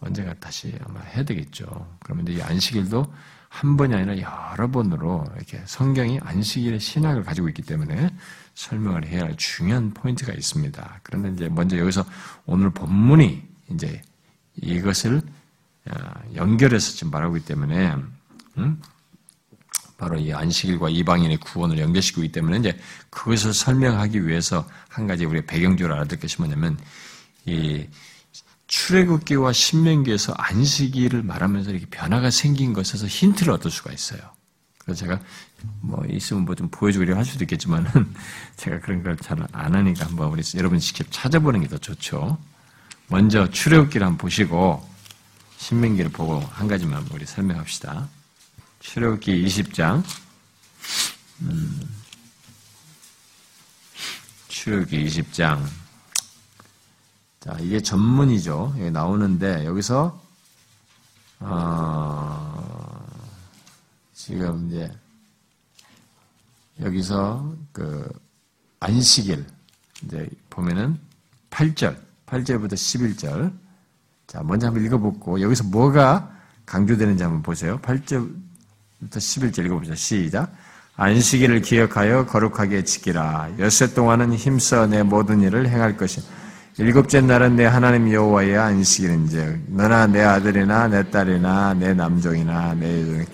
언젠가 0.00 0.34
다시 0.34 0.76
아마 0.84 1.00
해야 1.00 1.24
되겠죠. 1.24 1.66
그러면 2.00 2.26
이제 2.26 2.38
이 2.38 2.42
안식일도 2.42 3.12
한 3.48 3.76
번이 3.76 3.94
아니라 3.94 4.16
여러 4.52 4.70
번으로 4.70 5.26
이렇게 5.36 5.60
성경이 5.66 6.20
안식일의 6.22 6.78
신학을 6.80 7.24
가지고 7.24 7.48
있기 7.48 7.62
때문에 7.62 8.10
설명을 8.54 9.06
해야 9.06 9.22
할 9.22 9.36
중요한 9.36 9.92
포인트가 9.92 10.32
있습니다. 10.32 11.00
그런데 11.02 11.30
이제 11.30 11.48
먼저 11.48 11.76
여기서 11.78 12.04
오늘 12.46 12.70
본문이 12.70 13.42
이제 13.72 14.02
이것을 14.56 15.22
어, 15.90 15.94
연결해서 16.34 16.92
지금 16.92 17.10
말하고 17.10 17.36
있기 17.38 17.48
때문에 17.48 17.94
음? 18.58 18.80
바로 20.00 20.18
이 20.18 20.32
안식일과 20.32 20.88
이방인의 20.88 21.36
구원을 21.36 21.78
연결시키고 21.78 22.24
있기 22.24 22.32
때문에 22.32 22.56
이제 22.58 22.78
그것을 23.10 23.52
설명하기 23.52 24.26
위해서 24.26 24.66
한 24.88 25.06
가지 25.06 25.26
우리가 25.26 25.46
배경적으로 25.46 25.94
알아둘 25.94 26.18
것이 26.20 26.36
뭐냐면 26.38 26.78
이 27.44 27.86
출애굽기와 28.66 29.52
신명기에서 29.52 30.32
안식일을 30.32 31.22
말하면서 31.22 31.70
이렇게 31.72 31.86
변화가 31.90 32.30
생긴 32.30 32.72
것에서 32.72 33.06
힌트를 33.06 33.52
얻을 33.52 33.70
수가 33.70 33.92
있어요. 33.92 34.20
그래서 34.78 35.00
제가 35.00 35.20
뭐 35.82 36.02
있으면 36.08 36.44
뭐 36.46 36.54
좀 36.54 36.68
보여주려고 36.70 37.18
할 37.18 37.24
수도 37.26 37.44
있겠지만은 37.44 37.86
제가 38.56 38.80
그런 38.80 39.02
걸 39.02 39.16
잘 39.16 39.38
안 39.52 39.74
하니까 39.74 40.06
한번 40.06 40.30
우리 40.30 40.42
여러분 40.56 40.78
직접 40.78 41.06
찾아보는 41.10 41.60
게 41.60 41.68
더 41.68 41.76
좋죠. 41.76 42.38
먼저 43.08 43.50
출애굽기를 43.50 44.06
한번 44.06 44.18
보시고 44.18 44.88
신명기를 45.58 46.10
보고 46.10 46.40
한 46.40 46.68
가지만 46.68 47.04
우리 47.12 47.26
설명합시다. 47.26 48.08
출애굽기 48.80 49.44
20장 49.46 50.02
음, 51.42 51.88
출애굽기 54.48 55.06
20장 55.06 55.64
자 57.40 57.56
이게 57.60 57.80
전문이죠. 57.80 58.74
여기 58.78 58.90
나오는데 58.90 59.64
여기서 59.64 60.20
어, 61.40 63.06
지금 64.12 64.68
이제 64.68 64.90
여기서 66.80 67.54
그 67.72 68.10
안식일 68.80 69.46
이제 70.04 70.28
보면은 70.48 70.98
8절, 71.50 71.96
8절부터 72.26 72.72
11절. 72.72 73.52
자, 74.26 74.42
먼저 74.42 74.68
한번 74.68 74.84
읽어보고 74.84 75.40
여기서 75.40 75.64
뭐가 75.64 76.34
강조되는지 76.64 77.22
한번 77.22 77.42
보세요. 77.42 77.78
8절부터 77.80 78.49
11절 79.08 79.66
읽어보자. 79.66 79.94
시작. 79.94 80.52
안식일을 80.96 81.62
기억하여 81.62 82.26
거룩하게 82.26 82.84
지키라. 82.84 83.50
엿새 83.58 83.94
동안은 83.94 84.34
힘써 84.34 84.86
내 84.86 85.02
모든 85.02 85.40
일을 85.40 85.68
행할 85.68 85.96
것이. 85.96 86.20
일곱째 86.76 87.20
날은 87.20 87.56
내 87.56 87.64
하나님 87.64 88.12
여호와의 88.12 88.56
안식일인즉 88.56 89.62
너나 89.68 90.06
내 90.06 90.22
아들이나 90.22 90.88
내 90.88 91.10
딸이나 91.10 91.74
내 91.74 91.94
남종이나 91.94 92.74
내 92.74 93.00
여종이 93.00 93.24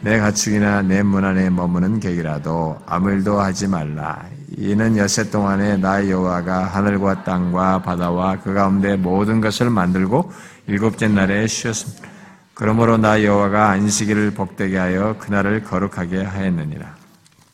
내 0.00 0.18
가축이나 0.18 0.82
내 0.82 1.02
문 1.02 1.24
안에 1.24 1.50
머무는 1.50 2.00
객이라도 2.00 2.78
아무 2.86 3.10
일도 3.10 3.40
하지 3.40 3.66
말라. 3.66 4.24
이는 4.56 4.96
여세 4.96 5.28
동안에 5.28 5.76
나 5.76 6.08
여호와가 6.08 6.64
하늘과 6.64 7.24
땅과 7.24 7.82
바다와 7.82 8.40
그 8.40 8.54
가운데 8.54 8.96
모든 8.96 9.40
것을 9.40 9.68
만들고 9.70 10.32
일곱째 10.68 11.08
날에 11.08 11.46
쉬었습니다. 11.46 12.15
그러므로 12.56 12.96
나 12.96 13.22
여호와가 13.22 13.68
안식일을 13.68 14.30
복되게 14.30 14.78
하여 14.78 15.18
그날을 15.18 15.62
거룩하게 15.62 16.22
하였느니라. 16.22 16.96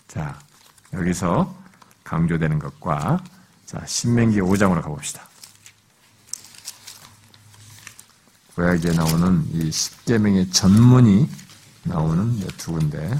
자, 0.06 0.38
여기서 0.92 1.52
강조되는 2.04 2.60
것과 2.60 3.20
자, 3.66 3.84
신명기 3.84 4.40
5장으로 4.40 4.80
가봅시다. 4.80 5.26
구약에 8.54 8.92
나오는 8.92 9.44
이 9.52 9.72
십계명의 9.72 10.52
전문이 10.52 11.28
나오는 11.82 12.38
두 12.56 12.74
군데. 12.74 13.18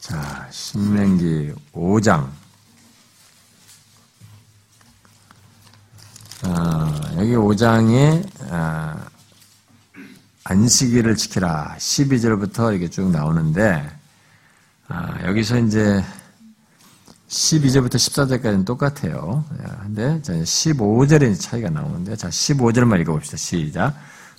자, 0.00 0.48
신명기 0.50 1.54
5장. 1.72 2.39
아, 6.42 7.12
여기 7.18 7.32
5장에 7.32 8.26
아, 8.48 8.96
안식일을 10.44 11.16
지키라 11.16 11.76
12절부터 11.78 12.70
이렇게 12.70 12.88
쭉 12.88 13.10
나오는데 13.10 13.90
아, 14.88 15.18
여기서 15.26 15.58
이제 15.58 16.02
12절부터 17.28 17.94
14절까지는 17.94 18.64
똑같아요. 18.64 19.44
근데 19.82 20.20
15절에 20.22 21.38
차이가 21.38 21.68
나오는데 21.70 22.16
자 22.16 22.28
15절만 22.28 23.00
읽어봅시다. 23.02 23.36
시작. 23.36 23.94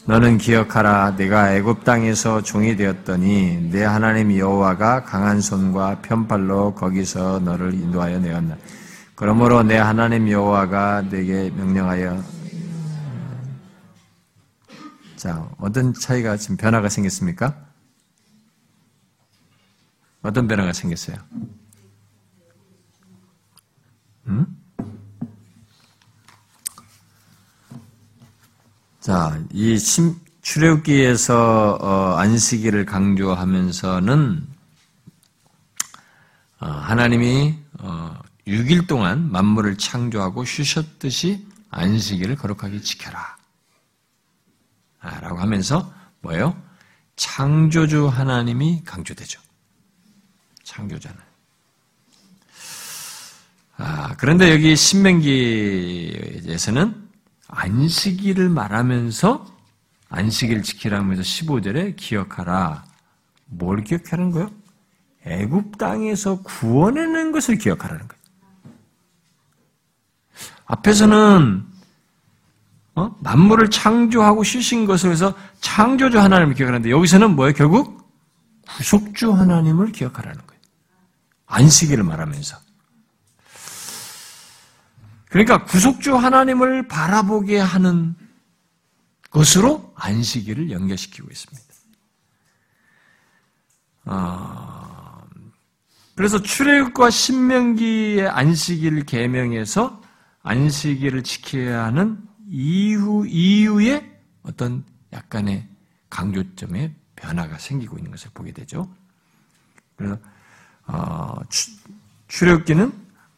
너는 0.06 0.40
기억하라 0.40 1.16
내가 1.16 1.54
애굽 1.54 1.84
땅에서 1.84 2.42
종이 2.42 2.76
되었더니 2.76 3.70
내 3.72 3.84
하나님 3.84 4.36
여호와가 4.36 5.04
강한 5.04 5.40
손과 5.40 6.00
편팔로 6.02 6.74
거기서 6.74 7.42
너를 7.46 7.76
인도하여 7.76 8.20
내었나. 8.20 8.58
그러므로 9.22 9.62
내 9.62 9.78
하나님 9.78 10.28
여호와가 10.32 11.04
내게 11.04 11.52
명령하여 11.52 12.24
자 15.16 15.48
어떤 15.60 15.94
차이가 15.94 16.36
지금 16.38 16.58
변화가 16.58 16.90
생겼습니까? 16.90 17.56
어떤 20.24 20.48
변화가 20.48 20.74
생겼어요? 20.74 21.18
음? 24.26 24.48
자, 29.02 29.40
이 29.52 29.78
출애굽기에서 30.42 31.78
어, 31.80 32.16
안식일을 32.18 32.88
강조하면서는 32.88 34.48
어, 36.62 36.66
하나님이 36.66 37.60
어, 37.82 38.20
6일 38.48 38.88
동안 38.88 39.32
만물을 39.32 39.78
창조하고 39.78 40.46
쉬셨듯이 40.46 41.46
안식일을 41.70 42.36
거룩하게 42.36 42.82
지켜라. 42.82 43.38
아, 45.00 45.20
라고 45.20 45.40
하면서 45.40 45.94
뭐예요? 46.22 46.56
창조주 47.16 48.08
하나님이 48.08 48.84
강조되죠. 48.84 49.40
창조자는. 50.64 51.18
아, 53.78 54.16
그런데 54.18 54.52
여기 54.52 54.76
신명기에서는 54.76 55.32
안식일을 57.48 58.50
말하면서 58.50 59.50
안식일 60.10 60.62
지키라면서 60.64 61.24
15절에 61.24 61.96
기억하라. 61.96 62.84
뭘 63.46 63.84
기억하는 63.84 64.32
거요? 64.32 64.52
애굽 65.26 65.78
땅에서 65.78 66.42
구원해낸 66.42 67.32
것을 67.32 67.58
기억하라는 67.58 68.08
거예요. 68.08 68.21
앞에서는 70.72 71.66
어? 72.96 73.16
만물을 73.20 73.70
창조하고 73.70 74.44
쉬신 74.44 74.86
것을 74.86 75.12
해서 75.12 75.34
창조주 75.60 76.20
하나님을 76.20 76.54
기억하는데 76.54 76.90
여기서는 76.90 77.36
뭐예요? 77.36 77.54
결국 77.54 78.10
구속주 78.68 79.34
하나님을 79.34 79.92
기억하라는 79.92 80.40
거예요. 80.48 80.62
안식일을 81.48 82.04
말하면서. 82.04 82.58
그러니까 85.30 85.66
구속주 85.66 86.16
하나님을 86.16 86.88
바라보게 86.88 87.60
하는 87.60 88.16
것으로 89.30 89.94
안식일을 89.96 90.72
연결시키고 90.72 91.30
있습니다. 91.30 91.72
어, 94.06 95.22
그래서 96.16 96.42
출애굽과 96.42 97.10
신명기의 97.10 98.28
안식일 98.28 99.06
계명에서 99.06 100.01
안식일을 100.44 101.24
지켜야 101.24 101.86
하는 101.86 102.28
이후 102.48 103.26
이후에 103.28 104.20
어떤 104.44 104.84
약간의 105.14 105.68
강조점의 106.10 106.96
변화가 107.16 107.58
생기고 107.58 107.98
있는 107.98 108.12
것을 108.12 108.32
보게 108.34 108.52
되죠. 108.52 108.94
그래서 109.96 110.18
어, 110.88 111.40
출애굽기는 112.28 112.92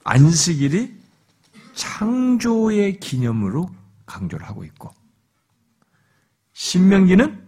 안식일이 0.04 1.04
창조의 1.74 3.00
기념으로 3.00 3.70
강조를 4.06 4.48
하고 4.48 4.64
있고 4.64 4.94
신명기는 6.54 7.48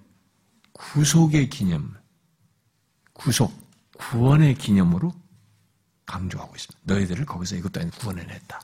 구속의 0.73 1.49
기념, 1.49 1.95
구속, 3.13 3.53
구원의 3.97 4.55
기념으로 4.55 5.13
강조하고 6.05 6.55
있습니다. 6.55 6.93
너희들을 6.93 7.25
거기서 7.25 7.55
이것도 7.55 7.79
아니고 7.79 7.97
구원해냈다. 7.97 8.59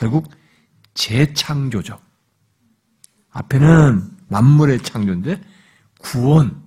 결국 0.00 0.30
재창조죠. 0.94 2.00
앞에는 3.32 4.16
만물의 4.28 4.82
창조인데 4.82 5.42
구원, 5.98 6.62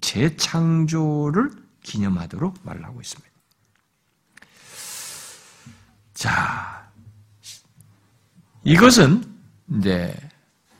재창조를 0.00 1.50
기념하도록 1.82 2.60
말을 2.62 2.84
하고 2.84 3.00
있습니다. 3.00 3.34
자, 6.14 6.88
이것은 8.62 9.34
이제 9.78 10.14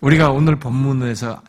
우리가 0.01 0.31
오늘 0.31 0.61
본문에서 0.61 1.43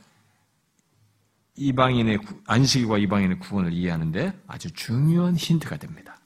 이방인의 1.56 2.20
안식일과 2.48 2.98
이방인의 2.98 3.40
구원을 3.40 3.74
이해하는데 3.74 4.42
아주 4.48 4.72
중요한 4.72 5.36
힌트가 5.36 5.78
됩니다. 5.78 6.18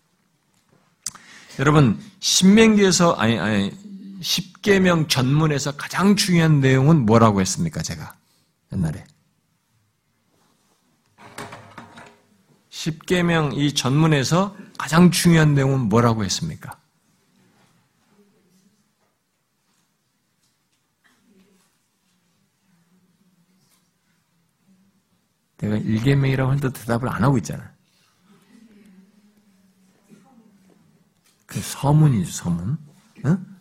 여러분 1.60 2.00
신명기에서 2.22 3.14
아니 3.16 3.38
아니 3.38 3.91
십계명 4.22 5.08
전문에서 5.08 5.76
가장 5.76 6.16
중요한 6.16 6.60
내용은 6.60 7.06
뭐라고 7.06 7.42
했습니까? 7.42 7.82
제가 7.82 8.16
옛날에 8.72 9.04
십계명 12.70 13.54
이 13.54 13.74
전문에서 13.74 14.56
가장 14.78 15.12
중요한 15.12 15.54
내용은 15.56 15.82
뭐라고 15.82 16.24
했습니까? 16.24 16.80
내가 25.58 25.78
일개명이라고 25.78 26.50
하는데 26.50 26.74
대답을 26.74 27.08
안 27.08 27.24
하고 27.24 27.38
있잖아. 27.38 27.72
그 31.46 31.60
서문이죠, 31.60 32.32
서문. 32.32 32.78
응? 33.26 33.52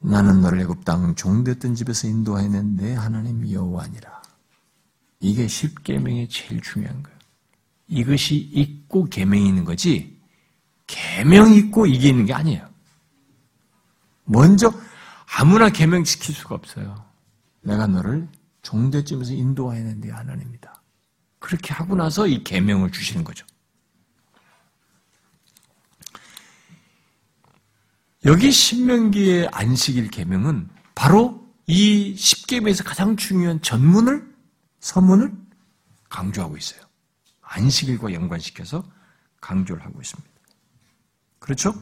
나는 0.00 0.40
너를 0.40 0.60
애굽 0.60 0.84
땅 0.84 1.14
종됐던 1.14 1.74
집에서 1.74 2.08
인도하여낸 2.08 2.76
내 2.76 2.94
하나님 2.94 3.50
여호와니라. 3.50 4.22
이게 5.20 5.46
십계명의 5.46 6.28
제일 6.28 6.60
중요한 6.62 7.02
거예요. 7.02 7.18
이것이 7.86 8.36
있고 8.36 9.04
계명이 9.04 9.46
있는 9.46 9.64
거지 9.64 10.18
계명 10.86 11.52
있고 11.52 11.86
이게 11.86 12.08
있는 12.08 12.24
게 12.24 12.32
아니에요. 12.32 12.68
먼저 14.24 14.72
아무나 15.38 15.68
계명 15.68 16.04
지킬 16.04 16.34
수가 16.34 16.54
없어요. 16.54 17.04
내가 17.62 17.86
너를 17.86 18.28
종대쯤에서 18.62 19.32
인도해야 19.32 19.82
되는데 19.82 20.10
하나님입니다. 20.10 20.82
그렇게 21.38 21.74
하고 21.74 21.94
나서 21.94 22.26
이 22.26 22.42
계명을 22.42 22.90
주시는 22.90 23.24
거죠. 23.24 23.44
여기 28.26 28.52
신명기의 28.52 29.48
안식일 29.50 30.10
계명은 30.10 30.68
바로 30.94 31.48
이 31.66 32.14
십계명에서 32.16 32.84
가장 32.84 33.16
중요한 33.16 33.62
전문을 33.62 34.28
서문을 34.80 35.32
강조하고 36.08 36.56
있어요. 36.56 36.82
안식일과 37.40 38.12
연관시켜서 38.12 38.84
강조를 39.40 39.84
하고 39.84 40.00
있습니다. 40.00 40.30
그렇죠? 41.38 41.74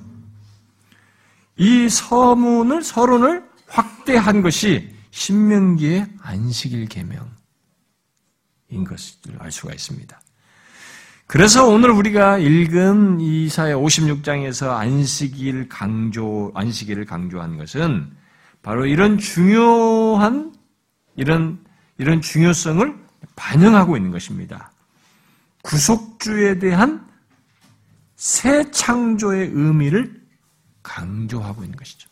이 1.57 1.89
서문을 1.89 2.85
서론을 2.85 3.49
확대한 3.67 4.43
것이 4.43 4.95
신명기의 5.11 6.07
안식일 6.21 6.87
계명인 6.87 7.27
것을 8.87 9.37
알 9.39 9.51
수가 9.51 9.75
있습니다. 9.75 10.21
그래서 11.29 11.69
오늘 11.69 11.91
우리가 11.91 12.39
읽은 12.39 13.21
이사야 13.21 13.75
56장에서 13.75 14.71
안식일 14.71 15.69
강조, 15.69 16.51
안식일을 16.55 17.05
강조한 17.05 17.59
것은 17.59 18.11
바로 18.63 18.87
이런 18.87 19.19
중요한, 19.19 20.55
이런, 21.17 21.59
이런 21.99 22.23
중요성을 22.23 22.95
반영하고 23.37 23.99
있는 23.99 24.11
것입니다. 24.11 24.73
구속주에 25.65 26.61
대한 26.61 27.07
새 28.17 28.71
창조의 28.71 29.51
의미를 29.53 30.23
강조하고 30.83 31.63
있는 31.63 31.77
것이죠. 31.77 32.09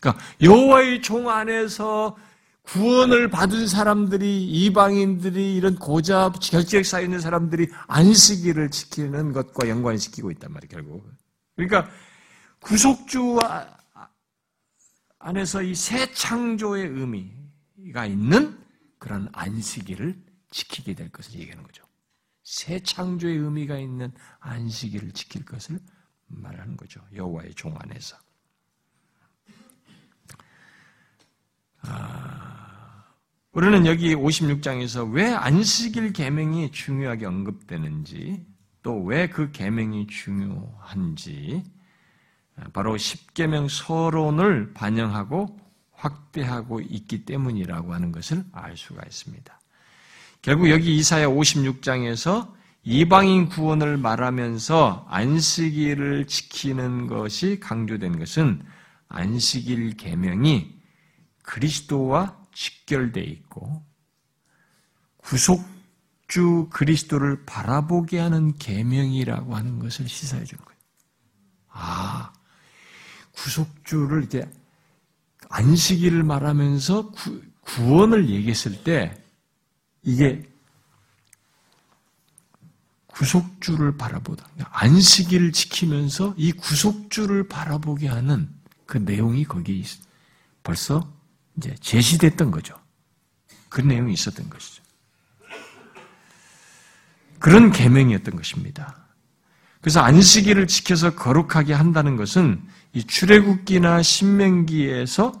그러니까 0.00 0.24
여호와의 0.40 1.02
종 1.02 1.28
안에서 1.28 2.16
구원을 2.64 3.28
받은 3.30 3.66
사람들이 3.66 4.46
이방인들이 4.46 5.54
이런 5.54 5.76
고자 5.76 6.32
결제에 6.32 6.82
쌓여 6.82 7.02
있는 7.04 7.20
사람들이 7.20 7.68
안식일을 7.88 8.70
지키는 8.70 9.32
것과 9.32 9.68
연관시키고 9.68 10.30
있단 10.32 10.52
말이에요 10.52 10.68
결국. 10.70 11.08
그러니까 11.56 11.88
구속주 12.60 13.38
안에서 15.18 15.62
이 15.62 15.74
새 15.74 16.10
창조의 16.12 16.86
의미가 16.88 18.06
있는 18.06 18.58
그런 18.98 19.28
안식일을 19.32 20.22
지키게 20.50 20.94
될 20.94 21.10
것을 21.10 21.38
얘기하는 21.40 21.62
거죠. 21.64 21.84
새 22.42 22.78
창조의 22.80 23.36
의미가 23.38 23.76
있는 23.78 24.12
안식일을 24.40 25.12
지킬 25.12 25.44
것을 25.44 25.78
말하는 26.26 26.76
거죠. 26.76 27.00
여호와의 27.14 27.54
종 27.54 27.76
안에서. 27.78 28.16
아, 31.82 32.53
우리는 33.54 33.86
여기 33.86 34.16
56장에서 34.16 35.08
왜 35.12 35.32
안식일 35.32 36.12
계명이 36.12 36.72
중요하게 36.72 37.26
언급되는지 37.26 38.44
또 38.82 39.04
왜 39.04 39.28
그 39.28 39.52
계명이 39.52 40.08
중요한지 40.08 41.62
바로 42.72 42.96
십계명 42.96 43.68
서론을 43.68 44.74
반영하고 44.74 45.56
확대하고 45.92 46.80
있기 46.80 47.24
때문이라고 47.24 47.94
하는 47.94 48.10
것을 48.10 48.44
알 48.52 48.76
수가 48.76 49.02
있습니다. 49.06 49.60
결국 50.42 50.68
여기 50.70 50.96
이사야 50.96 51.28
56장에서 51.28 52.52
이방인 52.82 53.48
구원을 53.48 53.96
말하면서 53.96 55.06
안식일을 55.08 56.26
지키는 56.26 57.06
것이 57.06 57.60
강조된 57.60 58.18
것은 58.18 58.62
안식일 59.08 59.96
계명이 59.96 60.74
그리스도와 61.42 62.43
직결되어 62.54 63.24
있고 63.24 63.84
구속주 65.18 66.68
그리스도를 66.70 67.44
바라보게 67.44 68.18
하는 68.18 68.56
계명이라고 68.56 69.54
하는 69.54 69.78
것을 69.78 70.08
시사해 70.08 70.44
준 70.44 70.58
거예요. 70.58 70.78
아, 71.68 72.32
구속주를 73.32 74.20
이렇게 74.20 74.48
안식일을 75.48 76.22
말하면서 76.22 77.10
구, 77.10 77.42
구원을 77.60 78.28
얘기했을 78.28 78.82
때 78.84 79.20
이게 80.02 80.48
구속주를 83.06 83.96
바라보다 83.96 84.48
안식일을 84.70 85.52
지키면서 85.52 86.34
이 86.36 86.52
구속주를 86.52 87.48
바라보게 87.48 88.08
하는 88.08 88.52
그 88.86 88.98
내용이 88.98 89.44
거기 89.44 89.84
벌써 90.62 91.13
이제 91.56 91.74
제시됐던 91.80 92.50
거죠. 92.50 92.78
그 93.68 93.80
내용이 93.80 94.12
있었던 94.12 94.48
것이죠. 94.50 94.82
그런 97.38 97.70
계명이었던 97.70 98.36
것입니다. 98.36 99.04
그래서 99.80 100.00
안식일을 100.00 100.66
지켜서 100.66 101.14
거룩하게 101.14 101.74
한다는 101.74 102.16
것은 102.16 102.62
이 102.94 103.04
출애굽기나 103.04 104.02
신명기에서 104.02 105.32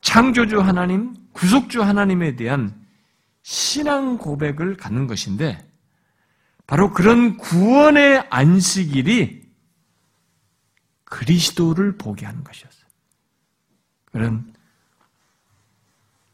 창조주 0.00 0.60
하나님, 0.60 1.14
구속주 1.32 1.82
하나님에 1.82 2.36
대한 2.36 2.74
신앙 3.42 4.18
고백을 4.18 4.76
갖는 4.76 5.06
것인데 5.06 5.64
바로 6.66 6.92
그런 6.92 7.36
구원의 7.36 8.26
안식일이 8.30 9.44
그리스도를 11.04 11.96
보게 11.96 12.26
하는 12.26 12.42
것이었어요. 12.42 12.84
그런 14.06 14.53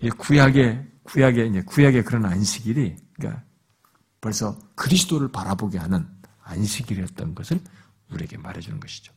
구약의 0.08 0.88
구약의 1.02 1.50
이제 1.50 1.62
구약의 1.62 2.04
그런 2.04 2.24
안식일이 2.24 2.96
그러니까 3.14 3.42
벌써 4.20 4.58
그리스도를 4.74 5.28
바라보게 5.28 5.78
하는 5.78 6.08
안식일이었던 6.42 7.34
것을 7.34 7.60
우리에게 8.10 8.38
말해주는 8.38 8.80
것이죠. 8.80 9.12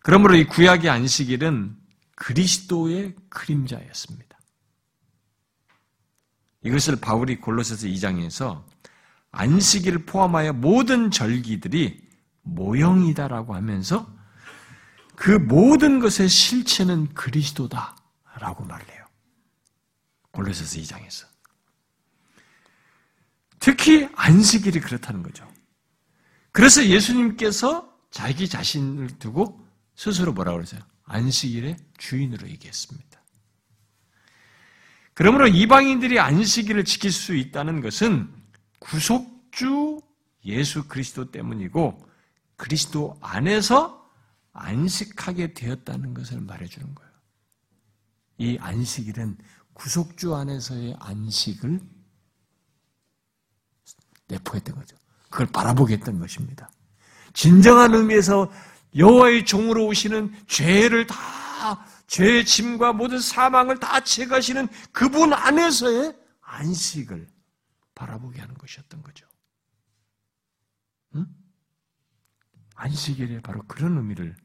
그러므로 0.00 0.36
이 0.36 0.44
구약의 0.44 0.88
안식일은 0.88 1.76
그리스도의 2.14 3.16
그림자였습니다. 3.28 4.38
이것을 6.62 6.96
바울이 6.96 7.40
골로새서 7.40 7.86
2장에서 7.88 8.64
안식일을 9.32 10.06
포함하여 10.06 10.52
모든 10.52 11.10
절기들이 11.10 12.06
모형이다라고 12.42 13.54
하면서 13.54 14.06
그 15.14 15.30
모든 15.30 15.98
것의 15.98 16.28
실체는 16.28 17.12
그리스도다 17.14 17.95
라고 18.38 18.64
말을 18.64 18.88
해요. 18.90 19.04
골로새서 20.32 20.78
2장에서. 20.80 21.26
특히 23.58 24.08
안식일이 24.14 24.80
그렇다는 24.80 25.22
거죠. 25.22 25.50
그래서 26.52 26.84
예수님께서 26.86 27.92
자기 28.10 28.48
자신을 28.48 29.18
두고 29.18 29.66
스스로 29.94 30.32
뭐라고 30.32 30.58
그러세요? 30.58 30.80
안식일의 31.04 31.76
주인으로 31.98 32.48
얘기했습니다. 32.48 33.22
그러므로 35.14 35.46
이방인들이 35.48 36.20
안식일을 36.20 36.84
지킬 36.84 37.10
수 37.10 37.34
있다는 37.34 37.80
것은 37.80 38.32
구속주 38.78 40.00
예수 40.44 40.86
그리스도 40.86 41.30
때문이고 41.30 42.06
그리스도 42.56 43.18
안에서 43.20 44.06
안식하게 44.52 45.54
되었다는 45.54 46.14
것을 46.14 46.40
말해주는 46.40 46.94
거예요. 46.94 47.12
이 48.38 48.58
안식일은 48.60 49.38
구속주 49.72 50.34
안에서의 50.34 50.96
안식을 50.98 51.80
내포했던 54.28 54.74
거죠. 54.74 54.96
그걸 55.30 55.46
바라보게 55.46 55.94
했던 55.94 56.18
것입니다. 56.18 56.70
진정한 57.32 57.94
의미에서 57.94 58.50
여호와의 58.96 59.44
종으로 59.44 59.86
오시는 59.86 60.34
죄를 60.46 61.06
다 61.06 61.16
죄의 62.06 62.46
짐과 62.46 62.92
모든 62.92 63.18
사망을 63.18 63.78
다 63.78 64.00
채가시는 64.00 64.68
그분 64.92 65.32
안에서의 65.32 66.16
안식을 66.40 67.28
바라보게 67.94 68.40
하는 68.40 68.54
것이었던 68.54 69.02
거죠. 69.02 69.26
응? 71.16 71.26
안식일에 72.74 73.40
바로 73.40 73.62
그런 73.66 73.96
의미를 73.96 74.36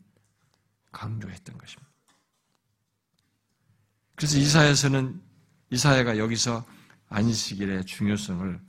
강조했던 0.92 1.58
것입니다. 1.58 1.91
그래서 4.22 4.38
이사야서는 4.38 5.20
이사야가 5.72 6.20
여기서 6.20 6.64
안식일의 7.10 7.86
중요성을 7.86 8.60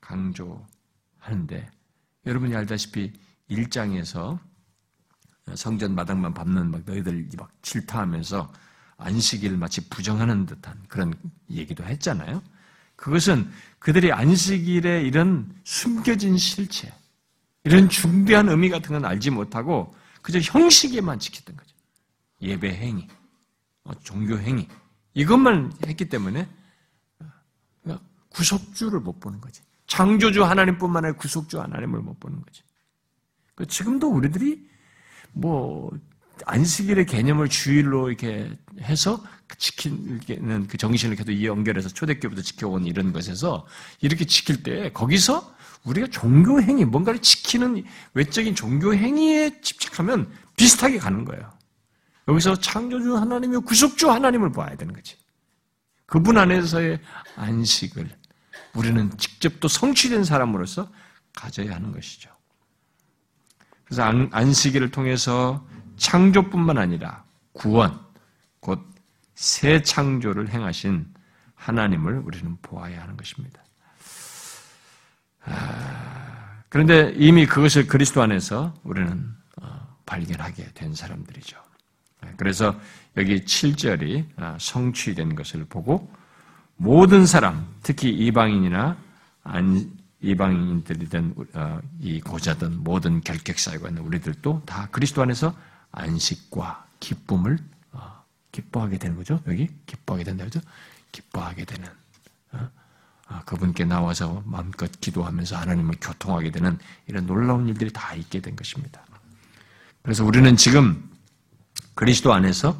강조하는데 0.00 1.68
여러분이 2.24 2.54
알다시피 2.54 3.12
1장에서 3.50 4.38
성전 5.56 5.96
마당만 5.96 6.32
밟는 6.32 6.70
막 6.70 6.82
너희들 6.86 7.28
막 7.36 7.50
질타하면서 7.62 8.52
안식일 8.96 9.56
마치 9.56 9.80
부정하는 9.88 10.46
듯한 10.46 10.80
그런 10.86 11.12
얘기도 11.50 11.82
했잖아요. 11.82 12.40
그것은 12.94 13.50
그들이 13.80 14.12
안식일에 14.12 15.02
이런 15.02 15.52
숨겨진 15.64 16.38
실체, 16.38 16.94
이런 17.64 17.88
중대한 17.88 18.48
의미 18.48 18.70
같은 18.70 18.92
건 18.92 19.04
알지 19.04 19.30
못하고 19.30 19.92
그저 20.22 20.38
형식에만 20.38 21.18
지켰던 21.18 21.56
거죠. 21.56 21.74
예배 22.40 22.76
행위, 22.76 23.08
어, 23.82 23.92
종교 24.04 24.38
행위 24.38 24.68
이것만 25.14 25.72
했기 25.86 26.08
때문에 26.08 26.48
어, 27.86 27.98
구속주를 28.30 29.00
못 29.00 29.20
보는 29.20 29.40
거지. 29.40 29.62
창조주 29.86 30.44
하나님뿐만 30.44 31.04
아니라 31.04 31.18
구속주 31.18 31.60
하나님을 31.60 32.00
못 32.00 32.18
보는 32.20 32.40
거지. 32.40 32.62
그 33.54 33.66
지금도 33.66 34.08
우리들이 34.08 34.68
뭐 35.32 35.90
안식일의 36.46 37.06
개념을 37.06 37.48
주일로 37.48 38.08
이렇게 38.08 38.50
해서 38.80 39.22
지키는 39.56 40.66
그 40.66 40.76
정신을 40.76 41.16
계속 41.16 41.42
연결해서 41.42 41.88
초대교부터 41.88 42.42
지켜온 42.42 42.86
이런 42.86 43.12
것에서 43.12 43.66
이렇게 44.00 44.24
지킬 44.24 44.62
때 44.62 44.92
거기서 44.92 45.54
우리가 45.84 46.08
종교 46.08 46.60
행위, 46.60 46.84
뭔가를 46.84 47.20
지키는 47.20 47.84
외적인 48.14 48.54
종교 48.54 48.94
행위에 48.94 49.60
집착하면 49.60 50.30
비슷하게 50.56 50.98
가는 50.98 51.24
거예요. 51.24 51.52
여기서 52.28 52.56
창조주 52.56 53.16
하나님이 53.16 53.58
구속주 53.58 54.10
하나님을 54.10 54.52
봐야 54.52 54.74
되는 54.76 54.94
거지. 54.94 55.16
그분 56.06 56.38
안에서의 56.38 57.00
안식을 57.36 58.08
우리는 58.74 59.10
직접 59.18 59.60
또 59.60 59.68
성취된 59.68 60.24
사람으로서 60.24 60.90
가져야 61.34 61.74
하는 61.74 61.92
것이죠. 61.92 62.30
그래서 63.84 64.02
안 64.02 64.52
식일을 64.52 64.90
통해서 64.90 65.66
창조뿐만 65.96 66.78
아니라 66.78 67.24
구원, 67.52 68.00
곧 68.60 68.94
새 69.34 69.82
창조를 69.82 70.50
행하신 70.50 71.12
하나님을 71.54 72.18
우리는 72.18 72.56
보아야 72.62 73.02
하는 73.02 73.16
것입니다. 73.16 73.62
아, 75.44 76.62
그런데 76.68 77.12
이미 77.16 77.46
그것을 77.46 77.86
그리스도 77.86 78.22
안에서 78.22 78.74
우리는 78.84 79.34
어, 79.60 79.98
발견하게 80.06 80.72
된 80.74 80.94
사람들이죠. 80.94 81.62
그래서 82.36 82.78
여기 83.16 83.44
7절이 83.44 84.26
아, 84.36 84.56
성취된 84.58 85.34
것을 85.34 85.64
보고 85.64 86.10
모든 86.76 87.26
사람, 87.26 87.66
특히 87.82 88.10
이방인이나 88.10 88.96
이방인들이든 90.20 91.34
어, 91.54 91.80
이 92.00 92.20
고자든 92.20 92.82
모든 92.82 93.20
결격사유가 93.20 93.88
있는 93.88 94.02
우리들도 94.02 94.62
다 94.64 94.88
그리스도 94.90 95.22
안에서 95.22 95.54
안식과 95.92 96.86
기쁨을 96.98 97.58
어, 97.92 98.24
기뻐하게 98.50 98.98
되는 98.98 99.16
거죠. 99.16 99.40
여기 99.46 99.68
기뻐하게 99.86 100.24
된다 100.24 100.44
그죠? 100.44 100.60
기뻐하게 101.12 101.66
되는 101.66 101.88
어, 102.52 102.68
아, 103.26 103.42
그분께 103.44 103.84
나와서 103.84 104.42
마음껏 104.46 104.90
기도하면서 105.00 105.56
하나님을 105.56 105.96
교통하게 106.00 106.50
되는 106.50 106.78
이런 107.06 107.26
놀라운 107.26 107.68
일들이 107.68 107.92
다 107.92 108.14
있게 108.14 108.40
된 108.40 108.56
것입니다. 108.56 109.04
그래서 110.02 110.24
우리는 110.24 110.56
지금 110.56 111.10
그리스도 111.94 112.32
안에서 112.32 112.76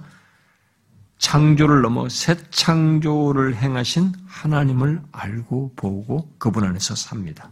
창조를 1.18 1.82
넘어 1.82 2.08
새 2.08 2.36
창조를 2.50 3.56
행하신 3.56 4.12
하나님을 4.26 5.02
알고 5.12 5.74
보고 5.76 6.34
그분 6.38 6.64
안에서 6.64 6.94
삽니다. 6.94 7.50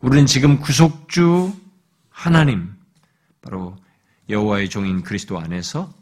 우리는 0.00 0.26
지금 0.26 0.60
구속주 0.60 1.52
하나님, 2.10 2.74
바로 3.40 3.76
여호와의 4.28 4.68
종인 4.68 5.02
그리스도 5.02 5.38
안에서 5.38 5.92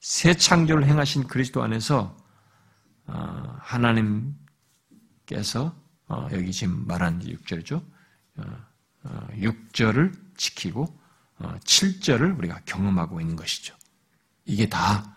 새 0.00 0.34
창조를 0.34 0.86
행하신 0.86 1.26
그리스도 1.26 1.62
안에서 1.62 2.16
어, 3.06 3.56
하나님께서 3.60 4.34
어, 6.06 6.28
여기 6.32 6.52
지금 6.52 6.86
말한 6.86 7.20
6절이죠. 7.20 7.82
6절을 9.34 10.14
어, 10.14 10.18
지키고 10.36 10.98
7절을 11.38 12.38
우리가 12.38 12.60
경험하고 12.64 13.20
있는 13.20 13.36
것이죠. 13.36 13.74
이게 14.50 14.68
다 14.68 15.10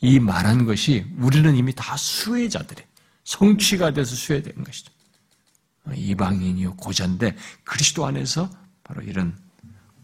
이 0.00 0.18
말한 0.18 0.64
것이 0.64 1.06
우리는 1.18 1.54
이미 1.54 1.74
다 1.74 1.96
수혜자들이 1.96 2.82
성취가 3.24 3.92
돼서 3.92 4.16
수혜된 4.16 4.64
것이죠. 4.64 4.92
이방인이요 5.94 6.76
고자인데 6.76 7.36
그리스도 7.64 8.06
안에서 8.06 8.50
바로 8.82 9.02
이런 9.02 9.38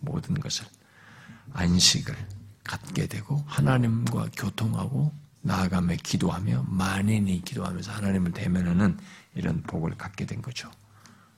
모든 0.00 0.38
것을 0.38 0.66
안식을 1.52 2.14
갖게 2.64 3.06
되고 3.06 3.42
하나님과 3.46 4.30
교통하고 4.36 5.12
나아가며 5.40 5.96
기도하며 6.02 6.64
만인이 6.68 7.42
기도하면서 7.42 7.92
하나님을 7.92 8.32
대면하는 8.32 8.98
이런 9.34 9.62
복을 9.62 9.96
갖게 9.96 10.26
된 10.26 10.42
거죠. 10.42 10.70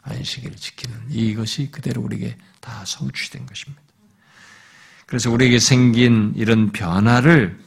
안식일을 0.02 0.56
지키는 0.56 1.10
이것이 1.10 1.70
그대로 1.70 2.02
우리에게 2.02 2.38
다 2.60 2.84
성취된 2.84 3.46
것입니다. 3.46 3.82
그래서 5.08 5.30
우리에게 5.30 5.58
생긴 5.58 6.34
이런 6.36 6.70
변화를 6.70 7.58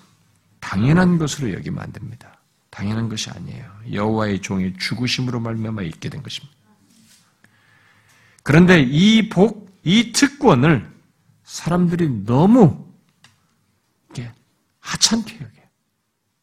당연한 0.60 1.18
것으로 1.18 1.52
여기면 1.54 1.82
안 1.82 1.92
됩니다. 1.92 2.40
당연한 2.70 3.10
것이 3.10 3.32
아니에요. 3.32 3.66
여호와의 3.92 4.42
종의 4.42 4.76
죽으심으로 4.78 5.40
말미암아 5.40 5.82
있게 5.82 6.10
된 6.10 6.22
것입니다. 6.22 6.56
그런데 8.44 8.80
이 8.80 9.28
복, 9.28 9.76
이 9.84 10.12
특권을 10.12 10.88
사람들이 11.44 12.26
너무 12.26 12.92
하찮게 14.80 15.36
여겨요. 15.36 15.66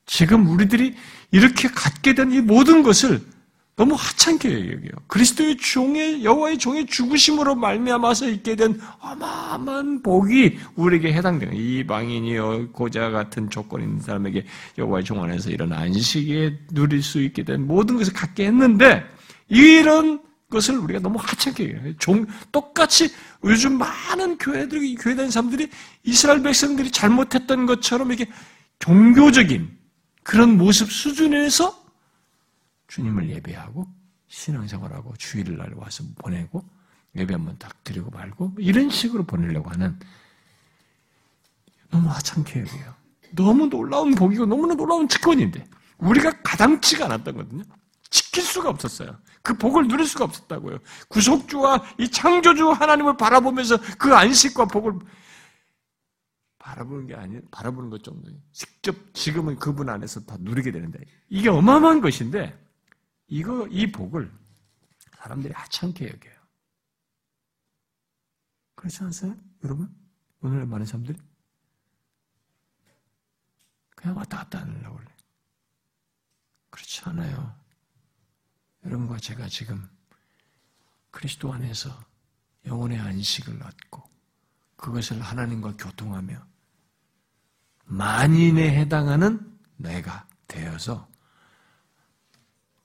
지금 0.06 0.46
우리들이 0.48 0.96
이렇게 1.30 1.68
갖게 1.68 2.14
된 2.14 2.32
이 2.32 2.40
모든 2.40 2.82
것을 2.82 3.24
너무 3.78 3.94
하찮게 3.94 4.72
여겨요. 4.72 4.90
그리스도의 5.06 5.56
종의 5.56 6.24
여호와의 6.24 6.58
종의 6.58 6.86
죽으심으로 6.86 7.54
말미암아서 7.54 8.28
있게 8.28 8.56
된 8.56 8.80
어마어마한 8.98 10.02
복이 10.02 10.58
우리에게 10.74 11.12
해당되는 11.12 11.54
이방인이요 11.54 12.72
고자 12.72 13.10
같은 13.10 13.48
조건 13.48 13.82
있는 13.82 14.00
사람에게 14.00 14.44
여호와의 14.78 15.04
종 15.04 15.22
안에서 15.22 15.50
이런 15.50 15.72
안식에 15.72 16.58
누릴 16.72 17.04
수 17.04 17.22
있게 17.22 17.44
된 17.44 17.68
모든 17.68 17.96
것을 17.96 18.12
갖게 18.12 18.46
했는데 18.46 19.04
이런 19.48 20.22
것을 20.50 20.76
우리가 20.76 20.98
너무 20.98 21.18
하찮게 21.20 21.64
해요. 21.68 21.94
종, 22.00 22.26
똑같이 22.50 23.12
요즘 23.44 23.78
많은 23.78 24.38
교회들이, 24.38 24.96
교회 24.96 25.14
다니는 25.14 25.30
사람들이 25.30 25.70
이스라엘 26.02 26.42
백성들이 26.42 26.90
잘못했던 26.90 27.66
것처럼 27.66 28.10
이게 28.10 28.26
종교적인 28.80 29.70
그런 30.24 30.58
모습 30.58 30.90
수준에서 30.90 31.87
주님을 32.88 33.30
예배하고 33.30 33.86
신앙생활하고 34.28 35.14
주일을 35.16 35.56
날 35.56 35.72
와서 35.74 36.04
보내고 36.16 36.64
예배 37.16 37.34
한번 37.34 37.56
딱 37.58 37.82
드리고 37.84 38.10
말고 38.10 38.54
이런 38.58 38.90
식으로 38.90 39.24
보내려고 39.24 39.70
하는 39.70 39.98
너무 41.90 42.08
하찮게 42.08 42.60
여겨요. 42.60 42.94
너무 43.32 43.66
놀라운 43.66 44.14
복이고 44.14 44.46
너무나 44.46 44.74
놀라운 44.74 45.06
특권인데 45.08 45.66
우리가 45.98 46.42
가당치가 46.42 47.06
않았던 47.06 47.34
거거든요. 47.34 47.64
지킬 48.10 48.42
수가 48.42 48.70
없었어요. 48.70 49.18
그 49.42 49.56
복을 49.56 49.88
누릴 49.88 50.06
수가 50.06 50.24
없었다고요. 50.24 50.78
구속주와 51.08 51.84
이 51.98 52.10
창조주 52.10 52.70
하나님을 52.70 53.16
바라보면서 53.16 53.78
그 53.98 54.14
안식과 54.14 54.66
복을 54.66 54.98
바라보는 56.58 57.06
게 57.06 57.14
아니, 57.14 57.40
바라보는 57.50 57.90
것 57.90 58.02
정도. 58.02 58.30
직접 58.52 58.94
지금은 59.14 59.56
그분 59.56 59.88
안에서 59.88 60.20
다 60.20 60.36
누리게 60.38 60.70
되는데 60.72 60.98
이게 61.28 61.48
어마어마한 61.48 62.00
것인데 62.00 62.67
이거 63.28 63.66
이 63.68 63.90
복을 63.90 64.32
사람들이 65.16 65.52
하찮게 65.52 66.08
여겨요. 66.08 66.38
그렇지 68.74 69.02
않으세요, 69.02 69.36
여러분? 69.64 69.94
오늘 70.40 70.64
많은 70.66 70.86
사람들이 70.86 71.18
그냥 73.94 74.16
왔다 74.16 74.38
갔다 74.38 74.60
하려고 74.60 74.96
그래. 74.96 75.16
그렇지 76.70 77.02
않아요. 77.06 77.58
여러분과 78.84 79.18
제가 79.18 79.48
지금 79.48 79.88
그리스도 81.10 81.52
안에서 81.52 81.90
영혼의 82.64 82.98
안식을 82.98 83.60
얻고 83.60 84.08
그것을 84.76 85.20
하나님과 85.20 85.76
교통하며 85.76 86.46
만인에 87.84 88.78
해당하는 88.78 89.58
내가 89.76 90.28
되어서 90.46 91.07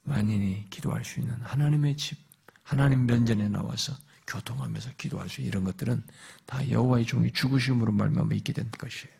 만인이 0.04 0.70
기도할 0.70 1.04
수 1.06 1.20
있는 1.20 1.34
하나님의 1.42 1.98
집, 1.98 2.18
하나님 2.62 3.06
면전에 3.06 3.50
나와서 3.50 3.94
교통하면서 4.28 4.92
기도할 4.98 5.30
수 5.30 5.42
이런 5.42 5.64
것들은 5.64 6.04
다 6.46 6.70
여호와의 6.70 7.06
종이 7.06 7.32
죽으심으로 7.32 7.92
말미암아 7.92 8.34
있게 8.36 8.54
된 8.54 8.70
것이에요. 8.72 9.14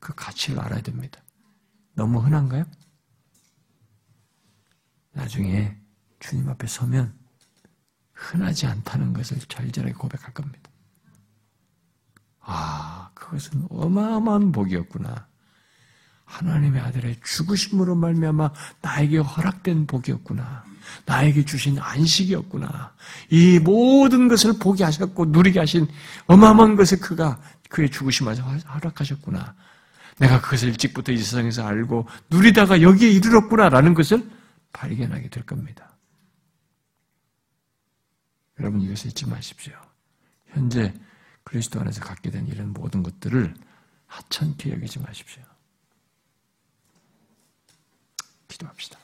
그 0.00 0.14
가치를 0.14 0.60
알아야 0.60 0.82
됩니다. 0.82 1.22
너무 1.94 2.20
흔한가요? 2.20 2.64
나중에 5.12 5.76
주님 6.20 6.48
앞에 6.48 6.66
서면 6.66 7.16
흔하지 8.12 8.66
않다는 8.66 9.12
것을 9.12 9.38
절절하게 9.38 9.94
고백할 9.94 10.32
겁니다. 10.34 10.70
아, 12.40 13.10
그것은 13.14 13.66
어마어마한 13.70 14.52
복이었구나. 14.52 15.28
하나님의 16.24 16.80
아들의 16.80 17.16
죽으심으로 17.24 17.94
말미암아 17.94 18.50
나에게 18.80 19.18
허락된 19.18 19.86
복이었구나. 19.86 20.64
나에게 21.06 21.44
주신 21.44 21.78
안식이었구나. 21.78 22.94
이 23.30 23.58
모든 23.58 24.28
것을 24.28 24.58
보게 24.58 24.84
하셨고 24.84 25.26
누리게 25.26 25.58
하신 25.58 25.86
어마어마한 26.26 26.76
것을 26.76 27.00
그가 27.00 27.40
그의 27.68 27.90
죽으심을 27.90 28.36
허락하셨구나. 28.38 29.54
내가 30.18 30.40
그것을 30.40 30.68
일찍부터 30.68 31.12
이 31.12 31.18
세상에서 31.18 31.66
알고 31.66 32.06
누리다가 32.30 32.82
여기에 32.82 33.10
이르렀구나라는 33.10 33.94
것을 33.94 34.28
발견하게 34.72 35.28
될 35.28 35.44
겁니다. 35.44 35.96
여러분 38.60 38.80
이것을 38.80 39.10
잊지 39.10 39.26
마십시오. 39.26 39.72
현재 40.48 40.94
그리스도 41.42 41.80
안에서 41.80 42.00
갖게 42.00 42.30
된 42.30 42.46
이런 42.46 42.72
모든 42.72 43.02
것들을 43.02 43.54
하찮게 44.06 44.72
여기지 44.72 45.00
마십시오. 45.00 45.42
기도합시다. 48.54 49.03